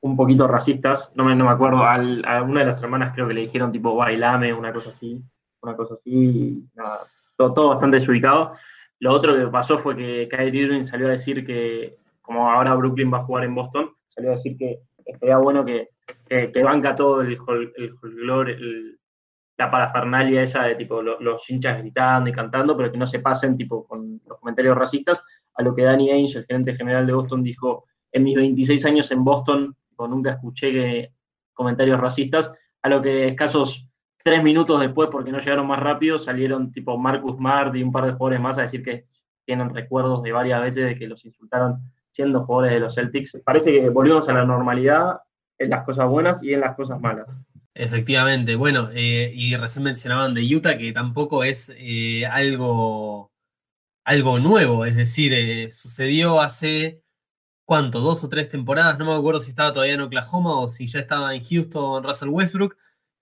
un 0.00 0.16
poquito 0.16 0.48
racistas, 0.48 1.12
no 1.14 1.24
me, 1.24 1.36
no 1.36 1.44
me 1.44 1.50
acuerdo, 1.50 1.84
a 1.84 2.42
una 2.42 2.60
de 2.60 2.66
las 2.66 2.82
hermanas 2.82 3.12
creo 3.14 3.28
que 3.28 3.34
le 3.34 3.42
dijeron 3.42 3.70
tipo 3.70 3.94
bailame, 3.94 4.52
una 4.52 4.72
cosa 4.72 4.90
así, 4.90 5.22
una 5.62 5.76
cosa 5.76 5.94
así, 5.94 6.64
nada, 6.74 7.06
todo, 7.36 7.68
bastante 7.68 7.98
desubicado. 7.98 8.54
Lo 8.98 9.12
otro 9.12 9.34
que 9.34 9.46
pasó 9.46 9.78
fue 9.78 9.96
que 9.96 10.28
Kyrie 10.28 10.62
Irving 10.62 10.82
salió 10.82 11.06
a 11.06 11.12
decir 11.12 11.44
que, 11.46 11.96
como 12.20 12.50
ahora 12.50 12.74
Brooklyn 12.74 13.12
va 13.12 13.18
a 13.18 13.24
jugar 13.24 13.44
en 13.44 13.54
Boston, 13.54 13.90
salió 14.08 14.30
a 14.30 14.34
decir 14.34 14.56
que 14.56 14.80
estaría 15.12 15.38
bueno 15.38 15.64
que, 15.64 15.88
que, 16.28 16.62
banca 16.62 16.94
todo 16.94 17.20
el, 17.20 17.36
el, 17.76 18.98
la 19.58 19.70
parafernalia 19.70 20.42
esa 20.42 20.64
de 20.64 20.74
tipo 20.74 21.02
los 21.02 21.50
hinchas 21.50 21.78
gritando 21.78 22.30
y 22.30 22.32
cantando, 22.32 22.76
pero 22.76 22.90
que 22.90 22.98
no 22.98 23.06
se 23.06 23.20
pasen 23.20 23.56
tipo 23.56 23.86
con 23.86 24.20
los 24.26 24.38
comentarios 24.38 24.76
racistas, 24.76 25.24
a 25.54 25.62
lo 25.62 25.74
que 25.74 25.82
Danny 25.82 26.10
Ainge, 26.10 26.38
el 26.38 26.46
gerente 26.46 26.74
general 26.74 27.06
de 27.06 27.12
Boston, 27.12 27.42
dijo, 27.42 27.84
en 28.12 28.24
mis 28.24 28.36
26 28.36 28.84
años 28.86 29.10
en 29.10 29.22
Boston 29.22 29.76
nunca 30.08 30.32
escuché 30.32 31.12
comentarios 31.52 32.00
racistas, 32.00 32.52
a 32.82 32.88
lo 32.88 33.02
que 33.02 33.28
escasos 33.28 33.86
tres 34.22 34.42
minutos 34.42 34.80
después, 34.80 35.08
porque 35.10 35.32
no 35.32 35.38
llegaron 35.38 35.66
más 35.66 35.80
rápido, 35.80 36.18
salieron 36.18 36.72
tipo 36.72 36.96
Marcus 36.96 37.38
Mart 37.38 37.74
y 37.74 37.82
un 37.82 37.92
par 37.92 38.06
de 38.06 38.12
jugadores 38.12 38.40
más 38.40 38.58
a 38.58 38.62
decir 38.62 38.82
que 38.82 39.04
tienen 39.44 39.74
recuerdos 39.74 40.22
de 40.22 40.32
varias 40.32 40.60
veces 40.60 40.86
de 40.86 40.98
que 40.98 41.06
los 41.06 41.24
insultaron 41.24 41.80
siendo 42.10 42.44
jugadores 42.44 42.74
de 42.74 42.80
los 42.80 42.94
Celtics. 42.94 43.38
Parece 43.44 43.72
que 43.72 43.88
volvimos 43.88 44.28
a 44.28 44.32
la 44.32 44.44
normalidad 44.44 45.20
en 45.58 45.70
las 45.70 45.84
cosas 45.84 46.08
buenas 46.08 46.42
y 46.42 46.52
en 46.52 46.60
las 46.60 46.76
cosas 46.76 47.00
malas. 47.00 47.26
Efectivamente, 47.74 48.56
bueno, 48.56 48.90
eh, 48.92 49.30
y 49.34 49.56
recién 49.56 49.84
mencionaban 49.84 50.34
de 50.34 50.42
Utah 50.54 50.76
que 50.76 50.92
tampoco 50.92 51.44
es 51.44 51.72
eh, 51.78 52.26
algo, 52.26 53.30
algo 54.04 54.38
nuevo, 54.38 54.84
es 54.84 54.96
decir, 54.96 55.32
eh, 55.34 55.70
sucedió 55.70 56.40
hace 56.40 57.02
¿cuánto? 57.70 58.00
Dos 58.00 58.24
o 58.24 58.28
tres 58.28 58.48
temporadas, 58.48 58.98
no 58.98 59.04
me 59.04 59.12
acuerdo 59.12 59.40
si 59.40 59.50
estaba 59.50 59.72
todavía 59.72 59.94
en 59.94 60.00
Oklahoma 60.00 60.58
o 60.58 60.68
si 60.68 60.88
ya 60.88 60.98
estaba 60.98 61.32
en 61.36 61.44
Houston 61.44 62.02
Russell 62.02 62.28
Westbrook, 62.28 62.76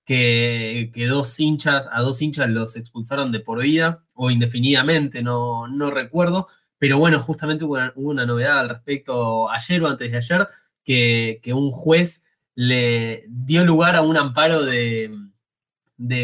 que, 0.07 0.91
dos 1.07 1.39
hinchas, 1.39 1.87
a 1.93 2.01
dos 2.01 2.23
hinchas 2.23 2.49
los 2.49 2.75
expulsaron 2.75 3.31
de 3.31 3.41
por 3.41 3.61
vida 3.61 4.03
o 4.15 4.31
indefinidamente, 4.31 5.23
no, 5.23 5.69
no 5.69 5.91
recuerdo. 5.91 6.47
Pero 6.79 6.99
bueno, 6.99 7.21
justamente 7.21 7.65
hubo 7.65 7.79
una, 7.97 8.27
novedad 8.27 8.61
al 8.61 8.69
respecto 8.69 9.51
ayer 9.51 9.83
o 9.83 9.89
antes 9.89 10.11
de 10.11 10.17
ayer, 10.17 10.49
que, 10.85 11.53
un 11.53 11.71
juez 11.73 12.25
le 12.55 13.25
dio 13.29 13.65
lugar 13.65 13.97
a 13.97 14.03
un 14.03 14.17
amparo 14.17 14.65
de, 14.65 15.11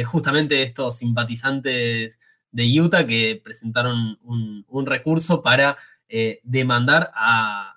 justamente 0.04 0.62
estos 0.62 0.98
simpatizantes 0.98 2.20
de 2.52 2.80
Utah 2.80 3.06
que 3.06 3.40
presentaron 3.42 4.18
un, 4.22 4.86
recurso 4.86 5.42
para 5.42 5.76
eh, 6.08 6.40
demandar 6.44 7.10
a, 7.14 7.74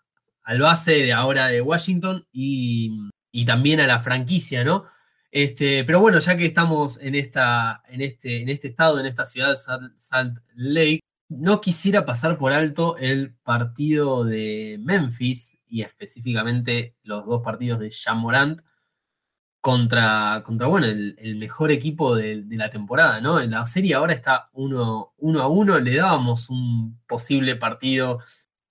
al 0.48 0.62
base 0.62 0.94
de 0.94 1.12
ahora 1.12 1.48
de 1.48 1.62
Washington 1.62 2.26
y, 2.32 3.10
también 3.46 3.80
a 3.80 3.86
la 3.86 4.00
franquicia, 4.00 4.64
¿no? 4.64 4.86
Este, 5.30 5.84
pero 5.84 6.00
bueno, 6.00 6.20
ya 6.20 6.38
que 6.38 6.46
estamos 6.46 7.00
en, 7.02 7.16
esta, 7.16 7.84
en, 7.90 8.02
este, 8.02 8.42
en 8.42 8.50
este 8.50 8.70
estado, 8.70 9.00
en 9.00 9.06
esta 9.06 9.26
ciudad, 9.26 9.56
Salt 9.98 10.40
Lake, 10.56 11.02
no 11.30 11.62
quisiera 11.62 12.06
pasar 12.06 12.38
por 12.38 12.54
alto 12.54 12.98
el 12.98 13.36
partido 13.44 14.24
de 14.24 14.78
Memphis 14.82 15.58
y 15.68 15.82
específicamente 15.82 16.96
los 17.04 17.26
dos 17.26 17.42
partidos 17.44 17.80
de 17.80 17.92
Jamorant 17.92 18.62
contra, 19.60 20.44
contra 20.46 20.68
bueno, 20.68 20.88
el, 20.88 21.36
mejor 21.36 21.72
equipo 21.72 22.16
de, 22.16 22.46
la 22.52 22.70
temporada, 22.70 23.20
¿no? 23.20 23.42
En 23.42 23.52
la 23.52 23.66
serie 23.66 23.96
ahora 23.96 24.14
está 24.14 24.50
uno, 24.54 25.14
uno 25.18 25.42
a 25.42 25.48
uno, 25.48 25.78
le 25.80 25.96
dábamos 25.96 26.50
un 26.50 27.00
posible 27.06 27.58
partido 27.58 28.20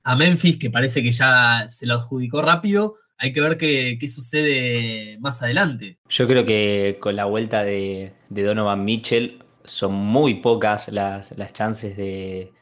a 0.05 0.17
Memphis, 0.17 0.57
que 0.57 0.71
parece 0.71 1.03
que 1.03 1.13
ya 1.13 1.67
se 1.69 1.85
lo 1.85 1.95
adjudicó 1.95 2.41
rápido. 2.41 2.95
Hay 3.19 3.33
que 3.33 3.41
ver 3.41 3.59
qué, 3.59 3.99
sucede 4.09 5.19
más 5.21 5.43
adelante. 5.43 5.99
Yo 6.09 6.27
creo 6.27 6.47
que 6.47 6.99
con 7.01 7.17
la 7.17 7.25
vuelta 7.25 7.63
de, 7.63 8.15
Donovan 8.31 8.85
Mitchell 8.85 9.45
son 9.67 9.95
muy 9.95 10.35
pocas 10.35 10.89
las, 10.89 11.33
chances 11.53 11.97
de, 11.97 12.53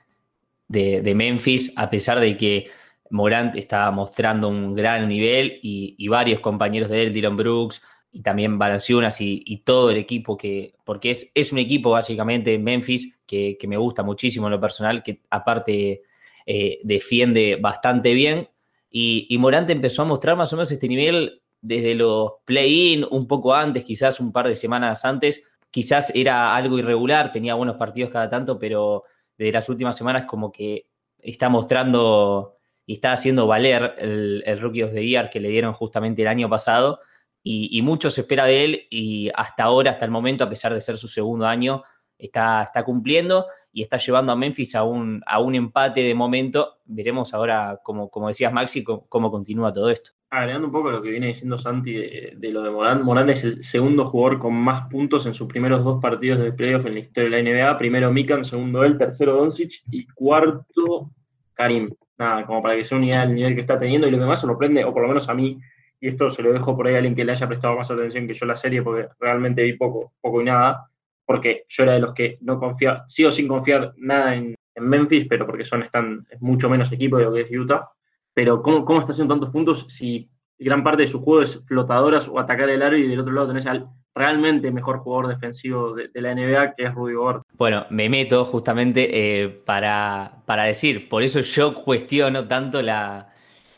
Memphis, 1.15 1.73
a 1.77 1.91
pesar 1.91 2.21
de 2.21 2.37
que 2.37 2.71
Morant 3.11 3.55
está 3.57 3.91
mostrando 3.91 4.49
un 4.49 4.75
gran 4.75 5.09
nivel 5.09 5.59
y, 5.63 6.09
varios 6.09 6.41
compañeros 6.41 6.89
de 6.89 7.03
él, 7.03 7.13
Dylan 7.13 7.37
Brooks 7.37 7.83
y 8.13 8.23
también 8.23 8.59
Valanciunas 8.59 9.21
y, 9.21 9.43
y, 9.45 9.59
todo 9.59 9.91
el 9.91 9.97
equipo 9.97 10.37
que, 10.37 10.75
porque 10.85 11.11
es, 11.11 11.31
es 11.35 11.53
un 11.53 11.59
equipo 11.59 11.91
básicamente 11.91 12.59
Memphis 12.59 13.17
que, 13.27 13.57
que 13.59 13.69
me 13.69 13.77
gusta 13.77 14.03
muchísimo 14.03 14.47
en 14.47 14.53
lo 14.53 14.61
personal, 14.61 15.03
que 15.03 15.23
aparte 15.31 16.03
eh, 16.47 16.81
defiende 16.83 17.57
bastante 17.57 18.13
bien. 18.15 18.49
Y, 18.91 19.37
Morante 19.39 19.73
empezó 19.73 20.03
a 20.03 20.05
mostrar 20.05 20.37
más 20.37 20.53
o 20.53 20.57
menos 20.57 20.71
este 20.71 20.87
nivel 20.87 21.43
desde 21.61 21.95
los 21.95 22.35
play-in, 22.45 23.05
un 23.11 23.27
poco 23.27 23.55
antes, 23.55 23.85
quizás 23.85 24.21
un 24.21 24.31
par 24.31 24.47
de 24.47 24.55
semanas 24.55 25.05
antes. 25.05 25.43
Quizás 25.75 26.13
era 26.15 26.55
algo 26.55 26.79
irregular, 26.79 27.33
tenía 27.33 27.55
buenos 27.55 27.75
partidos 27.75 28.09
cada 28.09 28.31
tanto, 28.31 28.61
pero 28.61 29.03
desde 29.37 29.51
las 29.51 29.69
últimas 29.69 29.97
semanas 29.97 30.25
como 30.25 30.53
que 30.53 30.87
está 31.19 31.49
mostrando 31.49 32.59
y 32.87 32.93
está 32.93 33.13
haciendo 33.13 33.49
valer 33.49 33.97
el, 33.99 34.45
el 34.47 34.61
Rookie 34.61 34.85
of 34.85 34.93
the 34.93 35.05
Year 35.05 35.31
que 35.31 35.41
le 35.41 35.49
dieron 35.49 35.73
justamente 35.73 36.23
el 36.23 36.29
año 36.29 36.49
pasado. 36.49 37.01
Y, 37.43 37.83
mucho 37.83 38.09
se 38.09 38.21
espera 38.21 38.45
de 38.45 38.65
él 38.65 38.87
y 38.89 39.33
hasta 39.35 39.65
ahora, 39.65 39.91
hasta 39.91 40.05
el 40.05 40.13
momento, 40.13 40.45
a 40.45 40.49
pesar 40.49 40.73
de 40.73 40.81
ser 40.81 40.97
su 40.97 41.09
segundo 41.09 41.45
año, 41.45 41.83
está, 42.17 42.63
está 42.63 42.85
cumpliendo 42.85 43.47
y 43.73 43.83
está 43.83 43.97
llevando 43.97 44.31
a 44.31 44.37
Memphis 44.37 44.77
a 44.77 44.85
un, 44.85 45.25
a 45.27 45.41
un 45.41 45.57
empate 45.57 46.03
de 46.03 46.15
momento. 46.15 46.79
Veremos 46.85 47.35
ahora, 47.35 47.81
como, 47.83 48.09
como 48.11 48.29
decías 48.29 48.53
Maxi, 48.53 48.85
cómo, 48.85 49.29
continúa 49.33 49.73
todo 49.73 49.91
esto. 49.91 50.13
Agregando 50.37 50.67
un 50.67 50.73
poco 50.73 50.91
lo 50.91 51.01
que 51.01 51.11
viene 51.11 51.29
diciendo 51.29 51.57
Santi 51.57 51.93
de, 51.93 52.51
lo 52.51 52.63
de 52.63 52.71
Morán, 52.71 53.05
Morán 53.05 53.31
es 53.31 53.45
el 53.45 53.63
segundo 53.63 54.05
jugador 54.05 54.41
con 54.41 54.53
más 54.53 54.89
puntos 54.89 55.27
en 55.27 55.35
sus 55.35 55.47
primeros 55.47 55.85
dos 55.85 56.03
partidos 56.03 56.41
de 56.41 56.53
playoff 56.53 56.87
en 56.87 56.95
la 56.95 57.01
historia 57.01 57.31
de 57.31 57.43
la 57.43 57.69
NBA. 57.71 57.79
Primero 57.79 58.13
Mikan, 58.13 58.45
segundo 58.45 58.83
él, 58.83 58.99
tercero 58.99 59.37
Doncic 59.37 59.83
y 59.93 60.05
cuarto 60.09 61.13
Karim. 61.55 61.89
Nada, 62.19 62.45
como 62.47 62.61
para 62.65 62.75
que 62.75 62.83
sea 62.83 62.99
unidad 62.99 63.29
del 63.29 63.37
nivel 63.37 63.55
que 63.55 63.61
está 63.61 63.79
teniendo. 63.79 64.09
Y 64.09 64.11
lo 64.11 64.19
que 64.19 64.25
más 64.25 64.41
sorprende, 64.41 64.85
o 64.85 64.93
por 64.93 65.03
lo 65.03 65.09
menos 65.09 65.29
a 65.29 65.35
mí, 65.35 65.61
y 66.01 66.09
esto 66.09 66.29
se 66.31 66.43
lo 66.43 66.53
dejo 66.53 66.77
por 66.77 66.89
ahí 66.89 66.95
a 66.95 66.97
alguien 66.97 67.15
que 67.15 67.25
le 67.25 67.31
haya 67.31 67.47
prestado 67.47 67.77
más 67.77 67.89
atención 67.93 68.27
que 68.27 68.35
yo 68.35 68.45
la 68.45 68.57
serie, 68.57 68.83
porque 68.83 69.07
realmente 69.21 69.63
vi 69.63 69.75
poco, 69.75 70.15
poco 70.21 70.43
y 70.43 70.47
nada, 70.47 70.91
porque 71.25 71.65
yo 71.69 71.85
era 71.85 71.93
de 71.93 72.01
los 72.01 72.13
que 72.13 72.39
no 72.41 72.59
confía, 72.59 73.05
sigo 73.07 73.31
sin 73.31 73.47
confiar 73.47 73.93
nada 73.99 74.35
en, 74.35 74.57
Memphis, 74.77 75.27
pero 75.29 75.47
porque 75.47 75.65
son 75.65 75.85
están, 75.85 76.27
es 76.29 76.43
mucho 76.43 76.69
menos 76.69 76.91
equipo 76.91 77.19
de 77.19 77.25
lo 77.25 77.33
que 77.33 77.43
es 77.43 77.51
Utah. 77.53 77.89
Pero 78.35 78.63
¿cómo, 78.63 78.85
¿cómo 78.85 79.01
está 79.01 79.13
haciendo 79.13 79.35
tantos 79.35 79.51
puntos 79.51 79.87
si 79.89 80.29
gran 80.59 80.83
parte 80.83 81.03
de 81.03 81.09
su 81.09 81.21
juego 81.23 81.43
es 81.43 81.65
flotadoras 81.67 82.29
o 82.29 82.39
atacar 82.39 82.69
el 82.69 82.83
aro 82.83 82.97
y 82.97 83.09
del 83.09 83.21
otro 83.21 83.33
lado 83.33 83.49
tenés 83.49 83.67
al 83.67 83.89
realmente 84.15 84.71
mejor 84.71 84.99
jugador 84.99 85.29
defensivo 85.29 85.95
de, 85.95 86.09
la 86.15 86.35
NBA, 86.35 86.75
que 86.77 86.85
es 86.85 86.95
Rudy 86.95 87.15
Gobert. 87.15 87.43
Bueno, 87.55 87.87
me 87.91 88.09
meto 88.09 88.45
justamente 88.45 89.09
eh, 89.43 89.49
para, 89.49 90.43
para, 90.47 90.65
decir, 90.65 91.09
por 91.09 91.23
eso 91.23 91.41
yo 91.41 91.75
cuestiono 91.75 92.47
tanto 92.47 92.81
la, 92.81 93.33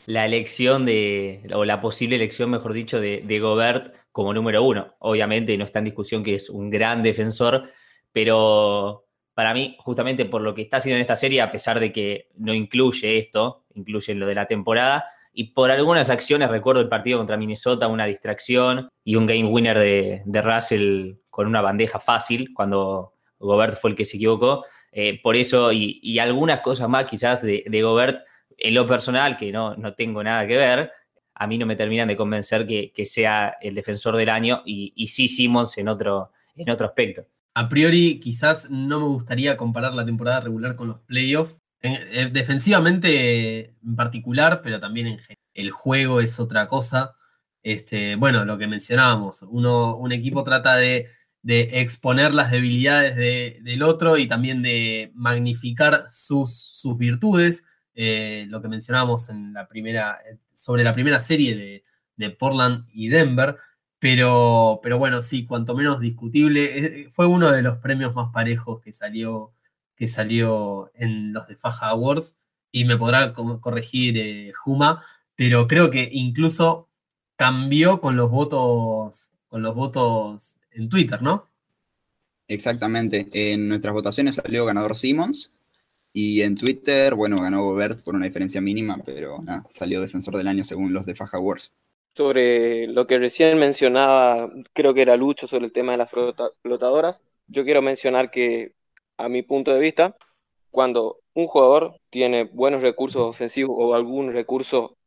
la, 0.05 0.25
elección 0.25 0.85
de, 0.85 1.41
o 1.53 1.65
la 1.65 1.81
posible 1.81 2.17
elección, 2.17 2.51
mejor 2.51 2.73
dicho, 2.73 2.99
de, 2.99 3.23
de 3.25 3.39
Gobert 3.39 3.95
como 4.11 4.33
número 4.33 4.63
uno. 4.63 4.95
Obviamente 4.99 5.57
no 5.57 5.65
está 5.65 5.79
en 5.79 5.85
discusión 5.85 6.23
que 6.23 6.35
es 6.35 6.49
un 6.49 6.69
gran 6.69 7.01
defensor, 7.01 7.71
pero 8.11 9.06
para 9.37 9.53
mí, 9.53 9.75
justamente 9.77 10.25
por 10.25 10.41
lo 10.41 10.55
que 10.55 10.63
está 10.63 10.77
haciendo 10.77 10.95
en 10.95 11.01
esta 11.01 11.15
serie, 11.15 11.41
a 11.41 11.51
pesar 11.51 11.79
de 11.79 11.93
que 11.93 12.29
no 12.37 12.55
incluye 12.55 13.19
esto, 13.19 13.65
incluye 13.75 14.15
lo 14.15 14.25
de 14.25 14.33
la 14.33 14.47
temporada, 14.47 15.11
y 15.31 15.51
por 15.51 15.69
algunas 15.69 16.09
acciones, 16.09 16.49
recuerdo 16.49 16.81
el 16.81 16.89
partido 16.89 17.19
contra 17.19 17.37
Minnesota, 17.37 17.87
una 17.87 18.07
distracción 18.07 18.89
y 19.03 19.15
un 19.15 19.27
game 19.27 19.45
winner 19.45 19.77
de, 19.77 20.41
Russell 20.41 21.17
con 21.29 21.45
una 21.45 21.61
bandeja 21.61 21.99
fácil, 21.99 22.51
cuando 22.51 23.13
Gobert 23.37 23.77
fue 23.79 23.91
el 23.91 23.95
que 23.95 24.05
se 24.05 24.17
equivocó. 24.17 24.65
Eh, 24.91 25.19
por 25.21 25.35
eso, 25.35 25.71
y, 25.71 26.17
algunas 26.17 26.61
cosas 26.61 26.89
más 26.89 27.05
quizás 27.05 27.43
de, 27.43 27.81
Gobert, 27.83 28.25
en 28.57 28.73
lo 28.73 28.87
personal, 28.87 29.37
que 29.37 29.51
no, 29.51 29.75
no 29.75 29.93
tengo 29.93 30.23
nada 30.23 30.47
que 30.47 30.57
ver, 30.57 30.91
a 31.35 31.45
mí 31.45 31.59
no 31.59 31.67
me 31.67 31.75
terminan 31.75 32.07
de 32.07 32.17
convencer 32.17 32.65
que, 32.65 33.05
sea 33.05 33.55
el 33.61 33.75
defensor 33.75 34.17
del 34.17 34.29
año 34.29 34.63
y, 34.65 35.07
sí 35.09 35.27
Simmons 35.27 35.77
en 35.77 35.89
otro, 35.89 36.31
en 36.55 36.71
otro 36.71 36.87
aspecto. 36.87 37.27
A 37.57 37.69
priori, 37.69 38.19
quizás 38.19 38.69
no 38.69 38.99
me 38.99 39.07
gustaría 39.07 39.57
comparar 39.57 39.95
la 39.95 40.05
temporada 40.05 40.41
regular 40.41 40.75
con 40.75 40.89
los 40.89 40.99
playoffs. 40.99 41.55
Eh, 41.81 42.29
defensivamente 42.31 43.73
en 43.83 43.95
particular, 43.95 44.61
pero 44.61 44.79
también 44.79 45.07
en, 45.07 45.19
el 45.55 45.71
juego 45.71 46.21
es 46.21 46.39
otra 46.39 46.67
cosa. 46.67 47.15
Este, 47.63 48.13
bueno, 48.15 48.45
lo 48.45 48.59
que 48.59 48.67
mencionábamos, 48.67 49.41
uno, 49.41 49.95
un 49.97 50.11
equipo 50.11 50.43
trata 50.43 50.75
de, 50.75 51.09
exponer 51.43 52.35
las 52.35 52.51
debilidades 52.51 53.15
del 53.15 53.81
otro 53.81 54.17
y 54.19 54.27
también 54.27 54.61
de 54.61 55.11
magnificar 55.15 56.05
sus, 56.09 56.83
virtudes. 56.95 57.65
Eh, 57.95 58.45
lo 58.49 58.61
que 58.61 58.67
mencionábamos 58.67 59.29
en 59.29 59.53
la 59.53 59.67
primera, 59.67 60.19
sobre 60.53 60.83
la 60.83 60.93
primera 60.93 61.19
serie 61.19 61.83
de 62.17 62.29
Portland 62.29 62.85
y 62.93 63.07
Denver, 63.07 63.57
pero, 63.99 64.79
pero 64.83 64.97
bueno, 64.99 65.23
sí, 65.23 65.45
cuanto 65.45 65.75
menos 65.75 65.99
discutible, 65.99 67.03
eh, 67.03 67.09
fue 67.11 67.25
uno 67.25 67.51
de 67.51 67.61
los 67.61 67.77
premios 67.79 68.15
más 68.15 68.31
parejos 68.31 68.81
que 68.81 68.93
salió, 68.93 69.53
que 69.95 70.07
salió 70.07 70.91
en 70.95 71.33
los 71.33 71.47
de 71.47 71.55
Faja 71.55 71.87
Awards, 71.87 72.35
y 72.71 72.85
me 72.85 72.97
podrá 72.97 73.33
corregir 73.33 74.17
eh, 74.17 74.51
Juma, 74.53 75.03
pero 75.35 75.67
creo 75.67 75.89
que 75.89 76.09
incluso 76.11 76.89
cambió 77.35 77.99
con 78.01 78.15
los 78.15 78.29
votos, 78.29 79.31
con 79.47 79.63
los 79.63 79.73
votos 79.73 80.57
en 80.71 80.89
Twitter, 80.89 81.21
¿no? 81.21 81.47
Exactamente. 82.47 83.27
En 83.31 83.67
nuestras 83.67 83.93
votaciones 83.93 84.35
salió 84.35 84.65
ganador 84.65 84.95
Simmons. 84.95 85.51
Y 86.13 86.41
en 86.41 86.55
Twitter, 86.55 87.13
bueno, 87.13 87.39
ganó 87.41 87.63
Gobert 87.63 88.01
por 88.01 88.15
una 88.15 88.25
diferencia 88.25 88.59
mínima, 88.59 88.97
pero 89.05 89.43
salió 89.67 90.01
defensor 90.01 90.35
del 90.35 90.47
año 90.47 90.63
según 90.63 90.93
los 90.93 91.05
de 91.05 91.13
Faja 91.13 91.37
Awards 91.37 91.73
sobre 92.17 92.87
lo 92.87 93.05
que 93.05 93.19
recién 93.19 93.59
mencionaba, 93.59 94.49
creo 94.73 94.93
que 94.95 95.03
era 95.03 95.15
Lucho, 95.15 95.47
sobre 95.47 95.65
el 95.65 95.71
tema 95.71 95.91
de 95.91 95.99
las 95.99 96.09
flotadoras. 96.09 97.19
Yo 97.47 97.63
quiero 97.63 97.83
mencionar 97.83 98.31
que, 98.31 98.73
a 99.17 99.29
mi 99.29 99.43
punto 99.43 99.71
de 99.71 99.79
vista, 99.79 100.17
cuando 100.71 101.19
un 101.35 101.47
jugador 101.47 101.99
tiene 102.09 102.45
buenos 102.45 102.81
recursos 102.81 103.21
ofensivos 103.21 103.75
o 103.79 103.93
algún 103.93 104.33
recurso 104.33 104.97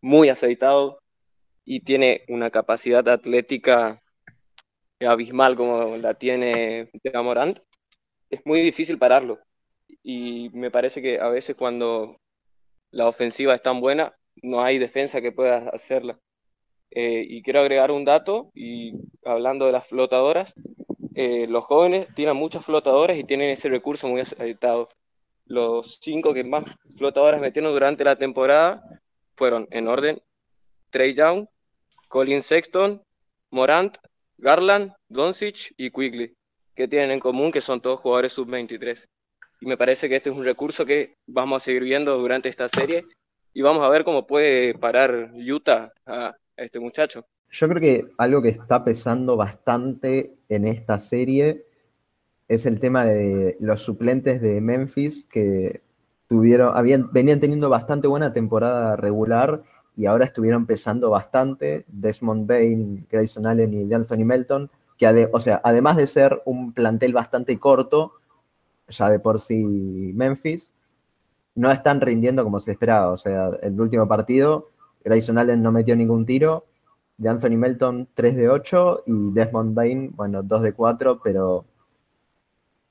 muy 0.00 0.28
aceitado 0.28 1.00
y 1.64 1.80
tiene 1.80 2.22
una 2.28 2.50
capacidad 2.50 3.08
atlética 3.08 4.00
abismal 5.00 5.56
como 5.56 5.96
la 5.96 6.14
tiene 6.14 6.88
Morant, 7.14 7.58
es 8.30 8.40
muy 8.46 8.60
difícil 8.62 8.98
pararlo. 8.98 9.40
Y 10.04 10.50
me 10.54 10.70
parece 10.70 11.02
que 11.02 11.18
a 11.20 11.28
veces 11.28 11.56
cuando 11.56 12.16
la 12.92 13.08
ofensiva 13.08 13.54
es 13.56 13.62
tan 13.62 13.80
buena, 13.80 14.14
no 14.42 14.62
hay 14.62 14.78
defensa 14.78 15.20
que 15.20 15.32
pueda 15.32 15.68
hacerla. 15.70 16.18
Eh, 16.96 17.26
y 17.28 17.42
quiero 17.42 17.60
agregar 17.60 17.90
un 17.90 18.04
dato, 18.04 18.52
y 18.54 18.92
hablando 19.24 19.66
de 19.66 19.72
las 19.72 19.86
flotadoras, 19.88 20.54
eh, 21.16 21.46
los 21.48 21.64
jóvenes 21.64 22.06
tienen 22.14 22.36
muchas 22.36 22.64
flotadoras 22.64 23.18
y 23.18 23.24
tienen 23.24 23.50
ese 23.50 23.68
recurso 23.68 24.08
muy 24.08 24.20
aceitado. 24.20 24.88
Los 25.46 25.98
cinco 26.00 26.32
que 26.32 26.44
más 26.44 26.64
flotadoras 26.96 27.40
metieron 27.40 27.72
durante 27.72 28.04
la 28.04 28.16
temporada 28.16 28.82
fueron, 29.36 29.66
en 29.70 29.88
orden, 29.88 30.22
Trey 30.90 31.14
Young, 31.14 31.46
Colin 32.08 32.42
Sexton, 32.42 33.02
Morant, 33.50 33.96
Garland, 34.38 34.92
Doncic 35.08 35.74
y 35.76 35.90
Quigley, 35.90 36.34
que 36.76 36.86
tienen 36.86 37.10
en 37.10 37.20
común 37.20 37.50
que 37.50 37.60
son 37.60 37.80
todos 37.80 38.00
jugadores 38.00 38.32
sub-23. 38.32 39.04
Y 39.60 39.66
me 39.66 39.76
parece 39.76 40.08
que 40.08 40.16
este 40.16 40.30
es 40.30 40.36
un 40.36 40.44
recurso 40.44 40.86
que 40.86 41.14
vamos 41.26 41.60
a 41.60 41.64
seguir 41.64 41.82
viendo 41.82 42.16
durante 42.18 42.48
esta 42.48 42.68
serie 42.68 43.04
y 43.52 43.62
vamos 43.62 43.84
a 43.84 43.88
ver 43.88 44.04
cómo 44.04 44.26
puede 44.26 44.74
parar 44.74 45.32
Utah 45.34 45.92
a, 46.06 46.36
este 46.56 46.80
muchacho. 46.80 47.24
Yo 47.50 47.68
creo 47.68 47.80
que 47.80 48.06
algo 48.18 48.42
que 48.42 48.48
está 48.48 48.84
pesando 48.84 49.36
bastante 49.36 50.36
en 50.48 50.66
esta 50.66 50.98
serie 50.98 51.66
es 52.48 52.66
el 52.66 52.80
tema 52.80 53.04
de 53.04 53.56
los 53.60 53.82
suplentes 53.82 54.40
de 54.40 54.60
Memphis 54.60 55.24
que 55.24 55.82
tuvieron, 56.26 56.76
habían, 56.76 57.10
venían 57.12 57.40
teniendo 57.40 57.68
bastante 57.68 58.08
buena 58.08 58.32
temporada 58.32 58.96
regular 58.96 59.62
y 59.96 60.06
ahora 60.06 60.24
estuvieron 60.24 60.66
pesando 60.66 61.10
bastante. 61.10 61.84
Desmond 61.88 62.46
Bain, 62.46 63.06
Grayson 63.08 63.46
Allen 63.46 63.72
y 63.72 63.92
Anthony 63.92 64.24
Melton, 64.24 64.70
que 64.98 65.28
o 65.32 65.40
sea, 65.40 65.60
además 65.64 65.96
de 65.96 66.06
ser 66.06 66.42
un 66.44 66.72
plantel 66.72 67.12
bastante 67.12 67.58
corto, 67.58 68.14
ya 68.88 69.10
de 69.10 69.20
por 69.20 69.40
sí 69.40 69.62
Memphis, 70.14 70.72
no 71.54 71.70
están 71.70 72.00
rindiendo 72.00 72.42
como 72.42 72.58
se 72.60 72.72
esperaba. 72.72 73.12
O 73.12 73.18
sea, 73.18 73.50
el 73.62 73.80
último 73.80 74.08
partido 74.08 74.70
Grayson 75.04 75.38
Allen 75.38 75.62
no 75.62 75.70
metió 75.70 75.94
ningún 75.94 76.26
tiro. 76.26 76.66
De 77.16 77.28
Anthony 77.28 77.56
Melton 77.56 78.08
3 78.14 78.34
de 78.34 78.48
8 78.48 79.04
y 79.06 79.30
Desmond 79.30 79.74
Bain, 79.74 80.10
bueno, 80.16 80.42
2 80.42 80.62
de 80.62 80.72
4, 80.72 81.20
pero 81.22 81.64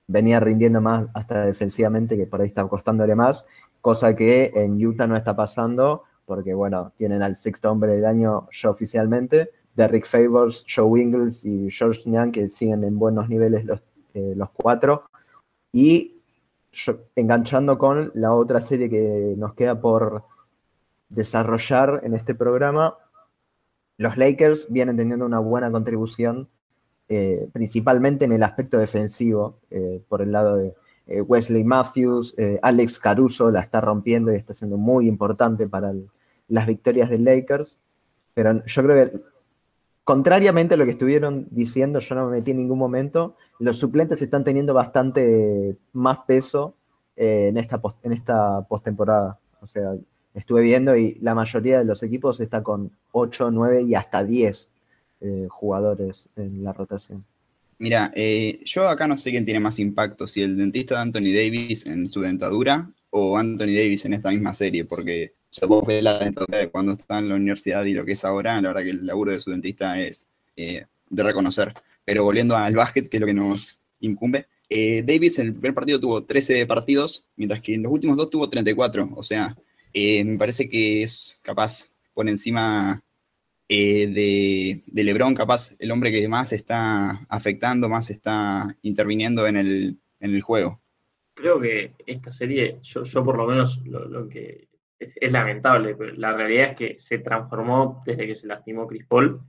venía 0.08 0.40
rindiendo 0.40 0.80
más 0.80 1.08
hasta 1.14 1.46
defensivamente, 1.46 2.16
que 2.16 2.26
por 2.26 2.40
ahí 2.40 2.48
está 2.48 2.66
costándole 2.68 3.16
más, 3.16 3.46
cosa 3.82 4.16
que 4.16 4.52
en 4.56 4.86
Utah 4.86 5.08
no 5.08 5.18
está 5.18 5.36
pasando, 5.36 6.04
porque 6.26 6.54
bueno, 6.54 6.94
tienen 6.98 7.22
al 7.22 7.36
sexto 7.36 7.70
hombre 7.70 7.96
del 7.96 8.06
año 8.06 8.48
ya 8.52 8.70
oficialmente, 8.70 9.50
Derrick 9.76 10.06
Favors, 10.06 10.66
Joe 10.74 11.02
Ingles 11.02 11.44
y 11.44 11.70
George 11.70 12.10
Niang, 12.10 12.32
que 12.32 12.50
siguen 12.50 12.84
en 12.84 12.98
buenos 12.98 13.28
niveles 13.28 13.66
los, 13.66 13.82
eh, 14.14 14.34
los 14.36 14.50
cuatro. 14.52 15.04
Y 15.72 16.22
enganchando 17.16 17.78
con 17.78 18.12
la 18.14 18.34
otra 18.34 18.62
serie 18.62 18.90
que 18.90 19.34
nos 19.38 19.54
queda 19.54 19.80
por 19.80 20.24
desarrollar 21.14 22.02
en 22.04 22.14
este 22.14 22.36
programa, 22.36 22.98
los 23.98 24.18
Lakers 24.18 24.68
vienen 24.70 24.98
teniendo 24.98 25.26
una 25.26 25.40
buena 25.40 25.72
contribución, 25.72 26.50
eh, 27.10 27.48
principalmente 27.54 28.26
en 28.26 28.32
el 28.32 28.44
aspecto 28.44 28.78
defensivo, 28.78 29.60
eh, 29.70 30.02
por 30.08 30.22
el 30.22 30.32
lado 30.32 30.56
de 30.56 30.74
eh, 31.06 31.22
Wesley 31.22 31.64
Matthews, 31.64 32.36
Alex 32.62 32.98
Caruso 33.00 33.52
la 33.52 33.60
está 33.60 33.82
rompiendo 33.82 34.32
y 34.32 34.36
está 34.36 34.54
siendo 34.54 34.78
muy 34.78 35.08
importante 35.08 35.68
para 35.68 35.94
las 36.48 36.68
victorias 36.68 37.10
de 37.10 37.20
Lakers. 37.20 37.78
Pero 38.34 38.66
yo 38.66 38.84
creo 38.84 39.06
que, 39.06 39.22
contrariamente 40.04 40.74
a 40.74 40.78
lo 40.78 40.86
que 40.86 40.92
estuvieron 40.92 41.48
diciendo, 41.52 42.00
yo 42.00 42.16
no 42.16 42.26
me 42.26 42.38
metí 42.38 42.52
en 42.52 42.58
ningún 42.58 42.80
momento, 42.80 43.36
los 43.60 43.78
suplentes 43.78 44.22
están 44.22 44.44
teniendo 44.44 44.74
bastante 44.74 45.78
más 45.92 46.20
peso 46.26 46.76
en 47.16 47.58
esta, 47.58 47.80
en 48.02 48.14
esta 48.14 48.62
postemporada. 48.68 49.40
O 49.62 49.68
sea, 49.68 49.94
estuve 50.34 50.62
viendo 50.62 50.96
y 50.96 51.16
la 51.22 51.36
mayoría 51.36 51.80
de 51.80 51.86
los 51.86 52.04
equipos 52.04 52.40
está 52.40 52.64
con 52.64 52.92
8, 53.12 53.52
9 53.52 53.84
y 53.84 53.96
hasta 53.96 54.24
10 54.24 54.70
eh, 55.22 55.48
jugadores 55.50 56.28
en 56.36 56.64
la 56.64 56.74
rotación. 56.74 57.24
Mira, 57.80 58.12
eh, 58.16 58.60
yo 58.66 58.88
acá 58.88 59.08
no 59.08 59.18
sé 59.18 59.32
quién 59.32 59.46
tiene 59.46 59.60
más 59.60 59.80
impacto, 59.80 60.28
si 60.28 60.42
el 60.42 60.58
dentista 60.58 60.96
de 60.96 61.02
Anthony 61.02 61.34
Davis 61.34 61.86
en 61.86 62.08
su 62.08 62.22
dentadura 62.22 62.92
o 63.10 63.38
Anthony 63.38 63.74
Davis 63.76 64.06
en 64.06 64.14
esta 64.14 64.32
misma 64.32 64.54
serie, 64.54 64.86
porque 64.86 65.34
se 65.50 65.68
puede 65.68 65.86
ver 65.86 66.04
la 66.04 66.20
dentadura 66.20 66.58
de 66.60 66.70
cuando 66.70 66.94
está 66.94 67.20
en 67.20 67.30
la 67.30 67.36
universidad 67.36 67.86
y 67.86 67.94
lo 67.94 68.06
que 68.06 68.14
es 68.14 68.26
ahora, 68.26 68.60
la 68.62 68.70
verdad 68.70 68.84
que 68.84 68.90
el 68.90 69.06
laburo 69.06 69.32
de 69.32 69.40
su 69.40 69.52
dentista 69.52 70.00
es 70.02 70.28
eh, 70.56 70.86
de 71.10 71.24
reconocer. 71.24 71.74
Pero 72.06 72.24
volviendo 72.24 72.56
al 72.56 72.76
básquet, 72.76 73.08
que 73.08 73.18
es 73.18 73.22
lo 73.22 73.28
que 73.28 73.34
nos 73.34 73.80
incumbe, 74.00 74.48
Davis 74.70 75.38
en 75.38 75.48
el 75.48 75.54
primer 75.54 75.76
partido 75.76 76.00
tuvo 76.00 76.24
13 76.24 76.66
partidos, 76.66 77.28
mientras 77.36 77.62
que 77.62 77.76
en 77.76 77.84
los 77.84 77.92
últimos 77.92 78.18
dos 78.18 78.30
tuvo 78.32 78.50
34, 78.50 79.12
o 79.16 79.22
sea, 79.22 79.56
eh, 79.94 80.24
me 80.24 80.38
parece 80.38 80.70
que 80.70 81.04
es 81.04 81.40
capaz 81.44 81.92
por 82.14 82.28
encima 82.28 83.04
eh, 83.70 84.08
de, 84.08 85.04
Lebron, 85.04 85.34
capaz 85.34 85.76
el 85.80 85.92
hombre 85.92 86.12
que 86.12 86.28
más 86.28 86.52
está 86.54 87.26
afectando, 87.30 87.90
más 87.90 88.10
está 88.10 88.76
interviniendo 88.82 89.48
en 89.48 89.58
el, 89.58 89.98
en 90.20 90.36
el 90.36 90.42
juego. 90.42 90.82
Creo 91.34 91.60
que 91.60 91.94
esta 92.06 92.32
serie, 92.32 92.80
yo, 92.84 93.04
por 93.26 93.38
lo 93.38 93.48
menos 93.48 93.80
lo, 93.86 94.28
que 94.30 94.68
es, 95.00 95.32
lamentable, 95.32 95.96
pero 95.96 96.14
la 96.14 96.34
realidad 96.34 96.72
es 96.72 96.76
que 96.76 97.00
se 97.00 97.20
transformó 97.20 98.04
desde 98.06 98.28
que 98.28 98.36
se 98.36 98.48
lastimó 98.48 98.86
Chris 98.86 99.06
Paul. 99.08 99.42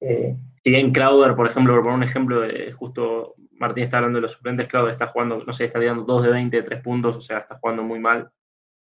Eh, 0.00 0.36
si 0.62 0.70
bien 0.70 0.92
Crowder, 0.92 1.34
por 1.34 1.48
ejemplo, 1.48 1.74
por 1.74 1.84
poner 1.84 1.96
un 1.96 2.02
ejemplo, 2.02 2.40
de, 2.40 2.72
justo 2.72 3.34
Martín 3.52 3.84
está 3.84 3.98
hablando 3.98 4.18
de 4.18 4.22
los 4.22 4.32
suplentes, 4.32 4.68
Crowder 4.68 4.92
está 4.92 5.06
jugando, 5.06 5.42
no 5.42 5.52
sé, 5.52 5.64
está 5.64 5.80
tirando 5.80 6.04
2 6.04 6.24
de 6.24 6.30
20, 6.30 6.62
3 6.62 6.82
puntos, 6.82 7.16
o 7.16 7.20
sea, 7.20 7.38
está 7.38 7.58
jugando 7.58 7.82
muy 7.82 7.98
mal. 7.98 8.30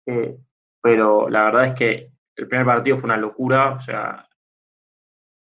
Eh, 0.05 0.37
pero 0.81 1.29
la 1.29 1.43
verdad 1.45 1.67
es 1.67 1.73
que 1.75 2.11
el 2.35 2.47
primer 2.47 2.65
partido 2.65 2.97
fue 2.97 3.05
una 3.05 3.17
locura, 3.17 3.73
o 3.73 3.81
sea, 3.81 4.27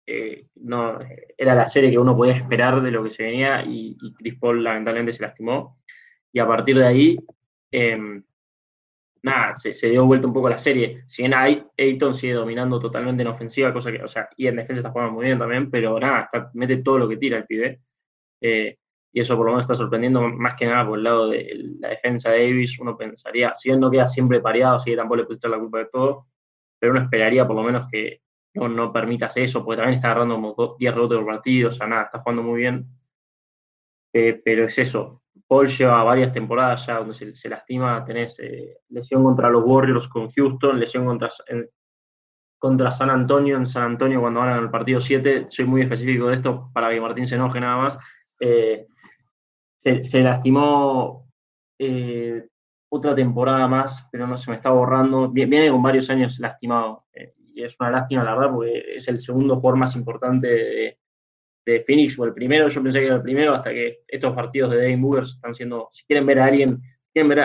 eh, 0.07 0.47
no, 0.57 0.99
era 1.39 1.55
la 1.55 1.69
serie 1.69 1.91
que 1.91 1.99
uno 1.99 2.17
podía 2.17 2.35
esperar 2.35 2.83
de 2.83 2.91
lo 2.91 3.05
que 3.05 3.11
se 3.11 3.23
venía 3.23 3.65
y, 3.65 3.97
Chris 4.17 4.39
Paul 4.39 4.63
lamentablemente 4.63 5.13
se 5.13 5.23
lastimó. 5.23 5.79
Y 6.33 6.39
a 6.41 6.47
partir 6.47 6.77
de 6.79 6.87
ahí, 6.87 7.19
em, 7.71 8.23
nada, 9.23 9.55
se, 9.55 9.89
dio 9.89 10.05
vuelta 10.07 10.27
un 10.27 10.33
poco 10.33 10.49
la 10.49 10.59
serie. 10.59 11.05
Si 11.07 11.23
bien 11.23 11.35
Ayton 11.35 12.15
sigue 12.15 12.35
dominando 12.35 12.81
totalmente 12.81 13.23
en 13.23 13.29
ofensiva, 13.29 13.73
cosa 13.73 13.93
que, 13.93 14.03
o 14.03 14.09
sea, 14.09 14.29
y 14.37 14.47
en 14.47 14.57
defensa 14.57 14.81
está 14.81 14.91
jugando 14.91 15.13
muy 15.15 15.27
bien 15.27 15.39
también, 15.39 15.71
pero 15.71 15.99
nada, 16.01 16.31
mete 16.55 16.79
todo 16.79 16.99
lo 16.99 17.09
que 17.09 17.17
tira 17.17 17.39
el 17.39 17.47
pibe. 17.47 17.81
Eh, 18.41 18.79
y 19.13 19.21
eso 19.21 19.37
por 19.37 19.47
lo 19.47 19.53
menos 19.53 19.65
está 19.65 19.75
sorprendiendo 19.75 20.23
más 20.23 20.55
que 20.55 20.67
nada 20.67 20.87
por 20.87 20.99
el 20.99 21.05
lado 21.05 21.29
de 21.29 21.75
la 21.81 21.89
defensa 21.89 22.31
de 22.31 22.39
Davis. 22.39 22.79
Uno 22.79 22.97
pensaría, 22.97 23.55
si 23.57 23.69
bien 23.69 23.81
no 23.81 23.91
queda 23.91 24.09
siempre 24.09 24.41
pareado, 24.41 24.81
si 24.81 24.97
tampoco 24.97 25.17
le 25.17 25.25
pusiste 25.25 25.49
la 25.49 25.59
culpa 25.59 25.79
de 25.79 25.87
todo, 25.87 26.27
pero 26.79 26.93
uno 26.93 27.03
esperaría 27.03 27.47
por 27.47 27.57
lo 27.57 27.63
menos 27.63 27.87
que 27.91 28.23
no, 28.55 28.69
no 28.69 28.93
permitas 28.93 29.37
eso, 29.37 29.65
porque 29.65 29.79
también 29.79 29.97
está 29.97 30.09
agarrando 30.11 30.35
como 30.37 30.77
10 30.79 30.95
rebotes 30.95 31.19
por 31.19 31.27
partido, 31.27 31.69
o 31.69 31.73
sea, 31.73 31.87
nada, 31.87 32.05
está 32.05 32.21
jugando 32.21 32.43
muy 32.43 32.61
bien. 32.61 32.87
Eh, 34.15 34.41
pero 34.45 34.65
es 34.65 34.79
eso, 34.79 35.23
Paul 35.47 35.69
lleva 35.69 36.03
varias 36.05 36.33
temporadas 36.33 36.87
ya 36.87 36.99
donde 36.99 37.15
se, 37.15 37.49
lastima, 37.49 38.05
tenés 38.05 38.39
eh, 38.41 38.79
lesión 38.91 39.25
contra 39.25 39.49
los 39.51 39.63
Warriors 39.65 40.09
con 40.09 40.31
Houston, 40.31 40.79
lesión 40.79 41.07
contra 41.07 41.29
contra 42.59 42.93
San 42.93 43.11
Antonio, 43.11 43.57
en 43.57 43.67
San 43.67 43.83
Antonio 43.83 44.21
cuando 44.21 44.39
van 44.39 44.63
el 44.63 44.71
partido 44.71 45.01
7, 45.01 45.47
soy 45.49 45.65
muy 45.65 45.83
específico 45.83 46.29
de 46.29 46.37
esto 46.37 46.71
para 46.73 46.91
que 46.91 47.01
Martín 47.01 47.27
se 47.27 47.35
enoje 47.35 47.59
nada 47.59 47.77
más, 47.77 47.99
eh, 48.39 48.87
se, 49.83 50.21
lastimó 50.21 51.29
eh, 51.79 52.47
otra 52.91 53.15
temporada 53.15 53.67
más, 53.67 54.07
pero 54.11 54.27
no 54.27 54.37
se 54.37 54.51
me 54.51 54.57
está 54.57 54.71
borrando, 54.71 55.29
viene 55.31 55.71
con 55.71 55.83
varios 55.83 56.09
años 56.11 56.39
lastimado, 56.39 57.07
eh, 57.13 57.35
y 57.55 57.63
es 57.63 57.77
una 57.81 57.91
lástima 57.91 58.25
la 58.25 58.35
verdad, 58.35 58.55
porque 58.55 58.97
es 58.97 59.09
el 59.09 59.21
segundo 59.21 59.57
jugador 59.57 59.79
más 59.79 59.97
importante 59.97 60.49
de, 60.49 60.99
Phoenix, 61.87 62.19
o 62.19 62.25
el 62.25 62.35
primero, 62.35 62.69
yo 62.69 62.83
pensé 62.83 62.99
que 62.99 63.07
era 63.07 63.17
el 63.17 63.23
primero, 63.23 63.55
hasta 63.55 63.71
que 63.71 64.01
estos 64.09 64.35
partidos 64.35 64.73
de 64.73 64.79
Devin 64.79 65.01
Booker 65.01 65.23
están 65.23 65.55
siendo, 65.55 65.91
si 65.93 66.05
quieren 66.05 66.27
ver 66.27 66.41
a 66.41 66.47
alguien 66.47 66.83
quieren 67.13 67.29
ver 67.29 67.39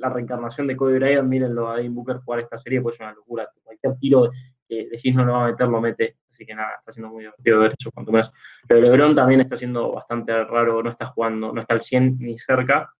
la 0.00 0.08
reencarnación 0.10 0.66
de 0.66 0.76
Kobe 0.76 0.98
Bryant, 0.98 1.28
mírenlo 1.28 1.70
a 1.70 1.76
Devin 1.76 1.94
Booker 1.94 2.18
jugar 2.18 2.40
esta 2.40 2.58
serie, 2.58 2.82
pues 2.82 2.94
es 2.96 3.00
una 3.00 3.14
locura. 3.14 3.48
Cualquier 3.62 3.96
tiro 3.98 4.30
que 4.68 4.88
decís 4.90 5.14
no 5.14 5.24
lo 5.24 5.32
va 5.32 5.44
a 5.46 5.50
meter, 5.50 5.68
lo 5.68 5.80
mete. 5.80 6.16
Así 6.34 6.44
que 6.44 6.54
nada, 6.54 6.70
está 6.80 6.92
siendo 6.92 7.12
muy 7.12 7.22
divertido 7.22 7.60
de 7.60 7.68
hecho, 7.68 7.92
cuanto 7.92 8.10
más. 8.10 8.32
Pero 8.66 8.80
LeBron 8.80 9.14
también 9.14 9.40
está 9.40 9.56
siendo 9.56 9.92
bastante 9.92 10.44
raro, 10.44 10.82
no 10.82 10.90
está 10.90 11.06
jugando, 11.06 11.52
no 11.52 11.60
está 11.60 11.74
al 11.74 11.82
100 11.82 12.18
ni 12.18 12.38
cerca, 12.38 12.90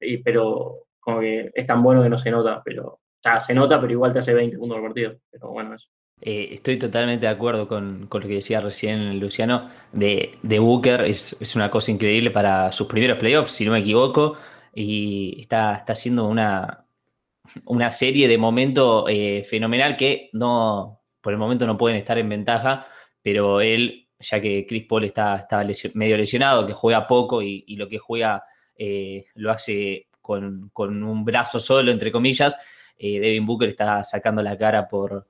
y, 0.00 0.18
pero 0.18 0.86
como 1.00 1.20
que 1.20 1.50
es 1.52 1.66
tan 1.66 1.82
bueno 1.82 2.02
que 2.02 2.08
no 2.08 2.18
se 2.18 2.30
nota, 2.30 2.62
pero 2.64 2.86
o 2.86 3.00
sea, 3.22 3.40
se 3.40 3.54
nota, 3.54 3.80
pero 3.80 3.92
igual 3.92 4.12
te 4.12 4.20
hace 4.20 4.34
20 4.34 4.56
puntos 4.56 4.76
al 4.78 4.84
partido. 4.84 5.16
Pero 5.30 5.48
bueno, 5.50 5.74
eso. 5.74 5.88
Eh, 6.20 6.48
estoy 6.52 6.78
totalmente 6.78 7.26
de 7.26 7.32
acuerdo 7.32 7.68
con, 7.68 8.08
lo 8.10 8.20
que 8.20 8.28
decía 8.28 8.60
recién 8.60 9.18
Luciano 9.20 9.68
de, 9.92 10.38
de 10.42 10.58
Booker. 10.60 11.02
Es, 11.02 11.36
es, 11.40 11.56
una 11.56 11.70
cosa 11.70 11.90
increíble 11.90 12.30
para 12.30 12.70
sus 12.72 12.86
primeros 12.86 13.18
playoffs, 13.18 13.52
si 13.52 13.64
no 13.64 13.72
me 13.72 13.80
equivoco 13.80 14.36
y 14.74 15.40
está, 15.40 15.74
está 15.74 15.94
haciendo 15.94 16.26
una, 16.26 16.86
una 17.64 17.90
serie 17.90 18.28
de 18.28 18.38
momento 18.38 19.08
eh, 19.08 19.42
fenomenal 19.44 19.96
que 19.96 20.30
no, 20.32 20.95
por 21.26 21.32
el 21.32 21.40
momento 21.40 21.66
no 21.66 21.76
pueden 21.76 21.98
estar 21.98 22.16
en 22.18 22.28
ventaja, 22.28 22.86
pero 23.20 23.60
él, 23.60 24.06
ya 24.20 24.40
que 24.40 24.64
Chris 24.64 24.86
Paul 24.86 25.02
está, 25.02 25.44
medio 25.94 26.16
lesionado, 26.16 26.64
que 26.64 26.72
juega 26.72 27.08
poco 27.08 27.42
y, 27.42 27.64
lo 27.74 27.88
que 27.88 27.98
juega 27.98 28.44
eh, 28.78 29.26
lo 29.34 29.50
hace 29.50 30.06
con, 30.22 30.70
con, 30.72 31.02
un 31.02 31.24
brazo 31.24 31.58
solo, 31.58 31.90
entre 31.90 32.12
comillas, 32.12 32.56
eh, 32.96 33.18
Devin 33.18 33.44
Booker 33.44 33.70
está 33.70 34.04
sacando 34.04 34.40
la 34.40 34.56
cara 34.56 34.86
por, 34.86 35.26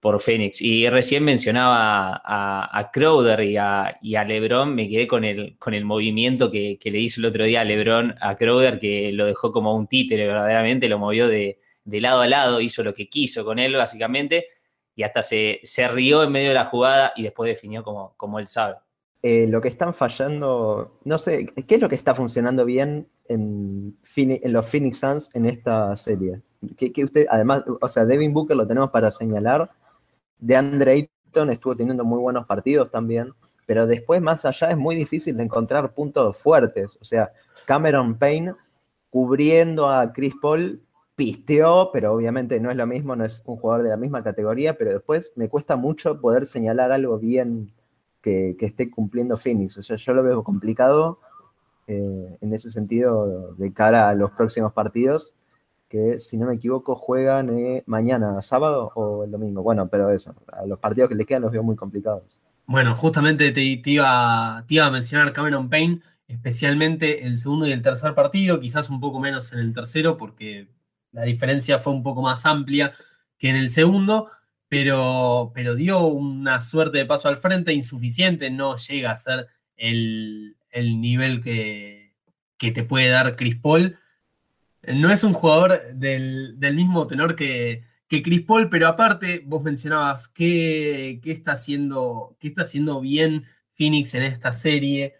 por 0.00 0.20
Phoenix. 0.20 0.60
Y 0.60 0.86
recién 0.90 1.24
mencionaba 1.24 2.20
a, 2.22 2.90
Crowder 2.92 3.40
y 3.40 3.56
a, 3.56 3.96
LeBron, 4.02 4.74
me 4.74 4.86
quedé 4.86 5.06
con 5.06 5.24
el, 5.24 5.56
con 5.58 5.72
el 5.72 5.86
movimiento 5.86 6.50
que, 6.50 6.78
le 6.84 6.98
hizo 6.98 7.22
el 7.22 7.24
otro 7.24 7.44
día 7.44 7.62
a 7.62 7.64
LeBron 7.64 8.16
a 8.20 8.36
Crowder, 8.36 8.78
que 8.78 9.12
lo 9.12 9.24
dejó 9.24 9.50
como 9.50 9.74
un 9.74 9.86
títere, 9.86 10.26
verdaderamente, 10.26 10.90
lo 10.90 10.98
movió 10.98 11.26
de, 11.26 11.58
lado 11.86 12.20
a 12.20 12.28
lado, 12.28 12.60
hizo 12.60 12.82
lo 12.82 12.92
que 12.92 13.08
quiso 13.08 13.46
con 13.46 13.58
él, 13.58 13.74
básicamente, 13.76 14.48
y 14.94 15.02
hasta 15.02 15.22
se, 15.22 15.60
se 15.62 15.88
rió 15.88 16.22
en 16.22 16.32
medio 16.32 16.48
de 16.48 16.54
la 16.54 16.64
jugada 16.64 17.12
y 17.16 17.22
después 17.22 17.48
definió 17.48 17.82
como, 17.82 18.14
como 18.16 18.38
él 18.38 18.46
sabe. 18.46 18.76
Eh, 19.22 19.46
lo 19.48 19.60
que 19.60 19.68
están 19.68 19.94
fallando, 19.94 20.98
no 21.04 21.18
sé, 21.18 21.46
¿qué 21.46 21.76
es 21.76 21.80
lo 21.80 21.88
que 21.88 21.94
está 21.94 22.14
funcionando 22.14 22.64
bien 22.64 23.08
en, 23.28 23.96
en 24.16 24.52
los 24.52 24.66
Phoenix 24.66 24.98
Suns 24.98 25.30
en 25.34 25.46
esta 25.46 25.94
serie? 25.96 26.40
que 26.76 27.04
usted, 27.04 27.26
además, 27.28 27.64
o 27.80 27.88
sea, 27.88 28.04
Devin 28.04 28.32
Booker 28.32 28.56
lo 28.56 28.66
tenemos 28.66 28.90
para 28.90 29.10
señalar, 29.10 29.68
de 30.38 30.56
Andre 30.56 30.92
Ayton 30.92 31.50
estuvo 31.50 31.76
teniendo 31.76 32.04
muy 32.04 32.20
buenos 32.20 32.46
partidos 32.46 32.90
también, 32.90 33.32
pero 33.66 33.86
después 33.86 34.20
más 34.20 34.44
allá 34.44 34.70
es 34.70 34.76
muy 34.76 34.94
difícil 34.94 35.36
de 35.36 35.44
encontrar 35.44 35.94
puntos 35.94 36.36
fuertes. 36.36 36.98
O 37.00 37.04
sea, 37.04 37.32
Cameron 37.64 38.18
Payne 38.18 38.54
cubriendo 39.10 39.88
a 39.88 40.12
Chris 40.12 40.34
Paul 40.40 40.80
pisteó, 41.14 41.90
pero 41.92 42.12
obviamente 42.12 42.58
no 42.60 42.70
es 42.70 42.76
lo 42.76 42.86
mismo, 42.86 43.14
no 43.16 43.24
es 43.24 43.42
un 43.46 43.56
jugador 43.56 43.84
de 43.84 43.90
la 43.90 43.96
misma 43.96 44.22
categoría, 44.22 44.76
pero 44.76 44.92
después 44.92 45.32
me 45.36 45.48
cuesta 45.48 45.76
mucho 45.76 46.20
poder 46.20 46.46
señalar 46.46 46.92
algo 46.92 47.18
bien 47.18 47.72
que, 48.20 48.56
esté 48.60 48.90
cumpliendo 48.90 49.36
Phoenix. 49.36 49.76
O 49.78 49.82
sea, 49.82 49.96
yo 49.96 50.14
lo 50.14 50.22
veo 50.22 50.42
complicado 50.44 51.20
eh, 51.86 52.38
en 52.40 52.54
ese 52.54 52.70
sentido 52.70 53.54
de 53.54 53.72
cara 53.72 54.08
a 54.08 54.14
los 54.14 54.30
próximos 54.32 54.72
partidos 54.72 55.34
que 55.92 56.20
si 56.20 56.38
no 56.38 56.46
me 56.46 56.54
equivoco 56.54 56.96
juegan 56.96 57.50
eh, 57.50 57.82
mañana, 57.84 58.40
sábado 58.40 58.92
o 58.94 59.24
el 59.24 59.30
domingo. 59.30 59.62
Bueno, 59.62 59.88
pero 59.88 60.08
eso, 60.08 60.34
a 60.50 60.64
los 60.64 60.78
partidos 60.78 61.10
que 61.10 61.14
les 61.14 61.26
quedan 61.26 61.42
los 61.42 61.52
veo 61.52 61.62
muy 61.62 61.76
complicados. 61.76 62.40
Bueno, 62.64 62.96
justamente 62.96 63.52
te, 63.52 63.60
iba, 63.60 64.64
te, 64.66 64.76
iba, 64.76 64.86
a 64.86 64.90
mencionar 64.90 65.34
Cameron 65.34 65.68
Payne, 65.68 66.00
especialmente 66.28 67.26
el 67.26 67.36
segundo 67.36 67.66
y 67.66 67.72
el 67.72 67.82
tercer 67.82 68.14
partido, 68.14 68.58
quizás 68.58 68.88
un 68.88 69.00
poco 69.00 69.20
menos 69.20 69.52
en 69.52 69.58
el 69.58 69.74
tercero, 69.74 70.16
porque 70.16 70.66
la 71.12 71.22
diferencia 71.22 71.78
fue 71.78 71.92
un 71.92 72.02
poco 72.02 72.22
más 72.22 72.44
amplia 72.46 72.94
que 73.38 73.48
en 73.48 73.56
el 73.56 73.70
segundo, 73.70 74.28
pero, 74.68 75.52
pero 75.54 75.74
dio 75.74 76.04
una 76.06 76.60
suerte 76.60 76.98
de 76.98 77.06
paso 77.06 77.28
al 77.28 77.36
frente 77.36 77.72
insuficiente, 77.72 78.50
no 78.50 78.76
llega 78.76 79.12
a 79.12 79.16
ser 79.16 79.48
el, 79.76 80.56
nivel 80.74 81.42
que, 81.42 82.14
que 82.56 82.70
te 82.70 82.82
puede 82.82 83.08
dar 83.08 83.36
Chris 83.36 83.56
Paul 83.56 83.98
no 84.82 85.10
es 85.10 85.24
un 85.24 85.32
jugador 85.32 85.94
del, 85.94 86.56
mismo 86.74 87.06
tenor 87.06 87.36
que, 87.36 87.84
que, 88.08 88.22
Chris 88.22 88.42
Paul, 88.42 88.68
pero 88.68 88.88
aparte 88.88 89.42
vos 89.46 89.62
mencionabas 89.62 90.28
qué, 90.28 91.20
está, 91.24 91.52
haciendo, 91.52 92.36
qué 92.40 92.48
está 92.48 92.62
haciendo 92.62 93.00
bien 93.00 93.44
Phoenix 93.74 94.14
en 94.14 94.24
esta 94.24 94.52
serie. 94.52 95.14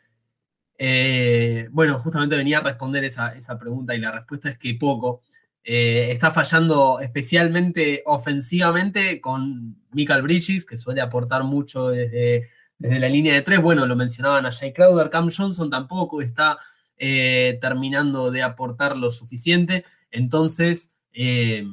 Eh, 0.78 1.68
bueno, 1.70 1.99
justamente 2.01 2.36
venía 2.36 2.59
a 2.59 2.62
responder 2.62 3.05
esa, 3.05 3.34
pregunta 3.59 3.95
y 3.95 4.01
la 4.01 4.11
respuesta 4.11 4.49
es 4.49 4.59
que 4.59 4.74
poco. 4.74 5.22
Eh, 5.65 6.11
está 6.11 6.33
fallando 6.33 6.99
especialmente 7.01 8.03
ofensivamente 8.07 9.21
con 9.21 9.77
Michael 9.93 10.23
Bridges, 10.23 10.67
que 10.67 10.77
suele 10.77 11.01
aportar 11.01 11.45
mucho 11.45 11.89
desde, 11.89 12.49
desde 12.79 12.99
la 13.01 13.09
línea 13.09 13.35
de 13.35 13.43
tres. 13.43 13.61
Bueno, 13.61 13.87
lo 13.87 13.97
mencionaban 13.97 14.47
a 14.47 14.53
Jay 14.53 14.73
Crowder, 14.73 15.11
Cam 15.11 15.31
Johnson 15.31 15.71
tampoco 15.71 16.21
está 16.21 16.59
eh, 16.97 17.59
terminando 17.61 18.31
de 18.31 18.43
aportar 18.43 18.97
lo 18.97 19.13
suficiente. 19.13 19.85
Entonces, 20.11 20.93
eh, 21.13 21.65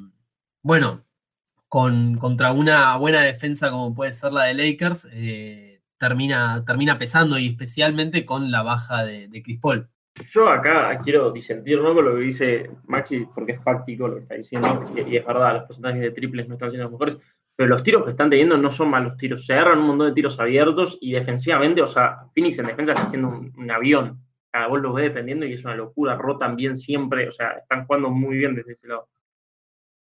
bueno, 0.62 1.06
con, 1.68 2.18
contra 2.18 2.52
una 2.52 2.96
buena 2.98 3.22
defensa 3.22 3.72
como 3.72 3.94
puede 3.96 4.14
ser 4.14 4.34
la 4.34 4.46
de 4.46 4.54
Lakers, 4.54 5.08
termina, 6.00 6.64
termina 6.66 6.98
pesando 6.98 7.38
y 7.38 7.48
especialmente 7.48 8.26
con 8.26 8.50
la 8.50 8.64
baja 8.64 9.04
de, 9.04 9.30
Chris 9.44 9.60
Paul. 9.60 9.90
Yo 10.24 10.50
acá 10.50 10.98
quiero 11.04 11.32
disentir 11.32 11.82
¿no? 11.82 11.94
con 11.94 12.06
lo 12.06 12.16
que 12.16 12.22
dice 12.22 12.70
Maxi, 12.88 13.26
porque 13.34 13.54
es 13.54 13.64
fáctico 13.64 14.08
lo 14.08 14.16
que 14.16 14.22
está 14.22 14.36
diciendo, 14.36 14.92
y, 14.96 15.18
es 15.18 15.26
verdad, 15.26 15.54
los 15.54 15.64
porcentajes 15.64 16.02
de 16.02 16.12
triples 16.12 16.48
no 16.48 16.56
están 16.56 16.72
siendo 16.72 16.90
mejores, 16.90 17.18
pero 17.56 17.70
los 17.70 17.84
tiros 17.84 18.04
que 18.04 18.12
están 18.12 18.30
teniendo 18.30 18.58
no 18.58 18.72
son 18.72 18.90
malos 18.90 19.18
tiros, 19.18 19.46
se 19.46 19.54
agarran 19.54 19.80
un 19.80 19.88
montón 19.88 20.08
de 20.08 20.14
tiros 20.14 20.40
abiertos 20.40 20.98
y 21.02 21.12
defensivamente, 21.12 21.82
o 21.82 21.88
sea, 21.88 22.20
Phoenix 22.34 22.60
en 22.60 22.68
defensa 22.68 22.94
está 22.94 23.06
haciendo 23.06 23.30
un 23.30 23.72
avión, 23.72 24.20
cada 24.52 24.68
gol 24.68 24.82
los 24.82 24.94
ve 24.94 25.04
defendiendo 25.04 25.46
y 25.46 25.54
es 25.54 25.64
una 25.64 25.76
locura, 25.76 26.16
rotan 26.16 26.56
bien 26.56 26.76
siempre, 26.76 27.28
o 27.28 27.32
sea, 27.32 27.52
están 27.52 27.86
jugando 27.86 28.10
muy 28.10 28.38
bien 28.38 28.56
desde 28.56 28.74
ese 28.74 28.88
lado. 28.88 29.08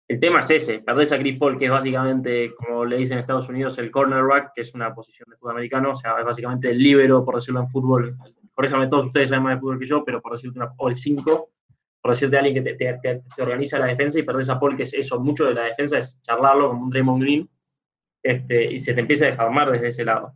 El 0.09 0.20
tema 0.20 0.40
es 0.40 0.50
ese, 0.50 0.80
perdés 0.80 1.12
a 1.12 1.18
Chris 1.18 1.38
Paul, 1.38 1.59
que 1.59 1.66
es 1.66 1.70
básicamente, 1.70 2.55
como 2.55 2.84
le 2.84 2.96
dicen 2.96 3.14
en 3.14 3.20
Estados 3.20 3.48
Unidos, 3.48 3.78
el 3.78 3.90
cornerback, 3.90 4.53
que 4.55 4.61
es 4.62 4.74
una 4.74 4.94
posición 4.94 5.26
de 5.30 5.36
fútbol 5.36 5.53
americano, 5.53 5.92
o 5.92 5.96
sea, 5.96 6.18
es 6.18 6.24
básicamente 6.24 6.70
el 6.70 6.78
líbero, 6.78 7.24
por 7.24 7.36
decirlo 7.36 7.61
en 7.61 7.68
fútbol. 7.68 8.16
Ejemplo, 8.59 8.88
todos 8.88 9.07
ustedes 9.07 9.30
saben 9.30 9.44
más 9.44 9.57
de 9.57 9.61
fútbol 9.61 9.78
que 9.78 9.86
yo, 9.86 10.05
pero 10.05 10.20
por 10.20 10.32
decirte 10.32 10.59
una, 10.59 10.72
o 10.76 10.88
el 10.88 10.96
5, 10.96 11.50
por 12.03 12.11
decirte 12.11 12.36
a 12.36 12.40
alguien 12.40 12.64
que 12.64 12.74
te, 12.74 13.22
organiza 13.38 13.78
la 13.78 13.86
defensa 13.86 14.18
y 14.18 14.22
perdés 14.22 14.48
a 14.48 14.59
Paul, 14.59 14.76
que 14.76 14.82
es 14.82 14.92
eso, 14.94 15.20
mucho 15.20 15.46
de 15.46 15.55
la 15.55 15.64
defensa 15.64 15.98
es 15.98 16.20
charlarlo 16.22 16.70
como 16.70 16.84
un 16.84 16.90
Draymond 16.90 17.22
Green, 17.22 17.48
este, 18.22 18.72
y 18.72 18.78
se 18.78 18.94
te 18.94 19.00
empieza 19.00 19.24
a 19.24 19.28
desarmar 19.28 19.70
desde 19.70 19.88
ese 19.88 20.05
lado. 20.05 20.34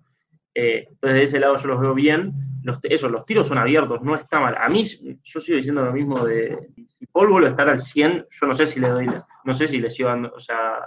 Eh, 0.54 0.86
entonces, 0.88 1.18
de 1.18 1.22
ese 1.24 1.40
lado 1.40 1.56
yo 1.56 1.68
los 1.68 1.80
veo 1.80 1.94
bien, 1.94 2.32
los, 2.62 2.78
eso, 2.82 3.08
los 3.08 3.26
tiros 3.26 3.46
son 3.46 3.58
abiertos, 3.58 4.02
no 4.02 4.16
está 4.16 4.40
mal. 4.40 4.56
A 4.58 4.68
mí, 4.68 4.82
yo 5.22 5.40
sigo 5.40 5.56
diciendo 5.56 5.84
lo 5.84 5.92
mismo 5.92 6.24
de, 6.24 6.68
si 6.98 7.06
Paul 7.06 7.28
vuelve 7.28 7.48
a 7.48 7.50
estar 7.50 7.68
al 7.68 7.80
100, 7.80 8.26
yo 8.30 8.46
no 8.46 8.54
sé 8.54 8.66
si 8.66 8.80
le 8.80 8.88
doy, 8.88 9.06
no 9.44 9.52
sé 9.52 9.68
si 9.68 9.78
le 9.78 9.90
sigo 9.90 10.10
o 10.10 10.40
sea, 10.40 10.78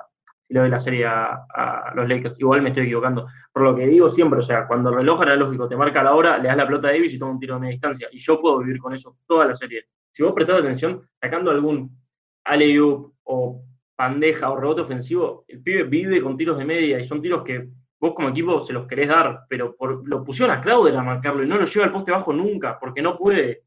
si 0.50 0.56
le 0.56 0.62
doy 0.62 0.70
la 0.70 0.80
serie 0.80 1.06
a, 1.06 1.94
los 1.94 2.10
Lakers, 2.10 2.40
igual 2.40 2.64
me 2.64 2.70
estoy 2.70 2.86
equivocando. 2.86 3.28
Por 3.54 3.62
lo 3.62 3.76
que 3.76 3.86
digo 3.86 4.10
siempre, 4.10 4.40
o 4.40 4.44
sea, 4.44 4.68
cuando 4.68 4.90
el 4.90 4.96
reloj 4.96 5.22
analógico 5.22 5.70
te 5.70 5.78
marca 5.78 6.04
la 6.04 6.16
hora, 6.16 6.40
le 6.40 6.48
das 6.48 6.58
la 6.58 6.66
pelota 6.66 6.88
a 6.88 6.92
Davis 6.92 7.14
y 7.14 7.20
toma 7.20 7.34
un 7.34 7.40
tiro 7.40 7.54
de 7.54 7.62
media 7.62 7.74
distancia, 7.74 8.08
y 8.12 8.18
yo 8.18 8.42
puedo 8.42 8.60
vivir 8.60 8.80
con 8.80 8.94
eso 8.94 9.16
toda 9.28 9.46
la 9.46 9.54
serie. 9.56 9.86
Si 10.12 10.24
vos 10.24 10.34
prestás 10.34 10.60
atención, 10.60 11.08
sacando 11.22 11.52
algún 11.52 11.96
alley 12.44 12.80
o 12.80 13.64
pandeja 13.96 14.50
o 14.50 14.56
rebote 14.56 14.82
ofensivo, 14.82 15.46
el 15.48 15.62
pibe 15.62 15.84
vive 15.84 16.22
con 16.22 16.36
tiros 16.36 16.58
de 16.58 16.66
media 16.66 17.00
y 17.00 17.04
son 17.06 17.22
tiros 17.22 17.44
que 17.44 17.70
vos 18.00 18.14
como 18.16 18.30
equipo 18.30 18.62
se 18.62 18.74
los 18.74 18.88
querés 18.88 19.10
dar, 19.10 19.42
pero 19.50 19.76
lo 20.06 20.24
pusieron 20.24 20.58
a 20.58 20.62
Crowder 20.62 20.96
a 20.96 21.04
marcarlo 21.04 21.44
y 21.44 21.48
no 21.48 21.58
lo 21.58 21.66
lleva 21.66 21.86
al 21.86 21.92
poste 21.92 22.12
bajo 22.12 22.32
nunca, 22.34 22.80
porque 22.80 23.02
no 23.02 23.18
puede. 23.18 23.64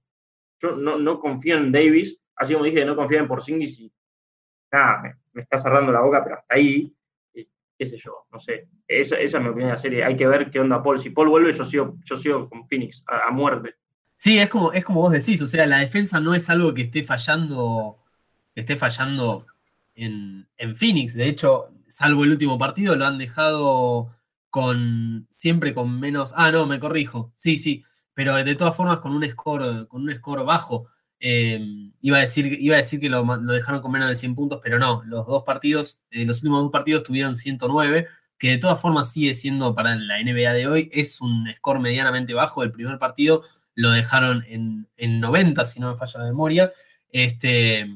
Yo 0.61 0.73
no, 0.77 1.21
confío 1.21 1.57
en 1.57 1.73
Davis, 1.73 2.21
así 2.37 2.53
como 2.55 2.65
dije, 2.65 2.85
no 2.85 2.97
confío 2.97 3.19
en 3.19 3.29
Porzingis 3.29 3.79
y 3.81 3.93
nada, 4.73 5.19
me, 5.33 5.43
está 5.43 5.61
cerrando 5.61 5.93
la 5.93 6.01
boca, 6.01 6.23
pero 6.23 6.37
hasta 6.37 6.55
ahí, 6.55 6.95
qué 7.33 7.87
sé 7.87 7.97
yo, 7.99 8.27
no 8.33 8.41
sé. 8.41 8.69
Esa, 8.87 9.19
esa, 9.19 9.39
es 9.39 9.43
mi 9.43 9.51
opinión 9.51 9.69
de 9.69 9.75
la 9.75 9.79
serie. 9.79 10.05
Hay 10.05 10.17
que 10.17 10.27
ver 10.27 10.51
qué 10.51 10.61
onda 10.61 10.83
Paul. 10.83 11.01
Si 11.01 11.11
Paul 11.11 11.29
vuelve, 11.29 11.53
yo 11.53 11.65
sigo, 11.65 11.97
yo 12.05 12.17
sigo 12.17 12.49
con 12.49 12.67
Phoenix, 12.69 13.03
a, 13.07 13.31
muerte. 13.31 13.75
Sí, 14.17 14.39
es 14.39 14.49
como, 14.49 14.73
es 14.73 14.85
como 14.85 15.01
vos 15.01 15.13
decís, 15.13 15.43
o 15.43 15.47
sea, 15.47 15.67
la 15.67 15.79
defensa 15.79 16.21
no 16.21 16.35
es 16.35 16.49
algo 16.49 16.73
que 16.75 16.83
esté 16.83 17.03
fallando, 17.03 17.99
esté 18.55 18.77
fallando 18.77 19.47
en, 19.95 20.47
en 20.57 20.77
Phoenix. 20.77 21.15
De 21.15 21.27
hecho, 21.27 21.73
salvo 21.89 22.25
el 22.25 22.31
último 22.31 22.59
partido, 22.59 22.97
lo 22.97 23.05
han 23.05 23.19
dejado 23.19 24.15
con 24.53 25.27
siempre 25.31 25.73
con 25.73 25.99
menos. 25.99 26.35
Ah, 26.37 26.53
no, 26.53 26.67
me 26.67 26.79
corrijo. 26.79 27.33
Sí, 27.37 27.59
sí. 27.59 27.85
Pero 28.15 28.37
de 28.37 28.55
todas 28.55 28.77
formas 28.77 28.99
con 28.99 29.13
un 29.13 29.25
score, 29.25 29.89
con 29.89 30.03
un 30.03 30.13
score 30.13 30.45
bajo. 30.45 30.89
Eh, 31.25 31.61
iba, 32.01 32.17
a 32.17 32.21
decir, 32.21 32.61
iba 32.61 32.75
a 32.75 32.79
decir 32.79 32.99
que 32.99 33.09
lo, 33.09 33.25
dejaron 33.39 33.81
con 33.81 33.93
menos 33.93 34.09
de 34.09 34.17
100 34.17 34.35
puntos, 34.35 34.61
pero 34.63 34.79
no. 34.81 35.05
Los 35.05 35.25
dos 35.27 35.45
partidos, 35.45 36.01
eh, 36.11 36.25
los 36.25 36.39
últimos 36.39 36.63
dos 36.63 36.73
partidos 36.73 37.05
tuvieron 37.05 37.37
109, 37.37 38.09
que 38.39 38.51
de 38.51 38.59
todas 38.59 38.81
formas 38.81 39.13
sigue 39.13 39.35
siendo 39.37 39.73
para 39.73 39.95
la 39.95 40.21
NBA 40.21 40.53
de 40.53 40.67
hoy, 40.67 40.91
es 40.93 41.21
un 41.21 41.49
score 41.57 41.79
medianamente 41.79 42.35
bajo. 42.35 42.65
El 42.65 42.73
primer 42.73 42.99
partido 42.99 43.45
lo 43.77 43.93
dejaron 43.93 44.45
en, 44.49 44.89
en 44.97 45.21
90, 45.21 45.65
si 45.65 45.79
no 45.79 45.93
me 45.93 45.97
falla 45.97 46.21
la 46.21 46.27
memoria. 46.27 46.73
Este, 47.11 47.87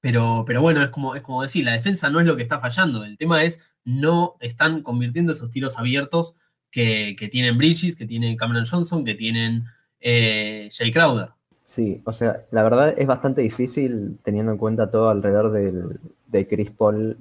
pero, 0.00 0.44
pero 0.44 0.60
bueno, 0.60 0.82
es 0.82 0.88
como, 0.88 1.14
es 1.14 1.22
como 1.22 1.42
decir, 1.42 1.64
la 1.64 1.72
defensa 1.72 2.10
no 2.10 2.18
es 2.18 2.26
lo 2.26 2.36
que 2.36 2.42
está 2.42 2.58
fallando. 2.60 3.04
El 3.04 3.16
tema 3.16 3.44
es, 3.44 3.62
no 3.84 4.36
están 4.40 4.82
convirtiendo 4.82 5.32
esos 5.32 5.50
tiros 5.50 5.78
abiertos 5.78 6.34
que, 6.70 7.16
tienen 7.30 7.56
Bridges, 7.56 7.94
que 7.94 8.06
tiene 8.06 8.36
Cameron 8.36 8.66
Johnson, 8.66 9.04
que 9.04 9.14
tienen 9.14 9.66
eh, 10.00 10.68
Jay 10.72 10.90
Crowder. 10.90 11.30
Sí, 11.64 12.02
o 12.04 12.12
sea, 12.12 12.44
la 12.50 12.62
verdad 12.62 12.94
es 12.96 13.06
bastante 13.06 13.40
difícil 13.42 14.18
teniendo 14.22 14.52
en 14.52 14.58
cuenta 14.58 14.90
todo 14.90 15.08
alrededor 15.08 15.98
de 16.26 16.48
Chris 16.48 16.70
Paul 16.70 17.18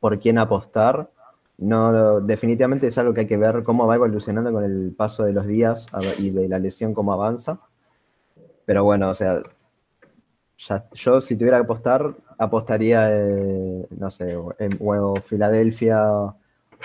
por 0.00 0.18
quién 0.18 0.38
apostar. 0.38 1.10
No, 1.58 2.20
definitivamente 2.20 2.86
es 2.86 2.98
algo 2.98 3.12
que 3.12 3.22
hay 3.22 3.26
que 3.26 3.36
ver 3.36 3.64
cómo 3.64 3.86
va 3.86 3.96
evolucionando 3.96 4.52
con 4.52 4.64
el 4.64 4.94
paso 4.96 5.24
de 5.24 5.32
los 5.32 5.46
días 5.46 5.88
y 6.18 6.30
de 6.30 6.48
la 6.48 6.58
lesión 6.60 6.94
cómo 6.94 7.12
avanza. 7.12 7.58
Pero 8.64 8.84
bueno, 8.84 9.10
o 9.10 9.14
sea, 9.14 9.42
yo 10.92 11.20
si 11.20 11.36
tuviera 11.36 11.58
que 11.58 11.64
apostar, 11.64 12.14
apostaría, 12.38 13.08
eh, 13.10 13.86
no 13.90 14.10
sé, 14.10 14.38
en 14.58 14.78
o 14.80 15.16
Filadelfia 15.16 16.12
o 16.12 16.36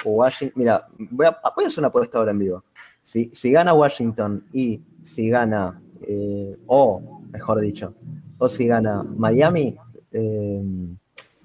Washington. 0.05 0.53
Mira, 0.55 0.88
voy 0.97 1.27
a, 1.27 1.39
hacer 1.43 1.79
una 1.79 1.89
apuesta 1.89 2.17
ahora 2.17 2.31
en 2.31 2.39
vivo. 2.39 2.63
Si, 3.01 3.29
si 3.34 3.51
gana 3.51 3.73
Washington 3.73 4.43
y 4.51 4.81
si 5.03 5.29
gana, 5.29 5.82
eh, 6.07 6.57
o 6.67 7.21
mejor 7.31 7.59
dicho, 7.59 7.93
o 8.37 8.49
si 8.49 8.67
gana 8.67 9.03
Miami, 9.03 9.75
eh, 10.11 10.61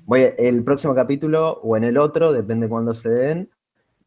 voy 0.05 0.29
el 0.39 0.65
próximo 0.65 0.95
capítulo 0.95 1.61
o 1.63 1.77
en 1.77 1.85
el 1.85 1.99
otro, 1.99 2.33
depende 2.33 2.67
de 2.67 2.71
cuándo 2.71 2.95
se 2.95 3.11
den, 3.11 3.51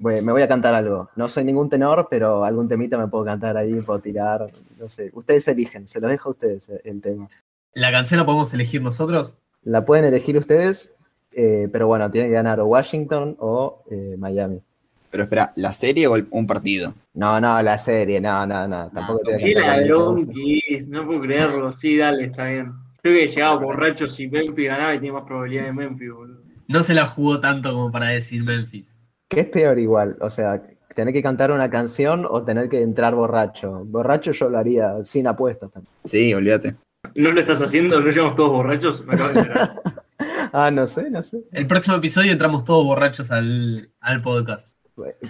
me 0.01 0.31
voy 0.31 0.41
a 0.41 0.47
cantar 0.47 0.73
algo. 0.73 1.09
No 1.15 1.29
soy 1.29 1.43
ningún 1.43 1.69
tenor, 1.69 2.07
pero 2.09 2.43
algún 2.43 2.67
temita 2.67 2.97
me 2.97 3.07
puedo 3.07 3.23
cantar 3.23 3.55
ahí, 3.55 3.81
puedo 3.81 3.99
tirar, 3.99 4.51
no 4.79 4.89
sé. 4.89 5.11
Ustedes 5.13 5.47
eligen, 5.47 5.87
se 5.87 5.99
los 5.99 6.09
dejo 6.09 6.29
a 6.29 6.31
ustedes 6.31 6.71
el 6.83 7.01
tema. 7.01 7.29
¿La 7.73 7.91
canción 7.91 8.19
la 8.19 8.25
podemos 8.25 8.53
elegir 8.53 8.81
nosotros? 8.81 9.37
La 9.63 9.85
pueden 9.85 10.05
elegir 10.05 10.37
ustedes, 10.37 10.93
eh, 11.33 11.69
pero 11.71 11.87
bueno, 11.87 12.09
tiene 12.09 12.27
que 12.27 12.33
ganar 12.33 12.59
o 12.59 12.65
Washington 12.65 13.37
o 13.39 13.83
eh, 13.89 14.15
Miami. 14.17 14.61
Pero 15.11 15.23
espera, 15.23 15.53
¿la 15.57 15.73
serie 15.73 16.07
o 16.07 16.15
un 16.31 16.47
partido? 16.47 16.93
No, 17.13 17.39
no, 17.39 17.61
la 17.61 17.77
serie, 17.77 18.21
no, 18.21 18.47
no, 18.47 18.67
no. 18.67 18.89
Tampoco 18.89 19.19
no, 19.29 19.37
tiene 19.37 19.53
que 19.53 20.85
no 20.87 21.05
puedo 21.05 21.21
creerlo, 21.21 21.71
sí, 21.71 21.97
dale, 21.97 22.25
está 22.25 22.45
bien. 22.45 22.71
Creo 23.01 23.15
que 23.15 23.27
llegaba 23.27 23.57
borracho 23.57 24.07
si 24.07 24.27
Memphis 24.27 24.67
ganaba 24.67 24.95
y 24.95 24.99
tiene 24.99 25.13
más 25.13 25.25
probabilidad 25.25 25.65
de 25.65 25.73
Memphis, 25.73 26.11
boludo. 26.11 26.41
No 26.67 26.83
se 26.83 26.93
la 26.93 27.05
jugó 27.05 27.41
tanto 27.41 27.73
como 27.73 27.91
para 27.91 28.07
decir 28.07 28.43
Memphis. 28.43 28.97
¿Qué 29.27 29.41
es 29.41 29.49
peor 29.49 29.77
igual? 29.79 30.17
O 30.21 30.29
sea, 30.29 30.61
tener 30.95 31.13
que 31.13 31.21
cantar 31.21 31.51
una 31.51 31.69
canción 31.69 32.25
o 32.29 32.43
tener 32.43 32.69
que 32.69 32.81
entrar 32.81 33.15
borracho. 33.15 33.83
Borracho 33.85 34.31
yo 34.31 34.49
lo 34.49 34.57
haría 34.57 35.03
sin 35.03 35.27
apuestas. 35.27 35.71
Sí, 36.03 36.33
olvídate. 36.33 36.75
¿No 37.15 37.31
lo 37.31 37.41
estás 37.41 37.61
haciendo? 37.61 37.99
¿No 37.99 38.09
llevamos 38.09 38.35
todos 38.35 38.51
borrachos? 38.51 39.05
Me 39.05 39.13
acabo 39.13 39.33
de 39.33 39.49
ah, 40.53 40.71
no 40.71 40.87
sé, 40.87 41.09
no 41.09 41.21
sé. 41.21 41.43
El 41.51 41.67
próximo 41.67 41.97
episodio 41.97 42.31
entramos 42.31 42.63
todos 42.63 42.85
borrachos 42.85 43.31
al, 43.31 43.91
podcast. 44.23 44.71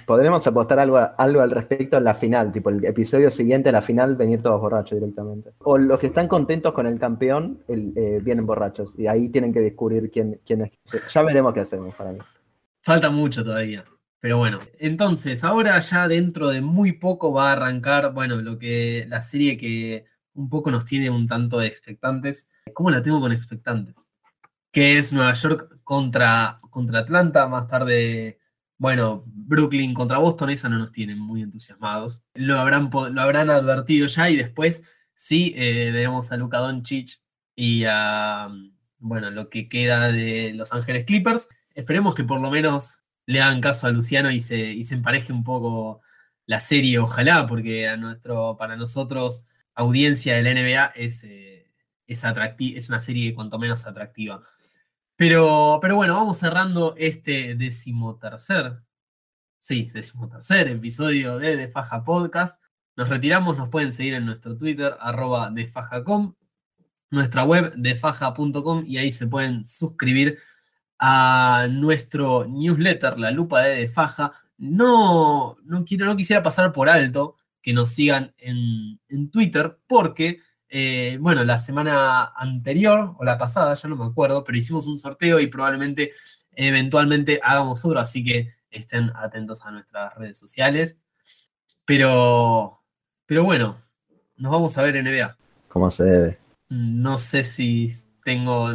Podremos 0.05 0.45
apostar 0.45 0.79
algo, 0.79 0.97
algo 1.17 1.41
al 1.41 1.51
respecto 1.51 1.97
en 1.97 2.03
la 2.03 2.13
final, 2.13 2.51
tipo 2.51 2.69
el 2.69 2.83
episodio 2.83 3.29
siguiente 3.31 3.69
a 3.69 3.71
la 3.71 3.81
final, 3.81 4.15
venir 4.15 4.41
todos 4.41 4.59
borrachos 4.59 4.99
directamente. 4.99 5.51
O 5.59 5.77
los 5.77 5.99
que 5.99 6.07
están 6.07 6.27
contentos 6.27 6.73
con 6.73 6.87
el 6.87 6.99
campeón 6.99 7.63
eh, 7.67 8.19
vienen 8.23 8.45
borrachos 8.45 8.93
y 8.97 9.07
ahí 9.07 9.29
tienen 9.29 9.53
que 9.53 9.59
descubrir 9.59 10.09
quién, 10.11 10.39
quién 10.45 10.61
es. 10.61 10.71
Ya 11.13 11.21
veremos 11.23 11.53
qué 11.53 11.61
hacemos 11.61 11.95
para 11.95 12.11
mí. 12.13 12.19
Falta 12.81 13.09
mucho 13.09 13.43
todavía. 13.43 13.85
Pero 14.19 14.37
bueno, 14.37 14.59
entonces 14.77 15.43
ahora 15.43 15.79
ya 15.79 16.07
dentro 16.07 16.49
de 16.49 16.61
muy 16.61 16.91
poco 16.91 17.33
va 17.33 17.49
a 17.49 17.53
arrancar, 17.53 18.13
bueno, 18.13 18.35
lo 18.37 18.59
que 18.59 19.05
la 19.09 19.21
serie 19.21 19.57
que 19.57 20.05
un 20.33 20.49
poco 20.49 20.71
nos 20.71 20.85
tiene 20.85 21.09
un 21.09 21.27
tanto 21.27 21.59
de 21.59 21.67
expectantes. 21.67 22.49
¿Cómo 22.73 22.91
la 22.91 23.01
tengo 23.01 23.19
con 23.19 23.31
expectantes? 23.31 24.11
Que 24.71 24.97
es 24.97 25.11
Nueva 25.11 25.33
York 25.33 25.79
contra, 25.83 26.59
contra 26.69 26.99
Atlanta, 26.99 27.47
más 27.47 27.67
tarde, 27.67 28.39
bueno, 28.81 29.23
Brooklyn 29.27 29.93
contra 29.93 30.17
Boston, 30.17 30.49
esa 30.49 30.67
no 30.67 30.79
nos 30.79 30.91
tiene 30.91 31.13
muy 31.13 31.43
entusiasmados. 31.43 32.23
Lo 32.33 32.59
habrán, 32.59 32.89
lo 32.91 33.21
habrán 33.21 33.51
advertido 33.51 34.07
ya 34.07 34.27
y 34.27 34.35
después 34.35 34.81
sí 35.13 35.53
eh, 35.55 35.91
veremos 35.93 36.31
a 36.31 36.37
Luka 36.37 36.57
Doncic 36.57 37.21
y 37.55 37.83
a, 37.87 38.49
bueno, 38.97 39.29
lo 39.29 39.51
que 39.51 39.69
queda 39.69 40.11
de 40.11 40.53
Los 40.55 40.73
Ángeles 40.73 41.05
Clippers. 41.05 41.47
Esperemos 41.75 42.15
que 42.15 42.23
por 42.23 42.41
lo 42.41 42.49
menos 42.49 42.97
le 43.27 43.39
hagan 43.39 43.61
caso 43.61 43.85
a 43.85 43.91
Luciano 43.91 44.31
y 44.31 44.41
se, 44.41 44.57
y 44.57 44.83
se 44.83 44.95
empareje 44.95 45.31
un 45.31 45.43
poco 45.43 46.01
la 46.47 46.59
serie, 46.59 46.97
ojalá, 46.97 47.45
porque 47.45 47.87
a 47.87 47.97
nuestro, 47.97 48.57
para 48.57 48.77
nosotros 48.77 49.45
audiencia 49.75 50.33
de 50.33 50.41
la 50.41 50.59
NBA 50.59 50.85
es, 50.95 51.23
eh, 51.23 51.71
es 52.07 52.89
una 52.89 52.99
serie 52.99 53.35
cuanto 53.35 53.59
menos 53.59 53.85
atractiva. 53.85 54.41
Pero, 55.21 55.77
pero 55.79 55.95
bueno, 55.95 56.15
vamos 56.15 56.39
cerrando 56.39 56.95
este 56.97 57.53
decimotercer, 57.53 58.81
sí, 59.59 59.91
decimotercer 59.93 60.67
episodio 60.67 61.37
de 61.37 61.57
De 61.57 61.67
Faja 61.67 62.03
Podcast. 62.03 62.59
Nos 62.95 63.07
retiramos, 63.07 63.55
nos 63.55 63.69
pueden 63.69 63.93
seguir 63.93 64.15
en 64.15 64.25
nuestro 64.25 64.57
Twitter, 64.57 64.97
arroba 64.99 65.51
defajacom, 65.51 66.33
nuestra 67.11 67.43
web 67.43 67.71
defaja.com 67.75 68.81
y 68.83 68.97
ahí 68.97 69.11
se 69.11 69.27
pueden 69.27 69.63
suscribir 69.63 70.39
a 70.97 71.67
nuestro 71.69 72.47
newsletter, 72.47 73.19
La 73.19 73.29
Lupa 73.29 73.61
de 73.61 73.75
Defaja. 73.75 74.33
No, 74.57 75.55
no, 75.63 75.85
quiero, 75.85 76.07
no 76.07 76.15
quisiera 76.15 76.41
pasar 76.41 76.73
por 76.73 76.89
alto 76.89 77.37
que 77.61 77.73
nos 77.73 77.91
sigan 77.91 78.33
en, 78.39 79.29
Twitter, 79.29 79.77
porque, 79.85 80.39
eh, 80.73 81.17
bueno, 81.19 81.43
la 81.43 81.59
semana 81.59 82.31
anterior 82.33 83.13
o 83.17 83.25
la 83.25 83.37
pasada, 83.37 83.73
ya 83.73 83.89
no 83.89 83.97
me 83.97 84.05
acuerdo, 84.05 84.45
pero 84.45 84.57
hicimos 84.57 84.87
un 84.87 84.97
sorteo 84.97 85.41
y 85.41 85.47
probablemente, 85.47 86.13
eventualmente, 86.53 87.41
hagamos 87.43 87.83
otro, 87.83 87.99
así 87.99 88.23
que 88.23 88.53
estén 88.71 89.11
atentos 89.17 89.65
a 89.65 89.71
nuestras 89.71 90.15
redes 90.15 90.39
sociales. 90.39 90.97
Pero, 91.83 92.81
pero 93.25 93.43
bueno, 93.43 93.81
nos 94.37 94.49
vamos 94.53 94.77
a 94.77 94.83
ver 94.83 94.95
en 94.95 95.07
NBA. 95.07 95.35
¿Cómo 95.67 95.91
se 95.91 96.05
debe? 96.05 96.39
No 96.69 97.17
sé 97.17 97.43
si 97.43 97.91
tengo, 98.23 98.69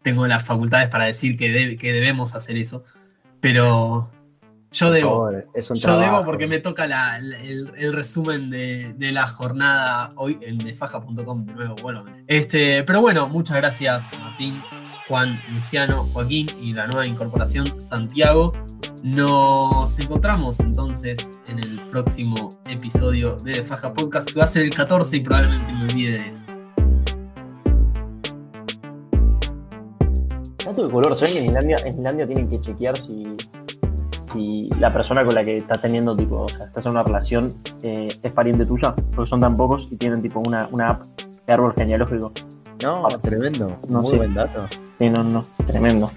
tengo 0.00 0.26
las 0.26 0.46
facultades 0.46 0.88
para 0.88 1.04
decir 1.04 1.36
que, 1.36 1.76
que 1.76 1.92
debemos 1.92 2.34
hacer 2.34 2.56
eso, 2.56 2.84
pero, 3.42 4.10
yo 4.70 4.90
debo. 4.90 5.30
yo 5.74 5.98
debo 5.98 6.24
porque 6.24 6.46
me 6.46 6.58
toca 6.58 6.84
el, 7.16 7.92
resumen 7.92 8.50
de, 8.50 9.10
la 9.12 9.26
jornada 9.26 10.10
hoy 10.16 10.38
en 10.42 10.58
defaja.com 10.58 11.46
de 11.46 11.54
nuevo. 11.54 11.76
Bueno, 11.82 12.04
este, 12.26 12.82
pero 12.84 13.00
bueno, 13.00 13.28
muchas 13.28 13.56
gracias 13.56 14.08
Martín, 14.20 14.62
Juan, 15.08 15.40
Luciano, 15.50 16.04
Joaquín 16.12 16.48
y 16.60 16.74
la 16.74 16.86
nueva 16.86 17.06
incorporación 17.06 17.80
Santiago. 17.80 18.52
Nos 19.04 19.98
encontramos 19.98 20.60
entonces 20.60 21.40
en 21.48 21.60
el 21.60 21.76
próximo 21.88 22.48
episodio 22.68 23.36
de 23.44 23.52
Defaja 23.52 23.94
Podcast, 23.94 24.30
que 24.30 24.38
va 24.38 24.44
a 24.44 24.48
ser 24.48 24.64
el 24.64 24.74
14 24.74 25.16
y 25.16 25.20
probablemente 25.20 25.72
me 25.72 25.84
olvide 25.84 26.12
de 26.18 26.28
eso. 26.28 26.44
Dato 30.64 30.82
de 30.82 30.90
color, 30.90 31.16
¿saben 31.16 31.34
que 31.34 31.40
en 31.40 31.46
Finlandia, 31.46 31.76
en 31.86 31.94
Finlandia 31.94 32.26
tienen 32.26 32.48
que 32.48 32.60
chequear 32.60 32.98
si 32.98 33.22
si 34.32 34.68
la 34.78 34.92
persona 34.92 35.24
con 35.24 35.34
la 35.34 35.42
que 35.42 35.56
estás 35.56 35.80
teniendo, 35.80 36.16
tipo, 36.16 36.42
o 36.42 36.48
sea, 36.48 36.60
estás 36.60 36.86
en 36.86 36.92
una 36.92 37.02
relación, 37.02 37.48
eh, 37.82 38.08
es 38.22 38.32
pariente 38.32 38.64
tuya, 38.66 38.94
porque 38.94 39.28
son 39.28 39.40
tan 39.40 39.54
pocos 39.54 39.90
y 39.92 39.96
tienen, 39.96 40.22
tipo, 40.22 40.40
una, 40.40 40.68
una 40.72 40.88
app 40.88 41.02
de 41.46 41.52
árbol 41.52 41.74
genealógico. 41.76 42.32
No, 42.82 43.08
tremendo. 43.22 43.66
No, 43.88 44.02
Muy 44.02 44.16
buen 44.16 44.34
dato. 44.34 44.66
Sí, 44.98 45.10
no, 45.10 45.24
no, 45.24 45.42
tremendo. 45.66 46.10